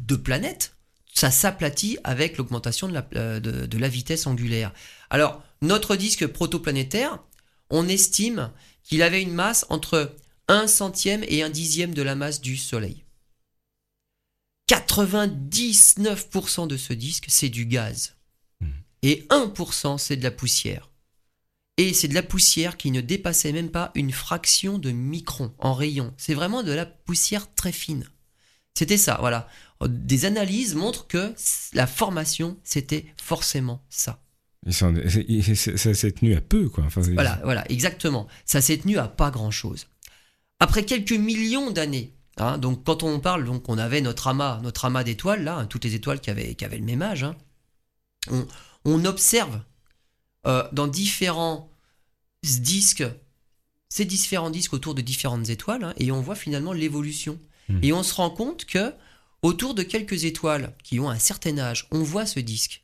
de 0.06 0.14
planète. 0.16 0.76
Ça 1.12 1.32
s'aplatit 1.32 1.98
avec 2.04 2.38
l'augmentation 2.38 2.86
de 2.88 2.92
la, 2.94 3.04
euh, 3.16 3.40
de, 3.40 3.66
de 3.66 3.78
la 3.78 3.88
vitesse 3.88 4.28
angulaire. 4.28 4.72
Alors, 5.10 5.42
notre 5.60 5.96
disque 5.96 6.26
protoplanétaire, 6.28 7.18
on 7.68 7.88
estime 7.88 8.50
qu'il 8.82 9.02
avait 9.02 9.22
une 9.22 9.32
masse 9.32 9.66
entre 9.68 10.16
1 10.48 10.66
centième 10.66 11.24
et 11.28 11.42
un 11.42 11.50
dixième 11.50 11.94
de 11.94 12.02
la 12.02 12.14
masse 12.14 12.40
du 12.40 12.56
Soleil. 12.56 13.04
99% 14.68 16.66
de 16.66 16.76
ce 16.76 16.92
disque, 16.92 17.26
c'est 17.28 17.48
du 17.48 17.66
gaz. 17.66 18.16
Mhm. 18.60 18.72
Et 19.02 19.26
1%, 19.30 19.98
c'est 19.98 20.16
de 20.16 20.22
la 20.22 20.30
poussière. 20.30 20.90
Et 21.78 21.94
c'est 21.94 22.08
de 22.08 22.14
la 22.14 22.22
poussière 22.22 22.76
qui 22.76 22.90
ne 22.90 23.00
dépassait 23.00 23.52
même 23.52 23.70
pas 23.70 23.92
une 23.94 24.12
fraction 24.12 24.78
de 24.78 24.90
micron 24.90 25.54
en 25.58 25.72
rayon. 25.74 26.12
C'est 26.18 26.34
vraiment 26.34 26.62
de 26.62 26.72
la 26.72 26.84
poussière 26.86 27.54
très 27.54 27.72
fine. 27.72 28.06
C'était 28.74 28.98
ça, 28.98 29.16
voilà. 29.20 29.48
Des 29.86 30.24
analyses 30.26 30.74
montrent 30.74 31.06
que 31.06 31.34
la 31.72 31.86
formation, 31.86 32.58
c'était 32.62 33.06
forcément 33.20 33.84
ça. 33.90 34.22
Ça, 34.70 34.92
s'est 35.94 36.12
tenu 36.12 36.34
à 36.34 36.40
peu, 36.40 36.68
quoi. 36.68 36.84
Enfin, 36.84 37.00
Voilà, 37.00 37.40
voilà, 37.42 37.70
exactement. 37.70 38.28
Ça 38.44 38.60
s'est 38.60 38.78
tenu 38.78 38.98
à 38.98 39.08
pas 39.08 39.30
grand-chose. 39.30 39.88
Après 40.60 40.84
quelques 40.84 41.12
millions 41.12 41.72
d'années, 41.72 42.12
hein, 42.36 42.58
donc 42.58 42.84
quand 42.84 43.02
on 43.02 43.18
parle, 43.18 43.44
donc 43.44 43.68
on 43.68 43.78
avait 43.78 44.00
notre 44.00 44.28
amas, 44.28 44.60
notre 44.62 44.84
amas 44.84 45.02
d'étoiles 45.02 45.42
là, 45.42 45.56
hein, 45.56 45.66
toutes 45.66 45.84
les 45.84 45.96
étoiles 45.96 46.20
qui 46.20 46.30
avaient, 46.30 46.54
qui 46.54 46.64
avaient 46.64 46.78
le 46.78 46.84
même 46.84 47.02
âge. 47.02 47.24
hein, 47.24 47.36
on, 48.30 48.46
on 48.84 49.04
observe 49.04 49.60
euh, 50.46 50.62
dans 50.72 50.86
différents 50.86 51.68
disques, 52.44 53.04
ces 53.88 54.04
différents 54.04 54.50
disques 54.50 54.74
autour 54.74 54.94
de 54.94 55.02
différentes 55.02 55.48
étoiles, 55.48 55.84
hein, 55.84 55.94
et 55.98 56.12
on 56.12 56.20
voit 56.20 56.34
finalement 56.34 56.72
l'évolution. 56.72 57.38
Hmm. 57.68 57.78
Et 57.82 57.92
on 57.92 58.02
se 58.02 58.14
rend 58.14 58.30
compte 58.30 58.64
que 58.64 58.94
autour 59.42 59.74
de 59.74 59.82
quelques 59.82 60.24
étoiles 60.24 60.74
qui 60.82 61.00
ont 61.00 61.10
un 61.10 61.18
certain 61.18 61.58
âge, 61.58 61.86
on 61.90 62.02
voit 62.02 62.26
ce 62.26 62.40
disque. 62.40 62.81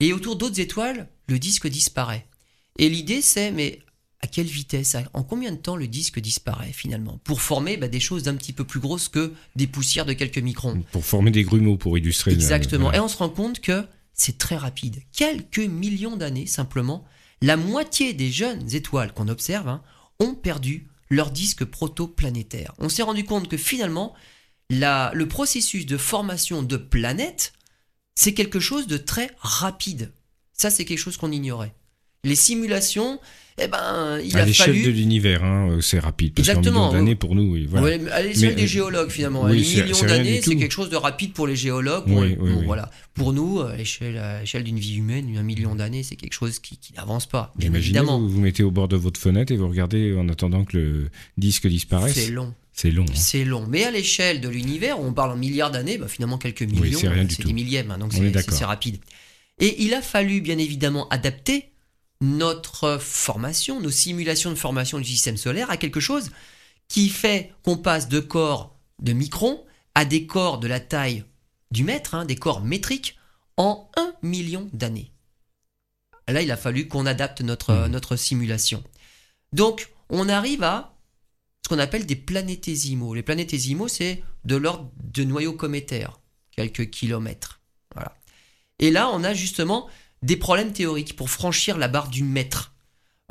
Et 0.00 0.12
autour 0.12 0.36
d'autres 0.36 0.60
étoiles, 0.60 1.08
le 1.28 1.38
disque 1.38 1.66
disparaît. 1.68 2.26
Et 2.78 2.88
l'idée, 2.88 3.20
c'est, 3.20 3.50
mais 3.50 3.80
à 4.20 4.26
quelle 4.26 4.46
vitesse 4.46 4.96
En 5.14 5.22
combien 5.22 5.52
de 5.52 5.56
temps 5.56 5.76
le 5.76 5.88
disque 5.88 6.20
disparaît 6.20 6.72
finalement? 6.72 7.18
Pour 7.24 7.40
former 7.40 7.76
bah, 7.76 7.88
des 7.88 8.00
choses 8.00 8.22
d'un 8.24 8.34
petit 8.36 8.52
peu 8.52 8.64
plus 8.64 8.80
grosses 8.80 9.08
que 9.08 9.32
des 9.56 9.66
poussières 9.66 10.06
de 10.06 10.12
quelques 10.12 10.38
microns. 10.38 10.82
Pour 10.92 11.04
former 11.04 11.30
des 11.30 11.42
grumeaux, 11.44 11.76
pour 11.76 11.98
illustrer. 11.98 12.32
Exactement. 12.32 12.92
Et 12.92 13.00
on 13.00 13.08
se 13.08 13.16
rend 13.16 13.28
compte 13.28 13.60
que 13.60 13.86
c'est 14.14 14.38
très 14.38 14.56
rapide. 14.56 15.02
Quelques 15.12 15.58
millions 15.58 16.16
d'années 16.16 16.46
simplement, 16.46 17.04
la 17.42 17.56
moitié 17.56 18.12
des 18.12 18.30
jeunes 18.30 18.74
étoiles 18.74 19.12
qu'on 19.12 19.28
observe 19.28 19.68
hein, 19.68 19.82
ont 20.20 20.34
perdu 20.34 20.88
leur 21.10 21.30
disque 21.30 21.64
protoplanétaire. 21.64 22.74
On 22.78 22.88
s'est 22.88 23.02
rendu 23.02 23.24
compte 23.24 23.48
que 23.48 23.56
finalement, 23.56 24.14
la- 24.70 25.10
le 25.14 25.26
processus 25.28 25.86
de 25.86 25.96
formation 25.96 26.62
de 26.62 26.76
planètes, 26.76 27.52
c'est 28.18 28.34
quelque 28.34 28.58
chose 28.58 28.88
de 28.88 28.96
très 28.96 29.30
rapide. 29.38 30.10
Ça, 30.52 30.70
c'est 30.70 30.84
quelque 30.84 30.98
chose 30.98 31.16
qu'on 31.16 31.30
ignorait. 31.30 31.72
Les 32.24 32.34
simulations, 32.34 33.20
eh 33.58 33.68
ben, 33.68 34.18
il 34.18 34.36
à 34.36 34.42
a 34.42 34.44
l'échelle 34.44 34.74
fallu... 34.74 34.82
de 34.82 34.90
l'univers, 34.90 35.44
hein, 35.44 35.70
euh, 35.70 35.80
c'est 35.80 36.00
rapide. 36.00 36.34
Parce 36.34 36.48
Exactement. 36.48 36.90
d'années, 36.90 37.14
pour 37.14 37.36
nous, 37.36 37.52
oui, 37.52 37.68
voilà. 37.70 37.86
Ouais, 37.86 38.10
à 38.10 38.20
l'échelle 38.20 38.56
des 38.56 38.64
euh, 38.64 38.66
géologues 38.66 39.10
finalement, 39.10 39.44
oui, 39.44 39.64
c'est 39.64 39.82
rien 39.82 40.04
d'années, 40.04 40.42
c'est 40.42 40.56
quelque 40.56 40.72
chose 40.72 40.90
de 40.90 40.96
rapide 40.96 41.32
pour 41.32 41.46
les 41.46 41.54
géologues. 41.54 42.08
Oui, 42.08 42.34
Pour, 42.34 42.44
oui, 42.44 42.52
bon, 42.54 42.58
oui. 42.58 42.66
Voilà. 42.66 42.90
pour 43.14 43.32
nous, 43.32 43.60
à 43.60 43.76
l'échelle, 43.76 44.64
d'une 44.64 44.80
vie 44.80 44.96
humaine, 44.96 45.36
un 45.36 45.44
million 45.44 45.76
d'années, 45.76 46.02
c'est 46.02 46.16
quelque 46.16 46.34
chose 46.34 46.58
qui, 46.58 46.76
qui 46.76 46.94
n'avance 46.94 47.26
pas. 47.26 47.52
Bien 47.54 47.68
Imaginez, 47.68 47.98
évidemment, 47.98 48.18
vous 48.18 48.28
vous 48.28 48.40
mettez 48.40 48.64
au 48.64 48.72
bord 48.72 48.88
de 48.88 48.96
votre 48.96 49.20
fenêtre 49.20 49.52
et 49.52 49.56
vous 49.56 49.68
regardez 49.68 50.16
en 50.16 50.28
attendant 50.28 50.64
que 50.64 50.76
le 50.76 51.10
disque 51.36 51.68
disparaisse. 51.68 52.14
c'est 52.14 52.32
long, 52.32 52.52
C'est 52.80 52.90
long. 52.92 53.04
hein. 53.08 53.14
c'est 53.14 53.44
long. 53.44 53.66
Mais 53.66 53.84
à 53.84 53.90
l'échelle 53.90 54.40
de 54.40 54.48
l'univers, 54.48 55.00
on 55.00 55.12
parle 55.12 55.32
en 55.32 55.36
milliards 55.36 55.72
d'années, 55.72 55.98
bah, 55.98 56.06
finalement 56.06 56.38
quelques 56.38 56.62
millions, 56.62 56.98
c'est 57.00 57.08
rien 57.08 57.24
du 57.24 57.34
c'est 57.34 57.42
tout. 57.42 57.48
des 57.48 57.54
millièmes, 57.54 57.90
hein, 57.90 57.98
donc 57.98 58.12
On 58.14 58.16
c'est- 58.18 58.60
est 58.60 58.64
rapide. 58.64 59.00
Et 59.58 59.82
il 59.82 59.94
a 59.94 60.02
fallu 60.02 60.40
bien 60.40 60.58
évidemment 60.58 61.08
adapter 61.08 61.72
notre 62.20 62.98
formation, 62.98 63.80
nos 63.80 63.90
simulations 63.90 64.50
de 64.50 64.54
formation 64.56 64.98
du 64.98 65.04
système 65.04 65.36
solaire 65.36 65.70
à 65.70 65.76
quelque 65.76 65.98
chose 66.00 66.30
qui 66.88 67.08
fait 67.08 67.52
qu'on 67.64 67.76
passe 67.76 68.08
de 68.08 68.20
corps 68.20 68.76
de 69.02 69.12
microns 69.12 69.64
à 69.96 70.04
des 70.04 70.26
corps 70.26 70.58
de 70.58 70.68
la 70.68 70.78
taille 70.80 71.24
du 71.72 71.82
mètre, 71.84 72.14
hein, 72.14 72.24
des 72.24 72.36
corps 72.36 72.60
métriques, 72.62 73.16
en 73.56 73.90
un 73.96 74.12
million 74.22 74.68
d'années. 74.72 75.10
Là, 76.28 76.42
il 76.42 76.50
a 76.52 76.56
fallu 76.56 76.86
qu'on 76.86 77.06
adapte 77.06 77.40
notre, 77.40 77.72
Mhm. 77.74 77.86
notre 77.90 78.14
simulation. 78.16 78.84
Donc, 79.52 79.90
on 80.10 80.28
arrive 80.28 80.62
à 80.62 80.94
ce 81.68 81.74
qu'on 81.74 81.80
appelle 81.80 82.06
des 82.06 82.16
planétésimaux. 82.16 83.12
Les 83.12 83.22
planétésimaux, 83.22 83.88
c'est 83.88 84.22
de 84.46 84.56
l'ordre 84.56 84.90
de 85.04 85.22
noyaux 85.22 85.52
cométaires, 85.52 86.18
quelques 86.56 86.88
kilomètres. 86.88 87.60
Voilà. 87.94 88.16
Et 88.78 88.90
là, 88.90 89.10
on 89.12 89.22
a 89.22 89.34
justement 89.34 89.86
des 90.22 90.38
problèmes 90.38 90.72
théoriques 90.72 91.14
pour 91.14 91.28
franchir 91.28 91.76
la 91.76 91.88
barre 91.88 92.08
du 92.08 92.24
mètre. 92.24 92.72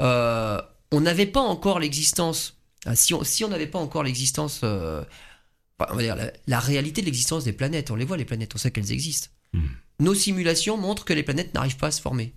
Euh, 0.01 0.61
on 0.91 1.01
n'avait 1.01 1.25
pas 1.25 1.39
encore 1.41 1.79
l'existence. 1.79 2.59
ah, 2.85 2.95
Si 2.95 3.15
on 3.15 3.23
si 3.23 3.43
on 3.43 3.47
n'avait 3.47 3.65
pas 3.65 3.79
encore 3.79 4.03
l'existence, 4.03 4.61
euh, 4.63 5.03
on 5.89 5.95
va 5.95 6.03
dire 6.03 6.15
la, 6.15 6.31
la 6.45 6.59
réalité 6.59 7.01
de 7.01 7.07
l'existence 7.07 7.43
des 7.43 7.53
planètes, 7.53 7.89
on 7.89 7.95
les 7.95 8.05
voit 8.05 8.17
les 8.17 8.25
planètes, 8.25 8.53
on 8.53 8.59
sait 8.59 8.69
qu'elles 8.69 8.91
existent. 8.91 9.29
Hmm. 9.53 9.65
Nos 9.99 10.13
simulations 10.13 10.77
montrent 10.77 11.05
que 11.05 11.13
les 11.13 11.23
planètes 11.23 11.55
n'arrivent 11.55 11.77
pas 11.77 11.87
à 11.87 11.91
se 11.91 12.01
former. 12.01 12.35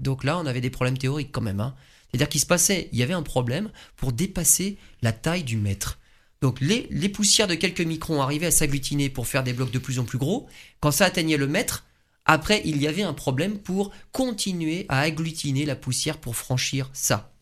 Donc 0.00 0.24
là, 0.24 0.38
on 0.38 0.46
avait 0.46 0.60
des 0.60 0.70
problèmes 0.70 0.98
théoriques 0.98 1.30
quand 1.30 1.40
même. 1.40 1.60
hein. 1.60 1.76
C'est-à-dire 2.10 2.28
qu'il 2.28 2.40
se 2.40 2.46
passait, 2.46 2.88
il 2.92 2.98
y 2.98 3.02
avait 3.02 3.14
un 3.14 3.22
problème 3.22 3.70
pour 3.96 4.12
dépasser 4.12 4.78
la 5.02 5.12
taille 5.12 5.44
du 5.44 5.56
mètre. 5.56 5.98
Donc 6.42 6.60
les, 6.60 7.08
poussières 7.08 7.48
de 7.48 7.54
quelques 7.54 7.80
microns 7.80 8.22
arrivaient 8.22 8.46
à 8.46 8.50
s'agglutiner 8.50 9.08
pour 9.10 9.26
faire 9.26 9.42
des 9.42 9.52
blocs 9.52 9.70
de 9.70 9.78
plus 9.78 9.98
en 9.98 10.04
plus 10.04 10.18
gros. 10.18 10.48
Quand 10.80 10.90
ça 10.90 11.06
atteignait 11.06 11.36
le 11.36 11.46
mètre, 11.46 11.84
après 12.24 12.62
il 12.64 12.80
y 12.80 12.86
avait 12.86 13.02
un 13.02 13.14
problème 13.14 13.58
pour 13.58 13.90
continuer 14.12 14.86
à 14.88 15.00
agglutiner 15.00 15.64
la 15.64 15.76
poussière 15.76 16.18
pour 16.18 16.36
franchir 16.36 16.90
ça. 16.92 17.32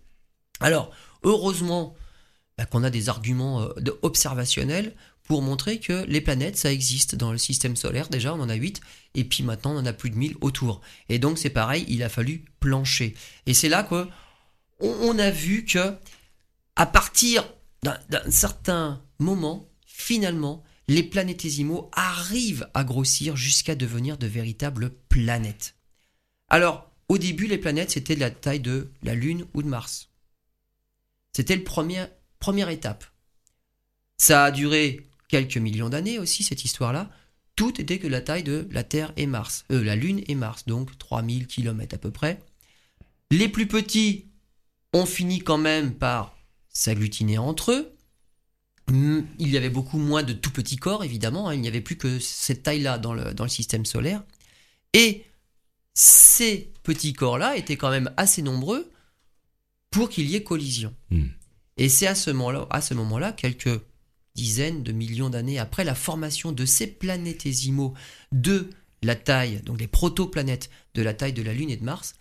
Alors 0.61 0.91
heureusement 1.23 1.97
bah, 2.57 2.67
qu'on 2.67 2.85
a 2.85 2.91
des 2.91 3.09
arguments 3.09 3.63
euh, 3.63 3.99
observationnels 4.03 4.95
pour 5.25 5.43
montrer 5.43 5.81
que 5.81 6.05
les 6.07 6.21
planètes, 6.21 6.57
ça 6.57 6.71
existe 6.71 7.15
dans 7.15 7.33
le 7.33 7.39
système 7.39 7.77
solaire. 7.77 8.09
Déjà, 8.09 8.35
on 8.35 8.41
en 8.41 8.49
a 8.51 8.55
8, 8.55 8.81
et 9.15 9.25
puis 9.25 9.43
maintenant, 9.43 9.75
on 9.75 9.79
en 9.79 9.87
a 9.87 9.95
plus 9.95 10.11
de 10.11 10.17
1000 10.17 10.37
autour. 10.43 10.83
Et 11.09 11.19
donc, 11.19 11.39
c'est 11.39 11.51
pareil, 11.51 11.87
il 11.89 12.03
a 12.03 12.11
fallu 12.11 12.45
plancher. 12.61 13.15
Et 13.47 13.55
c'est 13.55 13.71
là 13.71 13.83
que 13.83 14.07
on, 14.81 15.19
a 15.19 15.31
vu 15.31 15.65
que, 15.65 15.97
à 16.77 16.87
partir 16.87 17.49
d'un 17.83 18.31
certain 18.31 19.03
moment, 19.19 19.69
finalement, 19.87 20.63
les 20.89 21.03
planétésimaux 21.03 21.91
arrivent 21.93 22.69
à 22.75 22.85
grossir 22.85 23.37
jusqu'à 23.37 23.75
devenir 23.75 24.19
de 24.19 24.27
véritables 24.27 24.91
planètes. 25.09 25.77
Alors, 26.49 26.91
au 27.09 27.19
début, 27.19 27.47
les 27.47 27.59
planètes, 27.59 27.93
c'était 27.93 28.15
de 28.15 28.21
la 28.21 28.31
taille 28.31 28.61
de 28.61 28.91
la 29.03 29.15
Lune 29.15 29.47
ou 29.55 29.63
de 29.63 29.69
Mars. 29.69 30.11
C'était 31.33 31.57
premier, 31.59 32.07
première 32.39 32.69
étape. 32.69 33.05
Ça 34.17 34.45
a 34.45 34.51
duré 34.51 35.09
quelques 35.29 35.57
millions 35.57 35.89
d'années 35.89 36.19
aussi, 36.19 36.43
cette 36.43 36.65
histoire-là. 36.65 37.11
Tout 37.57 37.81
était 37.81 37.99
que 37.99 38.07
la 38.07 38.21
taille 38.21 38.43
de 38.43 38.69
la 38.71 38.85
Terre 38.85 39.13
et 39.17 39.27
Mars. 39.27 39.65
Euh, 39.71 39.85
la 39.85 39.97
Lune 39.97 40.23
et 40.27 40.35
Mars, 40.35 40.65
donc 40.67 40.97
3000 40.99 41.47
km 41.47 41.95
à 41.95 41.99
peu 41.99 42.11
près. 42.11 42.43
Les 43.31 43.49
plus 43.49 43.67
petits 43.67 44.27
ont 44.95 45.07
fini 45.07 45.41
quand 45.41 45.59
même 45.59 45.93
par 45.95 46.35
s'agglutiner 46.71 47.37
entre 47.37 47.73
eux. 47.73 47.91
Hum, 48.89 49.27
Il 49.39 49.51
y 49.51 49.57
avait 49.57 49.71
beaucoup 49.71 49.99
moins 49.99 50.23
de 50.23 50.33
tout 50.33 50.51
petits 50.51 50.77
corps, 50.77 51.05
évidemment. 51.05 51.49
hein. 51.49 51.55
Il 51.55 51.61
n'y 51.61 51.69
avait 51.69 51.81
plus 51.81 51.97
que 51.97 52.19
cette 52.19 52.63
taille-là 52.63 52.99
dans 52.99 53.13
le, 53.13 53.35
dans 53.35 53.45
le 53.45 53.51
système 53.51 53.85
solaire. 53.85 54.23
Et 54.93 55.25
ces 55.95 56.73
petits 56.83 57.13
corps-là 57.13 57.57
étaient 57.57 57.77
quand 57.77 57.91
même 57.91 58.13
assez 58.17 58.43
nombreux 58.43 58.91
pour 59.91 60.09
qu'il 60.09 60.29
y 60.29 60.37
ait 60.37 60.43
collision. 60.43 60.95
Hmm. 61.11 61.27
Et 61.77 61.89
c'est 61.89 62.07
à 62.07 62.15
ce 62.15 62.31
moment-là, 62.31 62.67
à 62.71 62.81
ce 62.81 62.95
moment-là, 62.95 63.33
quelques 63.33 63.81
dizaines 64.35 64.83
de 64.83 64.93
millions 64.93 65.31
d'années 65.31 65.59
après 65.59 65.85
la 65.85 65.95
formation 65.95 66.53
de 66.53 66.65
ces 66.67 66.87
planétésimaux 66.87 67.95
de 68.33 68.71
la 69.03 69.15
taille, 69.17 69.61
donc 69.63 69.77
des 69.79 69.87
protoplanètes 69.87 70.71
de 70.95 71.03
la 71.03 71.15
taille 71.15 71.33
de 71.33 71.43
la 71.43 71.53
Lune 71.53 71.71
et 71.71 71.77
de 71.77 71.85
Mars, 71.85 72.15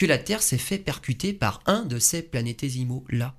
que 0.00 0.06
la 0.06 0.16
Terre 0.16 0.42
s'est 0.42 0.56
fait 0.56 0.78
percuter 0.78 1.34
par 1.34 1.60
un 1.66 1.84
de 1.84 1.98
ces 1.98 2.22
planétésimaux-là. 2.22 3.36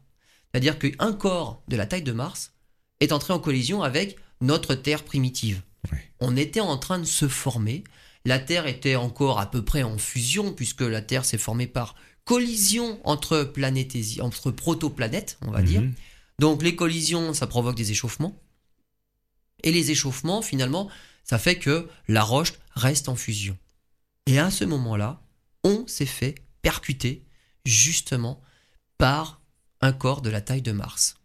C'est-à-dire 0.52 0.78
qu'un 0.78 1.12
corps 1.12 1.64
de 1.68 1.76
la 1.76 1.88
taille 1.88 2.04
de 2.04 2.12
Mars 2.12 2.54
est 3.00 3.12
entré 3.12 3.34
en 3.34 3.40
collision 3.40 3.82
avec 3.82 4.16
notre 4.42 4.76
Terre 4.76 5.04
primitive. 5.04 5.64
On 6.20 6.38
était 6.38 6.60
en 6.60 6.78
train 6.78 7.00
de 7.00 7.04
se 7.06 7.28
former. 7.28 7.84
La 8.26 8.38
Terre 8.38 8.68
était 8.68 8.96
encore 8.96 9.40
à 9.40 9.50
peu 9.50 9.66
près 9.66 9.82
en 9.82 9.98
fusion, 9.98 10.54
puisque 10.54 10.82
la 10.82 11.02
Terre 11.02 11.26
s'est 11.26 11.40
formée 11.40 11.66
par 11.66 11.96
collision 12.26 13.00
entre, 13.06 13.40
planétési- 13.44 14.22
entre 14.22 14.52
protoplanètes, 14.52 15.40
on 15.42 15.50
va 15.50 15.64
dire. 15.64 15.82
Mhm. 15.82 15.94
Donc 16.38 16.62
les 16.62 16.76
collisions, 16.76 17.34
ça 17.34 17.48
provoque 17.48 17.76
des 17.76 17.90
échauffements. 17.90 18.40
Et 19.64 19.72
les 19.72 19.90
échauffements, 19.90 20.44
finalement, 20.44 20.90
ça 21.24 21.40
fait 21.40 21.58
que 21.58 21.90
la 22.08 22.22
roche 22.22 22.54
reste 22.76 23.10
en 23.10 23.16
fusion. 23.16 23.58
Et 24.28 24.38
à 24.38 24.52
ce 24.52 24.64
moment-là, 24.64 25.24
on 25.64 25.88
s'est 25.88 26.06
fait 26.06 26.36
percuter 26.62 27.26
justement 27.66 28.42
par 28.98 29.42
un 29.82 29.94
corps 29.94 30.22
de 30.22 30.30
la 30.30 30.42
taille 30.42 30.62
de 30.62 30.72
Mars. 30.72 31.16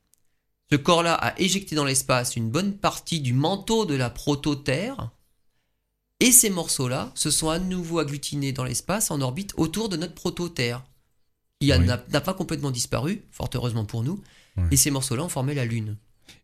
Ce 0.71 0.77
corps-là 0.77 1.15
a 1.15 1.39
éjecté 1.39 1.77
dans 1.77 1.85
l'espace 1.85 2.37
une 2.37 2.51
bonne 2.51 2.77
partie 2.77 3.21
du 3.21 3.33
manteau 3.33 3.85
de 3.87 3.95
la 3.95 4.11
proto-Terre 4.11 5.11
Et 6.21 6.33
ces 6.33 6.49
morceaux-là 6.51 7.13
se 7.15 7.31
sont 7.31 7.51
à 7.51 7.59
nouveau 7.59 7.99
agglutinés 7.99 8.53
dans 8.53 8.65
l'espace 8.65 9.11
en 9.11 9.21
orbite 9.21 9.53
autour 9.59 9.89
de 9.91 9.97
notre 9.99 10.15
proto-Terre. 10.15 10.83
Il 11.61 11.71
Oui. 11.73 11.87
n'a 11.87 12.21
pas 12.21 12.35
complètement 12.35 12.71
disparu, 12.71 13.23
fort 13.31 13.51
heureusement 13.55 13.85
pour 13.85 14.03
nous. 14.03 14.23
Et 14.71 14.77
ces 14.79 14.91
morceaux-là 14.91 15.23
ont 15.25 15.29
formé 15.29 15.53
la 15.55 15.67
Lune. 15.67 15.97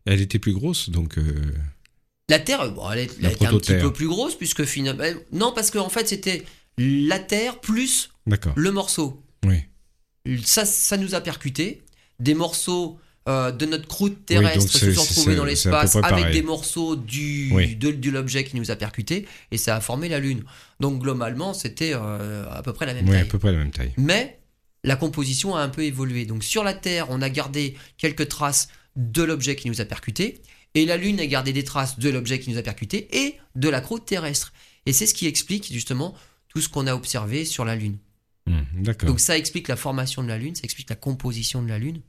Elle 0.05 0.21
était 0.21 0.39
plus 0.39 0.53
grosse, 0.53 0.89
donc. 0.91 1.17
euh, 1.17 1.51
La 2.29 2.39
Terre, 2.39 2.61
euh, 2.61 2.69
bon, 2.69 2.89
elle, 2.91 3.09
La 3.19 3.31
était 3.31 3.47
un 3.47 3.57
petit 3.57 3.73
peu 3.73 3.91
plus 3.91 4.07
grosse, 4.07 4.35
puisque 4.35 4.63
finalement. 4.65 5.03
Non, 5.31 5.51
parce 5.53 5.71
qu'en 5.71 5.89
fait, 5.89 6.07
c'était 6.07 6.45
la 6.77 7.19
Terre 7.19 7.59
plus 7.59 8.11
D'accord. 8.27 8.53
le 8.55 8.71
morceau. 8.71 9.21
Oui. 9.45 9.63
Ça, 10.45 10.65
ça 10.65 10.97
nous 10.97 11.15
a 11.15 11.21
percuté. 11.21 11.83
Des 12.19 12.33
morceaux 12.33 12.99
euh, 13.27 13.51
de 13.51 13.65
notre 13.65 13.87
croûte 13.87 14.25
terrestre 14.25 14.59
donc 14.59 14.69
se 14.69 14.91
sont 14.93 15.01
retrouvés 15.01 15.35
dans 15.35 15.45
l'espace 15.45 15.95
avec 15.95 16.09
pareil. 16.09 16.33
des 16.33 16.41
morceaux 16.41 16.95
du, 16.95 17.49
Oui. 17.53 17.75
de, 17.75 17.91
de 17.91 18.09
l'objet 18.11 18.43
qui 18.43 18.55
nous 18.57 18.69
a 18.71 18.75
percuté 18.75 19.25
et 19.51 19.57
ça 19.57 19.75
a 19.75 19.81
formé 19.81 20.09
la 20.09 20.19
Lune. 20.19 20.43
Donc 20.79 21.01
globalement, 21.01 21.53
c'était 21.53 21.91
euh, 21.93 22.45
à 22.51 22.61
peu 22.61 22.71
près 22.73 22.85
la 22.85 22.93
même 22.93 23.07
Oui, 23.09 23.15
à 23.15 23.19
taille. 23.21 23.29
peu 23.29 23.39
près 23.39 23.51
la 23.51 23.57
même 23.57 23.71
taille. 23.71 23.93
Mais 23.97 24.39
la 24.83 24.95
composition 24.95 25.55
a 25.55 25.61
un 25.61 25.69
peu 25.69 25.83
évolué. 25.83 26.25
Donc 26.25 26.43
sur 26.43 26.63
la 26.63 26.73
Terre, 26.73 27.07
on 27.09 27.21
a 27.21 27.29
gardé 27.29 27.75
quelques 27.97 28.27
traces 28.29 28.67
de 28.95 29.23
l'objet 29.23 29.55
qui 29.55 29.69
nous 29.69 29.81
a 29.81 29.85
percuté 29.85 30.41
et 30.75 30.85
la 30.85 30.97
Lune 30.97 31.19
a 31.19 31.25
gardé 31.25 31.51
des 31.53 31.63
traces 31.63 31.99
de 31.99 32.09
l'objet 32.09 32.39
qui 32.39 32.49
nous 32.51 32.57
a 32.57 32.61
percuté 32.61 33.07
et 33.25 33.37
de 33.55 33.69
la 33.69 33.81
croûte 33.81 34.05
terrestre. 34.05 34.53
Et 34.85 34.93
c'est 34.93 35.05
ce 35.07 35.13
qui 35.13 35.27
explique 35.27 35.71
justement 35.71 36.13
tout 36.49 36.61
ce 36.61 36.69
qu'on 36.69 36.87
a 36.87 36.93
observé 36.93 37.45
sur 37.45 37.65
la 37.65 37.75
Lune. 37.75 37.97
D'accord. 38.47 39.07
Donc 39.07 39.19
ça 39.19 39.37
explique 39.37 39.67
la 39.67 39.75
formation 39.75 40.23
de 40.23 40.27
la 40.27 40.37
Lune, 40.37 40.55
ça 40.55 40.63
explique 40.63 40.89
la 40.89 40.95
composition 40.95 41.61
de 41.63 41.69
la 41.69 41.79
Lune, 41.79 42.01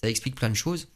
ça 0.00 0.08
explique 0.08 0.34
plein 0.34 0.50
de 0.50 0.54
choses. 0.54 0.88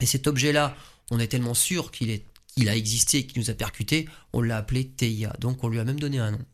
Et 0.00 0.06
cet 0.06 0.26
objet-là, 0.26 0.76
on 1.10 1.18
est 1.18 1.28
tellement 1.28 1.54
sûr 1.54 1.90
qu'il 1.90 2.10
est 2.10 2.24
qu'il 2.54 2.68
a 2.68 2.76
existé, 2.76 3.26
qu'il 3.26 3.40
nous 3.40 3.50
a 3.50 3.54
percuté, 3.54 4.08
on 4.32 4.42
l'a 4.42 4.56
appelé 4.56 4.88
TIA. 4.88 5.34
Donc 5.40 5.62
on 5.64 5.68
lui 5.68 5.78
a 5.78 5.84
même 5.84 6.00
donné 6.00 6.18
un 6.18 6.32
nom. 6.32 6.44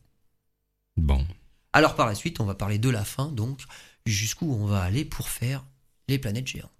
Bon. 0.95 1.25
Alors 1.73 1.95
par 1.95 2.07
la 2.07 2.15
suite, 2.15 2.39
on 2.39 2.45
va 2.45 2.55
parler 2.55 2.77
de 2.77 2.89
la 2.89 3.03
fin, 3.03 3.31
donc 3.31 3.61
jusqu'où 4.05 4.51
on 4.51 4.65
va 4.65 4.81
aller 4.81 5.05
pour 5.05 5.27
faire 5.27 5.65
les 6.07 6.17
planètes 6.19 6.47
géantes. 6.47 6.71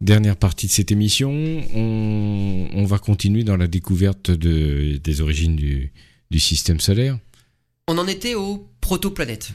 Dernière 0.00 0.36
partie 0.36 0.66
de 0.66 0.72
cette 0.72 0.92
émission, 0.92 1.30
on, 1.30 2.68
on 2.72 2.84
va 2.84 2.98
continuer 2.98 3.44
dans 3.44 3.56
la 3.56 3.68
découverte 3.68 4.30
de, 4.30 5.00
des 5.02 5.20
origines 5.20 5.56
du, 5.56 5.92
du 6.30 6.40
système 6.40 6.80
solaire. 6.80 7.18
On 7.88 7.98
en 7.98 8.06
était 8.06 8.34
aux 8.34 8.68
protoplanètes, 8.80 9.52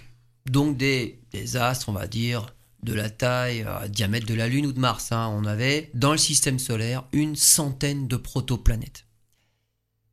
donc 0.50 0.78
des, 0.78 1.20
des 1.32 1.58
astres, 1.58 1.90
on 1.90 1.94
va 1.94 2.08
dire, 2.08 2.54
de 2.84 2.94
la 2.94 3.10
taille, 3.10 3.66
euh, 3.68 3.88
diamètre 3.88 4.28
de 4.28 4.34
la 4.36 4.48
Lune 4.48 4.68
ou 4.68 4.72
de 4.72 4.80
Mars. 4.80 5.12
hein. 5.12 5.28
On 5.36 5.46
avait 5.46 5.90
dans 5.96 6.12
le 6.12 6.18
système 6.18 6.60
solaire 6.60 7.04
une 7.12 7.36
centaine 7.36 8.08
de 8.08 8.16
protoplanètes. 8.16 9.06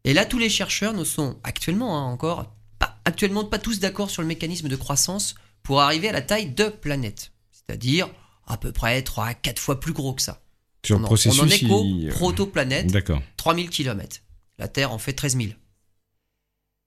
Et 0.05 0.15
là, 0.15 0.25
tous 0.25 0.39
les 0.39 0.49
chercheurs 0.49 0.95
ne 0.95 1.05
sont 1.05 1.39
actuellement 1.45 1.99
hein, 1.99 2.11
encore 2.11 2.55
pas, 2.79 2.99
actuellement 3.05 3.45
pas 3.45 3.59
tous 3.59 3.81
d'accord 3.81 4.09
sur 4.11 4.23
le 4.23 4.29
mécanisme 4.29 4.69
de 4.69 4.77
croissance 4.77 5.35
pour 5.63 5.81
arriver 5.83 6.09
à 6.09 6.13
la 6.13 6.23
taille 6.23 6.51
de 6.51 6.69
planètes, 6.69 7.33
c'est-à-dire 7.53 8.09
à 8.47 8.57
peu 8.57 8.73
près 8.73 9.03
3 9.03 9.27
à 9.27 9.35
4 9.35 9.59
fois 9.59 9.79
plus 9.81 9.93
gros 9.93 10.15
que 10.15 10.23
ça. 10.23 10.43
Sur 10.85 10.97
on, 10.97 10.99
le 11.01 11.05
en- 11.05 11.09
processus. 11.09 11.41
on 11.41 11.45
en 11.45 11.49
est 11.49 11.61
qu'aux 11.61 11.85
il- 11.85 12.09
protoplanètes. 12.11 12.87
D'accord. 12.93 13.21
3000 13.37 13.69
km. 13.71 14.23
La 14.59 14.69
Terre 14.69 14.93
en 14.93 14.99
fait 14.99 15.13
13 15.13 15.37
000. 15.37 15.49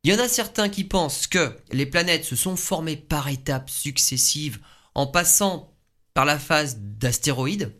Il 0.03 0.11
y 0.11 0.13
en 0.13 0.19
a 0.19 0.29
certains 0.29 0.69
qui 0.69 0.85
pensent 0.85 1.27
que 1.27 1.57
les 1.71 1.85
planètes 1.85 2.23
se 2.23 2.35
sont 2.35 2.55
formées 2.55 2.95
par 2.95 3.27
étapes 3.27 3.69
successives 3.69 4.59
en 4.95 5.07
passant 5.07 5.75
par 6.13 6.25
la 6.25 6.39
phase 6.39 6.77
d'astéroïdes, 6.79 7.75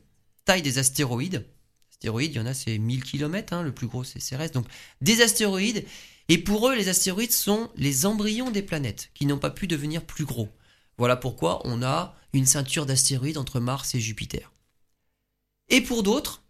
taille 0.45 0.61
des 0.61 0.79
astéroïdes. 0.79 1.47
Astéroïdes, 1.91 2.33
il 2.33 2.37
y 2.37 2.39
en 2.41 2.45
a, 2.45 2.53
c'est 2.53 2.77
1000 2.77 3.03
km, 3.03 3.61
le 3.61 3.73
plus 3.73 3.87
gros 3.87 4.03
c'est 4.03 4.19
Cérès. 4.19 4.51
Donc 4.51 4.65
des 5.01 5.21
astéroïdes. 5.21 5.85
Et 6.27 6.37
pour 6.37 6.69
eux, 6.69 6.75
les 6.75 6.89
astéroïdes 6.89 7.31
sont 7.31 7.71
les 7.75 8.05
embryons 8.05 8.51
des 8.51 8.61
planètes 8.61 9.09
qui 9.13 9.25
n'ont 9.25 9.39
pas 9.39 9.49
pu 9.49 9.65
devenir 9.65 10.05
plus 10.05 10.25
gros. 10.25 10.49
Voilà 10.97 11.15
pourquoi 11.15 11.61
on 11.65 11.81
a 11.81 12.15
une 12.33 12.45
ceinture 12.45 12.85
d'astéroïdes 12.85 13.37
entre 13.37 13.59
Mars 13.59 13.95
et 13.95 13.99
Jupiter. 13.99 14.51
Et 15.69 15.81
pour 15.81 16.03
d'autres, 16.03 16.43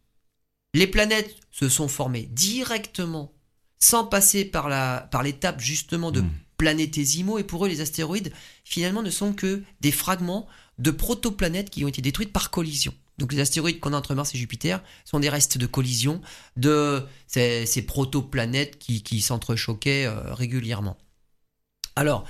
les 0.74 0.88
planètes 0.88 1.36
se 1.51 1.70
sont 1.70 1.88
formées 1.88 2.24
directement, 2.32 3.34
sans 3.80 4.05
passer 4.05 4.45
par 4.45 4.69
la 4.69 5.07
par 5.11 5.23
l'étape 5.23 5.59
justement 5.59 6.11
de 6.11 6.21
Hmm. 6.21 6.30
planétésimaux. 6.57 7.38
Et 7.39 7.43
pour 7.43 7.65
eux, 7.65 7.69
les 7.69 7.80
astéroïdes, 7.82 8.34
finalement, 8.65 9.01
ne 9.01 9.09
sont 9.09 9.32
que 9.34 9.63
des 9.82 9.91
fragments 9.91 10.47
de 10.77 10.91
protoplanètes 10.91 11.69
qui 11.69 11.84
ont 11.86 11.88
été 11.88 12.01
détruites 12.01 12.34
par 12.34 12.49
collision. 12.51 12.93
Donc 13.17 13.34
les 13.34 13.39
astéroïdes 13.39 13.80
qu'on 13.80 13.93
a 13.93 13.97
entre 13.97 14.15
Mars 14.15 14.34
et 14.36 14.38
Jupiter 14.38 14.82
sont 15.05 15.19
des 15.19 15.30
restes 15.30 15.57
de 15.57 15.65
collision 15.65 16.21
de 16.55 17.05
ces, 17.27 17.65
ces 17.65 17.82
protoplanètes 17.82 18.77
qui, 18.80 19.03
qui 19.03 19.19
s'entrechoquaient 19.21 20.05
euh, 20.05 20.34
régulièrement. 20.34 20.97
Alors, 21.97 22.23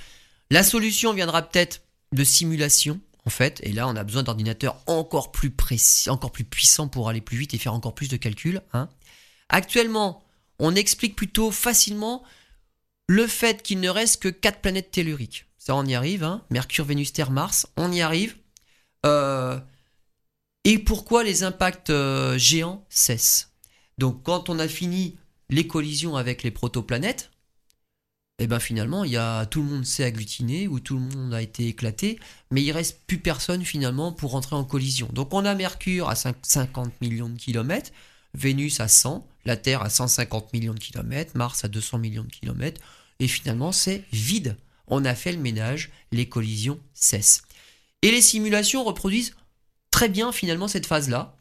la 0.50 0.64
solution 0.64 1.14
viendra 1.14 1.44
peut-être 1.44 1.82
de 2.12 2.24
simulation, 2.24 3.00
en 3.26 3.30
fait, 3.30 3.60
et 3.64 3.72
là 3.72 3.88
on 3.88 3.96
a 3.96 4.04
besoin 4.04 4.24
d'ordinateurs 4.24 4.78
encore 4.88 5.32
plus 5.32 5.52
précis, 5.52 6.10
encore 6.10 6.32
plus 6.32 6.44
puissants 6.44 6.88
pour 6.88 7.08
aller 7.10 7.22
plus 7.22 7.38
vite 7.38 7.54
et 7.54 7.60
faire 7.60 7.74
encore 7.76 7.94
plus 7.94 8.10
de 8.10 8.18
calculs. 8.18 8.62
hein. 8.74 8.90
Actuellement, 9.50 10.24
on 10.60 10.76
explique 10.76 11.16
plutôt 11.16 11.52
facilement 11.52 12.24
le 13.08 13.26
fait 13.26 13.64
qu'il 13.64 13.80
ne 13.80 13.90
reste 13.90 14.22
que 14.22 14.30
4 14.30 14.62
planètes 14.62 14.92
telluriques. 14.92 15.46
Ça, 15.58 15.76
on 15.76 15.86
y 15.86 15.96
arrive, 15.96 16.24
hein. 16.24 16.44
Mercure, 16.50 16.86
Vénus, 16.86 17.12
Terre, 17.12 17.32
Mars, 17.32 17.68
on 17.76 17.92
y 17.92 18.02
arrive. 18.02 18.36
Euh, 19.06 19.60
et 20.64 20.78
pourquoi 20.78 21.24
les 21.24 21.44
impacts 21.44 21.90
euh, 21.90 22.38
géants 22.38 22.86
cessent? 22.90 23.54
Donc, 23.98 24.24
quand 24.24 24.50
on 24.50 24.60
a 24.60 24.68
fini 24.68 25.18
les 25.50 25.68
collisions 25.68 26.16
avec 26.16 26.44
les 26.44 26.52
protoplanètes, 26.52 27.32
et 28.40 28.48
ben 28.48 28.60
finalement, 28.60 29.04
y 29.04 29.18
a 29.18 29.46
tout 29.46 29.62
le 29.62 29.68
monde 29.68 29.86
s'est 29.86 30.06
agglutiné 30.06 30.68
ou 30.68 30.80
tout 30.80 30.96
le 30.96 31.02
monde 31.02 31.34
a 31.34 31.42
été 31.42 31.68
éclaté, 31.68 32.20
mais 32.52 32.64
il 32.64 32.72
reste 32.72 33.02
plus 33.06 33.18
personne 33.18 33.66
finalement 33.66 34.14
pour 34.14 34.32
rentrer 34.32 34.56
en 34.56 34.64
collision. 34.64 35.10
Donc, 35.12 35.34
on 35.34 35.44
a 35.44 35.56
Mercure 35.56 36.10
à 36.10 36.16
5 36.16 36.38
50 36.44 37.02
millions 37.02 37.30
de 37.30 37.38
kilomètres, 37.38 37.92
Vénus 38.34 38.80
à 38.80 38.88
100, 38.88 39.28
la 39.46 39.58
Terre 39.58 39.82
à 39.82 39.90
150 39.90 40.54
millions 40.54 40.74
de 40.74 40.80
kilomètres, 40.80 41.36
Mars 41.36 41.64
à 41.64 41.68
200 41.68 41.98
millions 41.98 42.24
de 42.24 42.32
kilomètres, 42.32 42.82
et 43.20 43.28
finalement, 43.28 43.72
c'est 43.72 44.04
vide. 44.12 44.58
On 44.88 45.06
a 45.06 45.16
fait 45.16 45.32
le 45.32 45.40
ménage, 45.40 45.92
les 46.12 46.28
collisions 46.28 46.80
cessent. 46.94 47.44
Et 48.02 48.12
les 48.12 48.22
simulations 48.22 48.84
reproduisent 48.84 49.36
très 49.92 50.10
bien 50.10 50.32
finalement 50.32 50.68
cette 50.68 50.86
phase-là, 50.86 51.36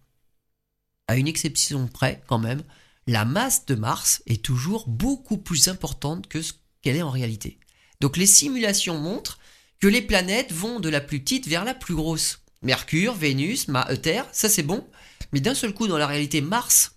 à 1.06 1.16
une 1.16 1.28
exception 1.28 1.86
près 1.86 2.22
quand 2.26 2.38
même, 2.38 2.62
la 3.06 3.24
masse 3.24 3.64
de 3.66 3.74
Mars 3.74 4.22
est 4.26 4.42
toujours 4.42 4.86
beaucoup 4.86 5.38
plus 5.38 5.68
importante 5.68 6.28
que 6.28 6.42
ce 6.42 6.52
qu'elle 6.82 6.96
est 6.96 7.02
en 7.02 7.10
réalité. 7.10 7.58
Donc 8.00 8.16
les 8.16 8.26
simulations 8.26 8.98
montrent 8.98 9.38
que 9.80 9.86
les 9.86 10.02
planètes 10.02 10.52
vont 10.52 10.80
de 10.80 10.88
la 10.88 11.00
plus 11.00 11.20
petite 11.20 11.48
vers 11.48 11.64
la 11.64 11.74
plus 11.74 11.94
grosse. 11.94 12.40
Mercure, 12.62 13.14
Vénus, 13.14 13.68
Ma- 13.68 13.88
euh, 13.90 13.96
Terre, 13.96 14.26
ça 14.32 14.48
c'est 14.48 14.62
bon, 14.62 14.86
mais 15.32 15.40
d'un 15.40 15.54
seul 15.54 15.72
coup 15.74 15.86
dans 15.88 15.98
la 15.98 16.06
réalité 16.06 16.40
Mars 16.40 16.96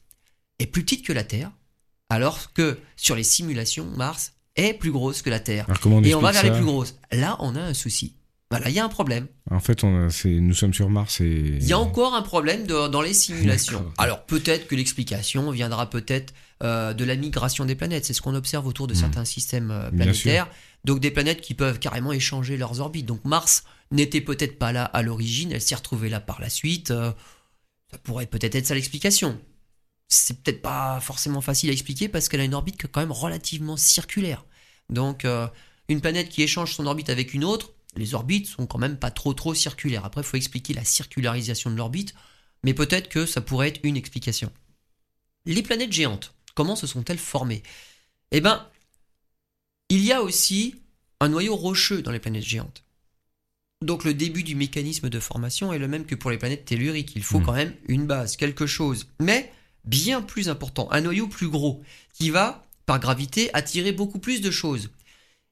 est 0.59 0.67
plus 0.67 0.83
petite 0.83 1.05
que 1.05 1.13
la 1.13 1.23
Terre, 1.23 1.51
alors 2.09 2.53
que 2.53 2.77
sur 2.95 3.15
les 3.15 3.23
simulations 3.23 3.85
Mars 3.97 4.33
est 4.55 4.73
plus 4.73 4.91
grosse 4.91 5.21
que 5.21 5.29
la 5.29 5.39
Terre. 5.39 5.65
On 5.85 6.03
Et 6.03 6.13
on 6.13 6.19
va 6.21 6.31
vers 6.31 6.43
les 6.43 6.51
plus 6.51 6.65
grosses. 6.65 6.95
Là, 7.11 7.37
on 7.39 7.55
a 7.55 7.61
un 7.61 7.73
souci. 7.73 8.15
Voilà, 8.49 8.67
il 8.67 8.75
y 8.75 8.79
a 8.79 8.83
un 8.83 8.89
problème. 8.89 9.27
En 9.49 9.61
fait, 9.61 9.85
on 9.85 10.07
a- 10.09 10.25
nous 10.25 10.53
sommes 10.53 10.73
sur 10.73 10.89
Mars 10.89 11.21
et. 11.21 11.57
Il 11.61 11.65
y 11.65 11.71
a 11.71 11.79
encore 11.79 12.15
un 12.15 12.21
problème 12.21 12.67
de- 12.67 12.89
dans 12.89 13.01
les 13.01 13.13
simulations. 13.13 13.89
Alors 13.97 14.25
peut-être 14.25 14.67
que 14.67 14.75
l'explication 14.75 15.49
viendra 15.51 15.89
peut-être 15.89 16.33
euh, 16.63 16.93
de 16.93 17.03
la 17.05 17.15
migration 17.15 17.65
des 17.65 17.73
planètes. 17.75 18.05
C'est 18.05 18.13
ce 18.13 18.21
qu'on 18.21 18.35
observe 18.35 18.67
autour 18.67 18.85
de 18.87 18.93
Mhm. 18.93 18.99
certains 18.99 19.25
systèmes 19.25 19.71
euh, 19.71 19.89
planétaires. 19.89 20.47
Donc 20.85 20.99
des 20.99 21.09
planètes 21.11 21.41
qui 21.41 21.53
peuvent 21.55 21.79
carrément 21.79 22.11
échanger 22.11 22.55
leurs 22.57 22.81
orbites. 22.81 23.05
Donc 23.07 23.23
Mars 23.25 23.63
n'était 23.89 24.21
peut-être 24.21 24.59
pas 24.59 24.71
là 24.71 24.83
à 24.83 25.01
l'origine, 25.01 25.51
elle 25.53 25.61
s'est 25.61 25.73
retrouvée 25.75 26.09
là 26.09 26.19
par 26.19 26.39
la 26.41 26.49
suite. 26.49 26.91
Euh, 26.91 27.11
ça 27.91 27.97
pourrait 27.99 28.27
peut-être 28.27 28.55
être 28.55 28.67
ça 28.67 28.75
l'explication. 28.75 29.39
C'est 30.07 30.41
peut-être 30.41 30.61
pas 30.61 30.99
forcément 31.01 31.41
facile 31.41 31.69
à 31.69 31.73
expliquer 31.73 32.09
parce 32.09 32.29
qu'elle 32.29 32.41
a 32.41 32.45
une 32.45 32.53
orbite 32.53 32.87
quand 32.91 33.01
même 33.01 33.11
relativement 33.11 33.77
circulaire. 33.77 34.45
Donc 34.89 35.25
euh, 35.25 35.47
une 35.87 36.01
planète 36.01 36.29
qui 36.29 36.41
échange 36.41 36.73
son 36.73 36.85
orbite 36.85 37.09
avec 37.09 37.33
une 37.33 37.43
autre, 37.43 37.73
les 37.95 38.13
orbites 38.13 38.47
sont 38.47 38.67
quand 38.67 38.77
même 38.77 38.97
pas 38.97 39.11
trop 39.11 39.33
trop 39.33 39.53
circulaires. 39.53 40.05
Après, 40.05 40.21
il 40.21 40.27
faut 40.27 40.37
expliquer 40.37 40.73
la 40.73 40.85
circularisation 40.85 41.69
de 41.69 41.75
l'orbite, 41.75 42.13
mais 42.63 42.73
peut-être 42.73 43.09
que 43.09 43.25
ça 43.25 43.41
pourrait 43.41 43.69
être 43.69 43.81
une 43.83 43.97
explication. 43.97 44.51
Les 45.45 45.63
planètes 45.63 45.91
géantes, 45.91 46.33
comment 46.55 46.75
se 46.75 46.87
sont-elles 46.87 47.17
formées? 47.17 47.63
Eh 48.31 48.39
bien, 48.39 48.69
il 49.89 50.03
y 50.03 50.13
a 50.13 50.21
aussi 50.21 50.75
un 51.19 51.29
noyau 51.29 51.55
rocheux 51.55 52.01
dans 52.01 52.11
les 52.11 52.19
planètes 52.19 52.43
géantes. 52.43 52.83
Donc 53.81 54.03
le 54.03 54.13
début 54.13 54.43
du 54.43 54.55
mécanisme 54.55 55.09
de 55.09 55.19
formation 55.19 55.73
est 55.73 55.79
le 55.79 55.87
même 55.87 56.05
que 56.05 56.15
pour 56.15 56.29
les 56.31 56.37
planètes 56.37 56.65
telluriques. 56.65 57.13
Il 57.15 57.23
faut 57.23 57.39
Hmm. 57.39 57.45
quand 57.45 57.53
même 57.53 57.73
une 57.87 58.05
base, 58.05 58.35
quelque 58.37 58.67
chose. 58.67 59.07
Mais 59.19 59.51
bien 59.85 60.21
plus 60.21 60.49
important, 60.49 60.87
un 60.91 61.01
noyau 61.01 61.27
plus 61.27 61.49
gros, 61.49 61.81
qui 62.13 62.29
va, 62.29 62.67
par 62.85 62.99
gravité, 62.99 63.49
attirer 63.53 63.91
beaucoup 63.91 64.19
plus 64.19 64.41
de 64.41 64.51
choses. 64.51 64.91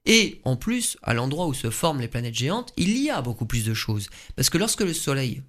Et 0.06 0.40
en 0.44 0.56
plus, 0.56 0.96
à 1.02 1.12
l'endroit 1.12 1.46
où 1.46 1.54
se 1.54 1.70
forment 1.70 2.00
les 2.00 2.08
planètes 2.08 2.34
géantes, 2.34 2.72
il 2.76 2.96
y 2.96 3.10
a 3.10 3.20
beaucoup 3.20 3.46
plus 3.46 3.64
de 3.64 3.74
choses. 3.74 4.08
Parce 4.36 4.48
que 4.48 4.58
lorsque 4.58 4.80
le 4.80 4.94
Soleil 4.94 5.42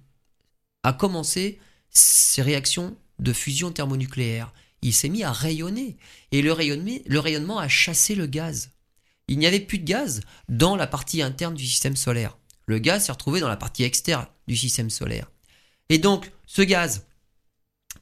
a 0.82 0.92
commencé 0.92 1.58
ses 1.90 2.42
réactions 2.42 2.96
de 3.18 3.32
fusion 3.32 3.70
thermonucléaire, 3.70 4.52
il 4.82 4.92
s'est 4.92 5.08
mis 5.08 5.22
à 5.22 5.30
rayonner. 5.32 5.96
Et 6.32 6.42
le 6.42 6.52
rayonnement, 6.52 6.98
le 7.06 7.18
rayonnement 7.20 7.58
a 7.60 7.68
chassé 7.68 8.14
le 8.16 8.26
gaz. 8.26 8.70
Il 9.28 9.38
n'y 9.38 9.46
avait 9.46 9.60
plus 9.60 9.78
de 9.78 9.84
gaz 9.84 10.20
dans 10.48 10.74
la 10.74 10.88
partie 10.88 11.22
interne 11.22 11.54
du 11.54 11.64
système 11.64 11.96
solaire. 11.96 12.36
Le 12.66 12.78
gaz 12.78 13.06
s'est 13.06 13.12
retrouvé 13.12 13.40
dans 13.40 13.48
la 13.48 13.56
partie 13.56 13.84
externe 13.84 14.26
du 14.46 14.56
système 14.56 14.90
solaire. 14.90 15.30
Et 15.88 15.98
donc, 15.98 16.32
ce 16.46 16.62
gaz, 16.62 17.06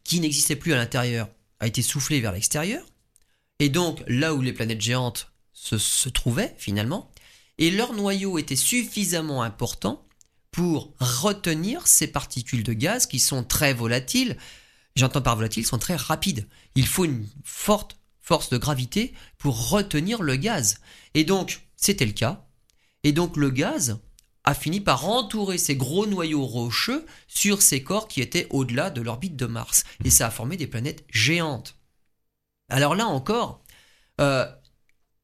qui 0.04 0.20
n'existait 0.20 0.56
plus 0.56 0.72
à 0.72 0.76
l'intérieur, 0.76 1.28
a 1.60 1.66
été 1.66 1.82
soufflé 1.82 2.20
vers 2.20 2.32
l'extérieur. 2.32 2.84
Et 3.58 3.68
donc, 3.68 4.02
là 4.06 4.34
où 4.34 4.40
les 4.40 4.52
planètes 4.52 4.80
géantes 4.80 5.32
se, 5.52 6.08
trouvaient, 6.08 6.54
finalement, 6.56 7.10
et 7.58 7.70
leur 7.70 7.92
noyau 7.92 8.38
était 8.38 8.56
suffisamment 8.56 9.42
important 9.42 10.06
pour 10.50 10.94
retenir 10.98 11.86
ces 11.86 12.06
particules 12.06 12.62
de 12.62 12.72
gaz 12.72 13.06
qui 13.06 13.20
sont 13.20 13.44
très 13.44 13.74
volatiles. 13.74 14.38
J'entends 14.96 15.22
par 15.22 15.36
volatiles, 15.36 15.66
sont 15.66 15.78
très 15.78 15.96
rapides. 15.96 16.48
Il 16.74 16.86
faut 16.86 17.04
une 17.04 17.28
forte 17.44 17.98
force 18.20 18.48
de 18.48 18.58
gravité 18.58 19.12
pour 19.38 19.70
retenir 19.70 20.22
le 20.22 20.36
gaz. 20.36 20.78
Et 21.14 21.24
donc, 21.24 21.66
c'était 21.76 22.06
le 22.06 22.12
cas. 22.12 22.46
Et 23.02 23.12
donc, 23.12 23.36
le 23.36 23.50
gaz 23.50 23.98
a 24.44 24.54
fini 24.54 24.80
par 24.80 25.06
entourer 25.06 25.58
ces 25.58 25.76
gros 25.76 26.06
noyaux 26.06 26.44
rocheux 26.44 27.06
sur 27.28 27.62
ces 27.62 27.82
corps 27.82 28.08
qui 28.08 28.20
étaient 28.20 28.46
au-delà 28.50 28.90
de 28.90 29.00
l'orbite 29.00 29.36
de 29.36 29.46
Mars. 29.46 29.84
Et 30.04 30.10
ça 30.10 30.26
a 30.26 30.30
formé 30.30 30.56
des 30.56 30.66
planètes 30.66 31.04
géantes. 31.10 31.76
Alors 32.68 32.94
là 32.94 33.06
encore, 33.06 33.62
euh, 34.20 34.46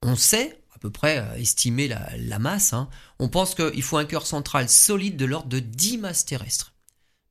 on 0.03 0.17
sait 0.17 0.63
à 0.75 0.79
peu 0.79 0.91
près 0.91 1.19
euh, 1.19 1.37
estimer 1.37 1.89
la, 1.89 2.39
masse. 2.39 2.73
Hein. 2.73 2.89
On 3.19 3.29
pense 3.29 3.55
qu'il 3.55 3.83
faut 3.83 3.97
un 3.97 4.05
cœur 4.05 4.27
central 4.27 4.69
solide 4.69 5.17
de 5.17 5.25
l'ordre 5.25 5.49
de 5.49 5.59
10 5.59 5.99
masses 5.99 6.27
terrestres. 6.27 6.75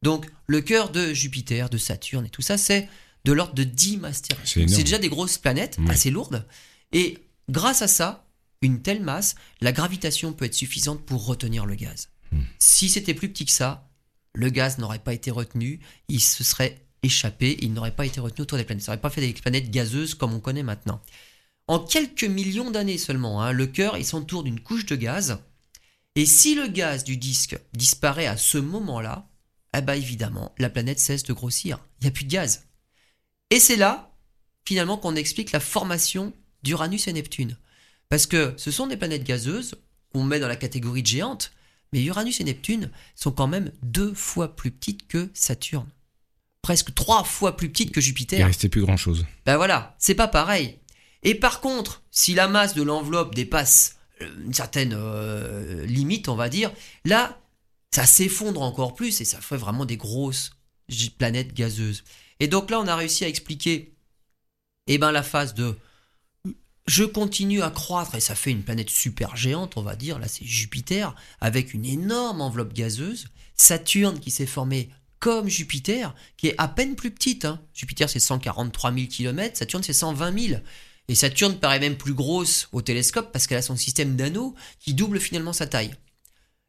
Donc 0.01 0.25
le 0.47 0.61
cœur 0.61 0.89
de 0.89 1.13
Jupiter, 1.13 1.69
de 1.69 1.77
Saturne 1.77 2.25
et 2.25 2.29
tout 2.29 2.41
ça, 2.41 2.57
c'est 2.57 2.89
de 3.23 3.31
l'ordre 3.31 3.53
de 3.53 3.63
10 3.63 3.97
masses 3.97 4.23
terrestres. 4.23 4.49
C'est 4.53 4.83
déjà 4.83 4.97
des 4.97 5.09
grosses 5.09 5.37
planètes 5.37 5.77
assez 5.89 6.11
lourdes. 6.11 6.45
Et 6.91 7.19
grâce 7.49 7.81
à 7.81 7.87
ça, 7.87 8.24
une 8.65 8.81
telle 8.81 9.01
masse, 9.01 9.35
la 9.61 9.71
gravitation 9.71 10.33
peut 10.33 10.45
être 10.45 10.53
suffisante 10.53 11.05
pour 11.05 11.25
retenir 11.25 11.65
le 11.65 11.75
gaz. 11.75 12.09
Hmm. 12.31 12.41
Si 12.59 12.89
c'était 12.89 13.13
plus 13.13 13.29
petit 13.29 13.45
que 13.45 13.51
ça, 13.51 13.89
le 14.33 14.49
gaz 14.49 14.77
n'aurait 14.77 14.99
pas 14.99 15.13
été 15.13 15.31
retenu, 15.31 15.79
il 16.09 16.21
se 16.21 16.43
serait 16.43 16.85
échappé, 17.03 17.57
il 17.61 17.73
n'aurait 17.73 17.95
pas 17.95 18.05
été 18.05 18.19
retenu 18.19 18.43
autour 18.43 18.57
des 18.57 18.63
planètes. 18.63 18.83
Ça 18.83 18.91
n'aurait 18.91 19.01
pas 19.01 19.09
fait 19.09 19.21
des 19.21 19.33
planètes 19.33 19.71
gazeuses 19.71 20.15
comme 20.15 20.33
on 20.33 20.39
connaît 20.39 20.63
maintenant. 20.63 21.01
En 21.67 21.79
quelques 21.79 22.25
millions 22.25 22.71
d'années 22.71 22.97
seulement, 22.97 23.41
hein, 23.41 23.51
le 23.51 23.67
cœur 23.67 23.97
il 23.97 24.05
s'entoure 24.05 24.43
d'une 24.43 24.59
couche 24.59 24.85
de 24.85 24.95
gaz. 24.95 25.39
Et 26.15 26.25
si 26.25 26.55
le 26.55 26.67
gaz 26.67 27.03
du 27.03 27.17
disque 27.17 27.59
disparaît 27.73 28.27
à 28.27 28.37
ce 28.37 28.57
moment-là, 28.57 29.27
eh 29.77 29.81
ben 29.81 29.93
évidemment, 29.93 30.53
la 30.57 30.69
planète 30.69 30.99
cesse 30.99 31.23
de 31.23 31.33
grossir. 31.33 31.79
Il 31.99 32.05
n'y 32.05 32.07
a 32.09 32.11
plus 32.11 32.25
de 32.25 32.31
gaz. 32.31 32.67
Et 33.49 33.59
c'est 33.59 33.75
là, 33.75 34.15
finalement, 34.65 34.97
qu'on 34.97 35.15
explique 35.15 35.51
la 35.51 35.59
formation 35.59 36.33
d'Uranus 36.63 37.07
et 37.07 37.13
Neptune. 37.13 37.57
Parce 38.09 38.27
que 38.27 38.53
ce 38.57 38.71
sont 38.71 38.87
des 38.87 38.97
planètes 38.97 39.23
gazeuses, 39.23 39.75
qu'on 40.13 40.23
met 40.23 40.39
dans 40.39 40.47
la 40.47 40.55
catégorie 40.55 41.01
de 41.01 41.07
géantes, 41.07 41.51
mais 41.91 42.03
Uranus 42.03 42.39
et 42.39 42.43
Neptune 42.43 42.91
sont 43.15 43.31
quand 43.31 43.47
même 43.47 43.71
deux 43.83 44.13
fois 44.13 44.55
plus 44.55 44.71
petites 44.71 45.07
que 45.07 45.29
Saturne. 45.33 45.89
Presque 46.61 46.93
trois 46.93 47.23
fois 47.23 47.55
plus 47.55 47.69
petites 47.69 47.91
que 47.91 48.01
Jupiter. 48.01 48.39
Il 48.39 48.43
restait 48.43 48.69
plus 48.69 48.81
grand 48.81 48.97
chose. 48.97 49.25
Ben 49.45 49.57
voilà, 49.57 49.95
c'est 49.99 50.15
pas 50.15 50.27
pareil. 50.27 50.79
Et 51.23 51.35
par 51.35 51.61
contre, 51.61 52.03
si 52.11 52.33
la 52.33 52.47
masse 52.47 52.75
de 52.75 52.83
l'enveloppe 52.83 53.35
dépasse 53.35 53.97
euh, 54.21 54.29
une 54.45 54.53
certaine 54.53 54.93
euh, 54.95 55.85
limite, 55.85 56.27
on 56.27 56.35
va 56.35 56.49
dire, 56.49 56.71
là, 57.03 57.39
ça 57.91 58.05
s'effondre 58.05 58.61
encore 58.61 58.93
plus 58.93 59.21
et 59.21 59.25
ça 59.25 59.41
fait 59.41 59.57
vraiment 59.57 59.85
des 59.85 59.97
grosses 59.97 60.51
planètes 61.17 61.53
gazeuses. 61.53 62.03
Et 62.39 62.47
donc 62.47 62.69
là, 62.69 62.79
on 62.79 62.87
a 62.87 62.95
réussi 62.95 63.25
à 63.25 63.27
expliquer 63.27 63.95
eh 64.87 64.97
ben, 64.97 65.11
la 65.11 65.23
phase 65.23 65.53
de 65.53 65.75
je 66.87 67.03
continue 67.03 67.63
à 67.63 67.71
croître 67.71 68.15
et 68.15 68.19
ça 68.19 68.35
fait 68.35 68.51
une 68.51 68.63
planète 68.63 68.89
super 68.89 69.35
géante, 69.35 69.77
on 69.77 69.81
va 69.81 69.95
dire. 69.95 70.19
Là, 70.19 70.27
c'est 70.27 70.45
Jupiter 70.45 71.15
avec 71.41 71.73
une 71.73 71.85
énorme 71.85 72.41
enveloppe 72.41 72.73
gazeuse. 72.73 73.27
Saturne 73.55 74.19
qui 74.19 74.31
s'est 74.31 74.45
formé 74.45 74.89
comme 75.19 75.47
Jupiter, 75.47 76.13
qui 76.37 76.47
est 76.47 76.55
à 76.57 76.67
peine 76.67 76.95
plus 76.95 77.09
petite. 77.09 77.45
Hein. 77.45 77.59
Jupiter, 77.73 78.09
c'est 78.09 78.19
143 78.19 78.93
000 78.93 79.07
km, 79.07 79.57
Saturne, 79.57 79.81
c'est 79.81 79.93
120 79.93 80.47
000. 80.47 80.61
Et 81.07 81.15
Saturne 81.15 81.57
paraît 81.57 81.79
même 81.79 81.97
plus 81.97 82.13
grosse 82.13 82.67
au 82.71 82.81
télescope 82.81 83.31
parce 83.31 83.47
qu'elle 83.47 83.57
a 83.57 83.63
son 83.63 83.75
système 83.75 84.15
d'anneaux 84.15 84.55
qui 84.79 84.93
double 84.93 85.19
finalement 85.19 85.53
sa 85.53 85.67
taille. 85.67 85.95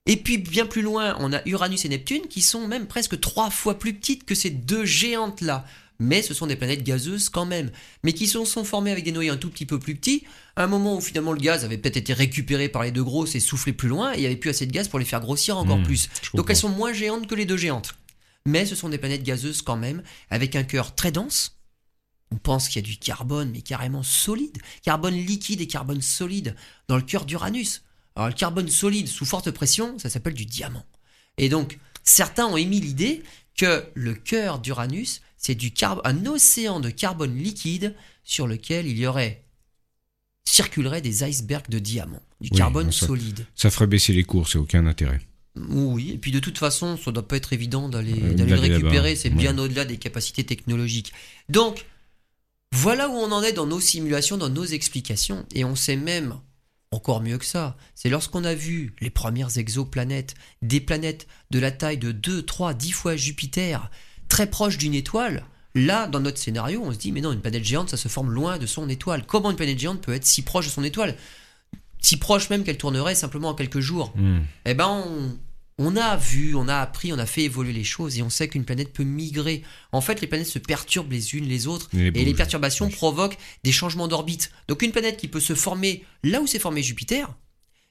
Et 0.06 0.16
puis 0.16 0.38
bien 0.38 0.66
plus 0.66 0.82
loin, 0.82 1.16
on 1.18 1.32
a 1.32 1.40
Uranus 1.46 1.84
et 1.84 1.88
Neptune 1.88 2.28
qui 2.28 2.40
sont 2.40 2.68
même 2.68 2.86
presque 2.86 3.18
trois 3.20 3.50
fois 3.50 3.78
plus 3.78 3.94
petites 3.94 4.24
que 4.24 4.34
ces 4.34 4.50
deux 4.50 4.84
géantes-là. 4.84 5.66
Mais 5.98 6.22
ce 6.22 6.34
sont 6.34 6.46
des 6.46 6.56
planètes 6.56 6.82
gazeuses 6.82 7.28
quand 7.28 7.46
même, 7.46 7.70
mais 8.02 8.12
qui 8.12 8.26
sont, 8.26 8.44
sont 8.44 8.64
formées 8.64 8.90
avec 8.90 9.04
des 9.04 9.12
noyaux 9.12 9.32
un 9.32 9.38
tout 9.38 9.50
petit 9.50 9.66
peu 9.66 9.78
plus 9.78 9.94
petits, 9.94 10.24
à 10.56 10.64
un 10.64 10.66
moment 10.66 10.96
où 10.96 11.00
finalement 11.00 11.32
le 11.32 11.40
gaz 11.40 11.64
avait 11.64 11.78
peut-être 11.78 11.96
été 11.96 12.12
récupéré 12.12 12.68
par 12.68 12.82
les 12.82 12.90
deux 12.90 13.04
grosses 13.04 13.34
et 13.34 13.40
soufflé 13.40 13.72
plus 13.72 13.88
loin, 13.88 14.12
et 14.12 14.16
il 14.16 14.20
n'y 14.20 14.26
avait 14.26 14.36
plus 14.36 14.50
assez 14.50 14.66
de 14.66 14.72
gaz 14.72 14.88
pour 14.88 14.98
les 14.98 15.04
faire 15.04 15.20
grossir 15.20 15.56
encore 15.56 15.78
hmm, 15.78 15.84
plus. 15.84 16.08
Donc 16.34 16.50
elles 16.50 16.56
sont 16.56 16.68
moins 16.68 16.92
géantes 16.92 17.26
que 17.26 17.34
les 17.34 17.46
deux 17.46 17.56
géantes. 17.56 17.94
Mais 18.46 18.66
ce 18.66 18.74
sont 18.74 18.88
des 18.88 18.98
planètes 18.98 19.24
gazeuses 19.24 19.62
quand 19.62 19.76
même, 19.76 20.02
avec 20.30 20.54
un 20.54 20.62
cœur 20.62 20.94
très 20.94 21.12
dense. 21.12 21.56
On 22.30 22.36
pense 22.36 22.68
qu'il 22.68 22.82
y 22.82 22.84
a 22.84 22.88
du 22.88 22.98
carbone, 22.98 23.50
mais 23.52 23.62
carrément 23.62 24.02
solide, 24.02 24.58
carbone 24.82 25.14
liquide 25.14 25.60
et 25.60 25.66
carbone 25.66 26.02
solide 26.02 26.56
dans 26.88 26.96
le 26.96 27.02
cœur 27.02 27.24
d'Uranus. 27.24 27.82
Alors 28.16 28.28
le 28.28 28.34
carbone 28.34 28.68
solide 28.68 29.08
sous 29.08 29.24
forte 29.24 29.50
pression, 29.50 29.98
ça 29.98 30.10
s'appelle 30.10 30.34
du 30.34 30.46
diamant. 30.46 30.84
Et 31.38 31.48
donc 31.48 31.78
certains 32.02 32.46
ont 32.46 32.56
émis 32.56 32.80
l'idée 32.80 33.22
que 33.56 33.84
le 33.94 34.14
cœur 34.14 34.58
d'Uranus, 34.58 35.22
c'est 35.46 35.54
du 35.54 35.72
un 36.02 36.26
océan 36.26 36.80
de 36.80 36.90
carbone 36.90 37.36
liquide 37.38 37.94
sur 38.24 38.48
lequel 38.48 38.88
il 38.88 38.98
y 38.98 39.06
aurait 39.06 39.44
circulerait 40.44 41.00
des 41.00 41.22
icebergs 41.22 41.68
de 41.68 41.78
diamants, 41.78 42.22
du 42.40 42.50
carbone 42.50 42.90
solide. 42.90 43.46
Ça 43.54 43.70
ferait 43.70 43.86
baisser 43.86 44.12
les 44.12 44.24
cours, 44.24 44.48
c'est 44.48 44.58
aucun 44.58 44.88
intérêt. 44.88 45.20
Oui, 45.54 46.10
et 46.10 46.18
puis 46.18 46.32
de 46.32 46.40
toute 46.40 46.58
façon, 46.58 46.96
ça 46.96 47.12
doit 47.12 47.26
pas 47.26 47.36
être 47.36 47.52
évident 47.52 47.88
d'aller 47.88 48.14
le 48.14 48.54
récupérer, 48.56 49.14
c'est 49.14 49.30
bien 49.30 49.56
au-delà 49.56 49.84
des 49.84 49.98
capacités 49.98 50.42
technologiques. 50.42 51.12
Donc, 51.48 51.86
voilà 52.72 53.08
où 53.08 53.12
on 53.12 53.30
en 53.30 53.42
est 53.42 53.52
dans 53.52 53.66
nos 53.66 53.80
simulations, 53.80 54.38
dans 54.38 54.50
nos 54.50 54.64
explications, 54.64 55.46
et 55.54 55.64
on 55.64 55.76
sait 55.76 55.96
même 55.96 56.40
encore 56.90 57.20
mieux 57.20 57.38
que 57.38 57.44
ça, 57.44 57.76
c'est 57.94 58.08
lorsqu'on 58.08 58.42
a 58.42 58.54
vu 58.54 58.94
les 59.00 59.10
premières 59.10 59.58
exoplanètes, 59.58 60.34
des 60.62 60.80
planètes 60.80 61.28
de 61.52 61.60
la 61.60 61.70
taille 61.70 61.98
de 61.98 62.10
2, 62.10 62.42
3, 62.42 62.74
10 62.74 62.92
fois 62.92 63.14
Jupiter, 63.16 63.90
très 64.28 64.48
proches 64.48 64.78
d'une 64.78 64.94
étoile. 64.94 65.44
Là, 65.74 66.06
dans 66.06 66.20
notre 66.20 66.38
scénario, 66.38 66.82
on 66.82 66.92
se 66.92 66.98
dit, 66.98 67.12
mais 67.12 67.20
non, 67.20 67.32
une 67.32 67.40
planète 67.40 67.64
géante, 67.64 67.90
ça 67.90 67.98
se 67.98 68.08
forme 68.08 68.32
loin 68.32 68.58
de 68.58 68.66
son 68.66 68.88
étoile. 68.88 69.26
Comment 69.26 69.50
une 69.50 69.56
planète 69.56 69.78
géante 69.78 70.00
peut 70.00 70.14
être 70.14 70.24
si 70.24 70.42
proche 70.42 70.66
de 70.66 70.70
son 70.70 70.84
étoile? 70.84 71.16
Si 72.00 72.16
proche 72.16 72.48
même 72.48 72.64
qu'elle 72.64 72.78
tournerait 72.78 73.14
simplement 73.14 73.50
en 73.50 73.54
quelques 73.54 73.80
jours. 73.80 74.14
Hmm. 74.16 74.40
Eh 74.64 74.72
ben, 74.72 74.88
on, 74.88 75.36
on 75.78 75.96
a 75.96 76.16
vu, 76.16 76.54
on 76.54 76.68
a 76.68 76.76
appris, 76.76 77.12
on 77.12 77.18
a 77.18 77.26
fait 77.26 77.42
évoluer 77.42 77.72
les 77.72 77.84
choses 77.84 78.18
et 78.18 78.22
on 78.22 78.30
sait 78.30 78.48
qu'une 78.48 78.64
planète 78.64 78.92
peut 78.92 79.04
migrer. 79.04 79.62
En 79.92 80.00
fait, 80.00 80.20
les 80.20 80.26
planètes 80.26 80.46
se 80.46 80.58
perturbent 80.58 81.12
les 81.12 81.34
unes 81.34 81.46
les 81.46 81.66
autres 81.66 81.90
et 81.94 82.10
les, 82.10 82.34
perturbations 82.34 82.88
provoquent 82.88 83.36
des 83.62 83.72
changements 83.72 84.08
d'orbite. 84.08 84.50
Donc 84.68 84.82
une 84.82 84.92
planète 84.92 85.18
qui 85.18 85.28
peut 85.28 85.40
se 85.40 85.54
former 85.54 86.04
là 86.22 86.40
où 86.40 86.46
s'est 86.46 86.58
formé 86.58 86.82
Jupiter, 86.82 87.34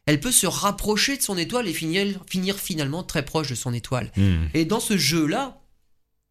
elle 0.07 0.19
peut 0.19 0.31
se 0.31 0.47
rapprocher 0.47 1.17
de 1.17 1.21
son 1.21 1.38
étoile 1.38 1.67
et 1.67 1.73
finir, 1.73 2.19
finalement 2.57 3.03
très 3.03 3.23
proche 3.23 3.49
de 3.49 3.55
son 3.55 3.73
étoile. 3.73 4.11
Hmm. 4.17 4.45
Et 4.55 4.65
dans 4.65 4.79
ce 4.79 4.97
jeu-là, 4.97 5.61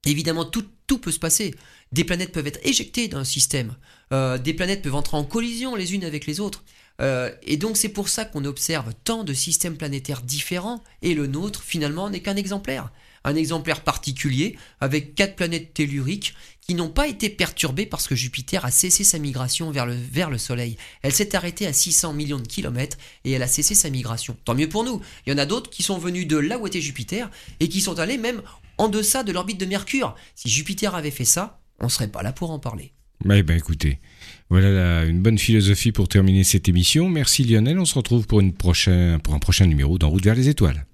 évidemment, 0.06 0.44
tout, 0.44 0.64
peut 0.98 1.12
se 1.12 1.18
passer. 1.18 1.54
Des 1.92 2.04
planètes 2.04 2.32
peuvent 2.32 2.46
être 2.46 2.60
éjectées 2.62 3.08
d'un 3.08 3.24
système. 3.24 3.74
Euh, 4.12 4.38
des 4.38 4.54
planètes 4.54 4.82
peuvent 4.82 4.94
entrer 4.94 5.16
en 5.16 5.24
collision 5.24 5.74
les 5.74 5.94
unes 5.94 6.04
avec 6.04 6.26
les 6.26 6.38
autres. 6.38 6.62
Euh, 7.00 7.32
et 7.42 7.56
donc 7.56 7.76
c'est 7.76 7.88
pour 7.88 8.08
ça 8.08 8.24
qu'on 8.24 8.44
observe 8.44 8.92
tant 9.02 9.24
de 9.24 9.34
systèmes 9.34 9.76
planétaires 9.76 10.22
différents, 10.22 10.84
et 11.02 11.14
le 11.14 11.26
nôtre 11.26 11.62
finalement 11.62 12.08
n'est 12.10 12.20
qu'un 12.20 12.36
exemplaire. 12.36 12.92
Un 13.24 13.34
exemplaire 13.34 13.82
particulier, 13.82 14.56
avec 14.80 15.14
quatre 15.14 15.34
planètes 15.34 15.72
telluriques 15.72 16.34
qui 16.60 16.74
n'ont 16.74 16.90
pas 16.90 17.08
été 17.08 17.30
perturbées 17.30 17.86
parce 17.86 18.06
que 18.06 18.14
Jupiter 18.14 18.64
a 18.64 18.70
cessé 18.70 19.02
sa 19.02 19.18
migration 19.18 19.70
vers 19.70 19.86
le, 19.86 19.94
vers 19.94 20.30
le 20.30 20.38
Soleil. 20.38 20.76
Elle 21.02 21.12
s'est 21.12 21.34
arrêtée 21.34 21.66
à 21.66 21.72
600 21.72 22.12
millions 22.12 22.38
de 22.38 22.46
kilomètres 22.46 22.96
et 23.24 23.32
elle 23.32 23.42
a 23.42 23.48
cessé 23.48 23.74
sa 23.74 23.90
migration. 23.90 24.36
Tant 24.44 24.54
mieux 24.54 24.68
pour 24.68 24.84
nous. 24.84 25.00
Il 25.26 25.30
y 25.30 25.32
en 25.34 25.38
a 25.38 25.46
d'autres 25.46 25.70
qui 25.70 25.82
sont 25.82 25.98
venus 25.98 26.26
de 26.26 26.36
là 26.36 26.58
où 26.58 26.66
était 26.66 26.80
Jupiter 26.80 27.30
et 27.60 27.68
qui 27.68 27.80
sont 27.80 27.98
allés 27.98 28.18
même 28.18 28.42
en 28.78 28.88
deçà 28.88 29.22
de 29.22 29.32
l'orbite 29.32 29.60
de 29.60 29.66
Mercure. 29.66 30.14
Si 30.34 30.48
Jupiter 30.48 30.94
avait 30.94 31.10
fait 31.10 31.24
ça, 31.24 31.60
on 31.80 31.88
serait 31.88 32.08
pas 32.08 32.22
là 32.22 32.32
pour 32.32 32.50
en 32.50 32.58
parler. 32.58 32.92
Eh 33.30 33.42
ben 33.42 33.56
écoutez, 33.56 34.00
voilà 34.50 35.04
une 35.04 35.22
bonne 35.22 35.38
philosophie 35.38 35.92
pour 35.92 36.08
terminer 36.08 36.44
cette 36.44 36.68
émission. 36.68 37.08
Merci 37.08 37.44
Lionel, 37.44 37.78
on 37.78 37.84
se 37.84 37.94
retrouve 37.94 38.26
pour, 38.26 38.42
pour 38.58 39.34
un 39.34 39.38
prochain 39.38 39.66
numéro 39.66 39.98
d'En 39.98 40.10
route 40.10 40.24
vers 40.24 40.34
les 40.34 40.48
étoiles. 40.48 40.84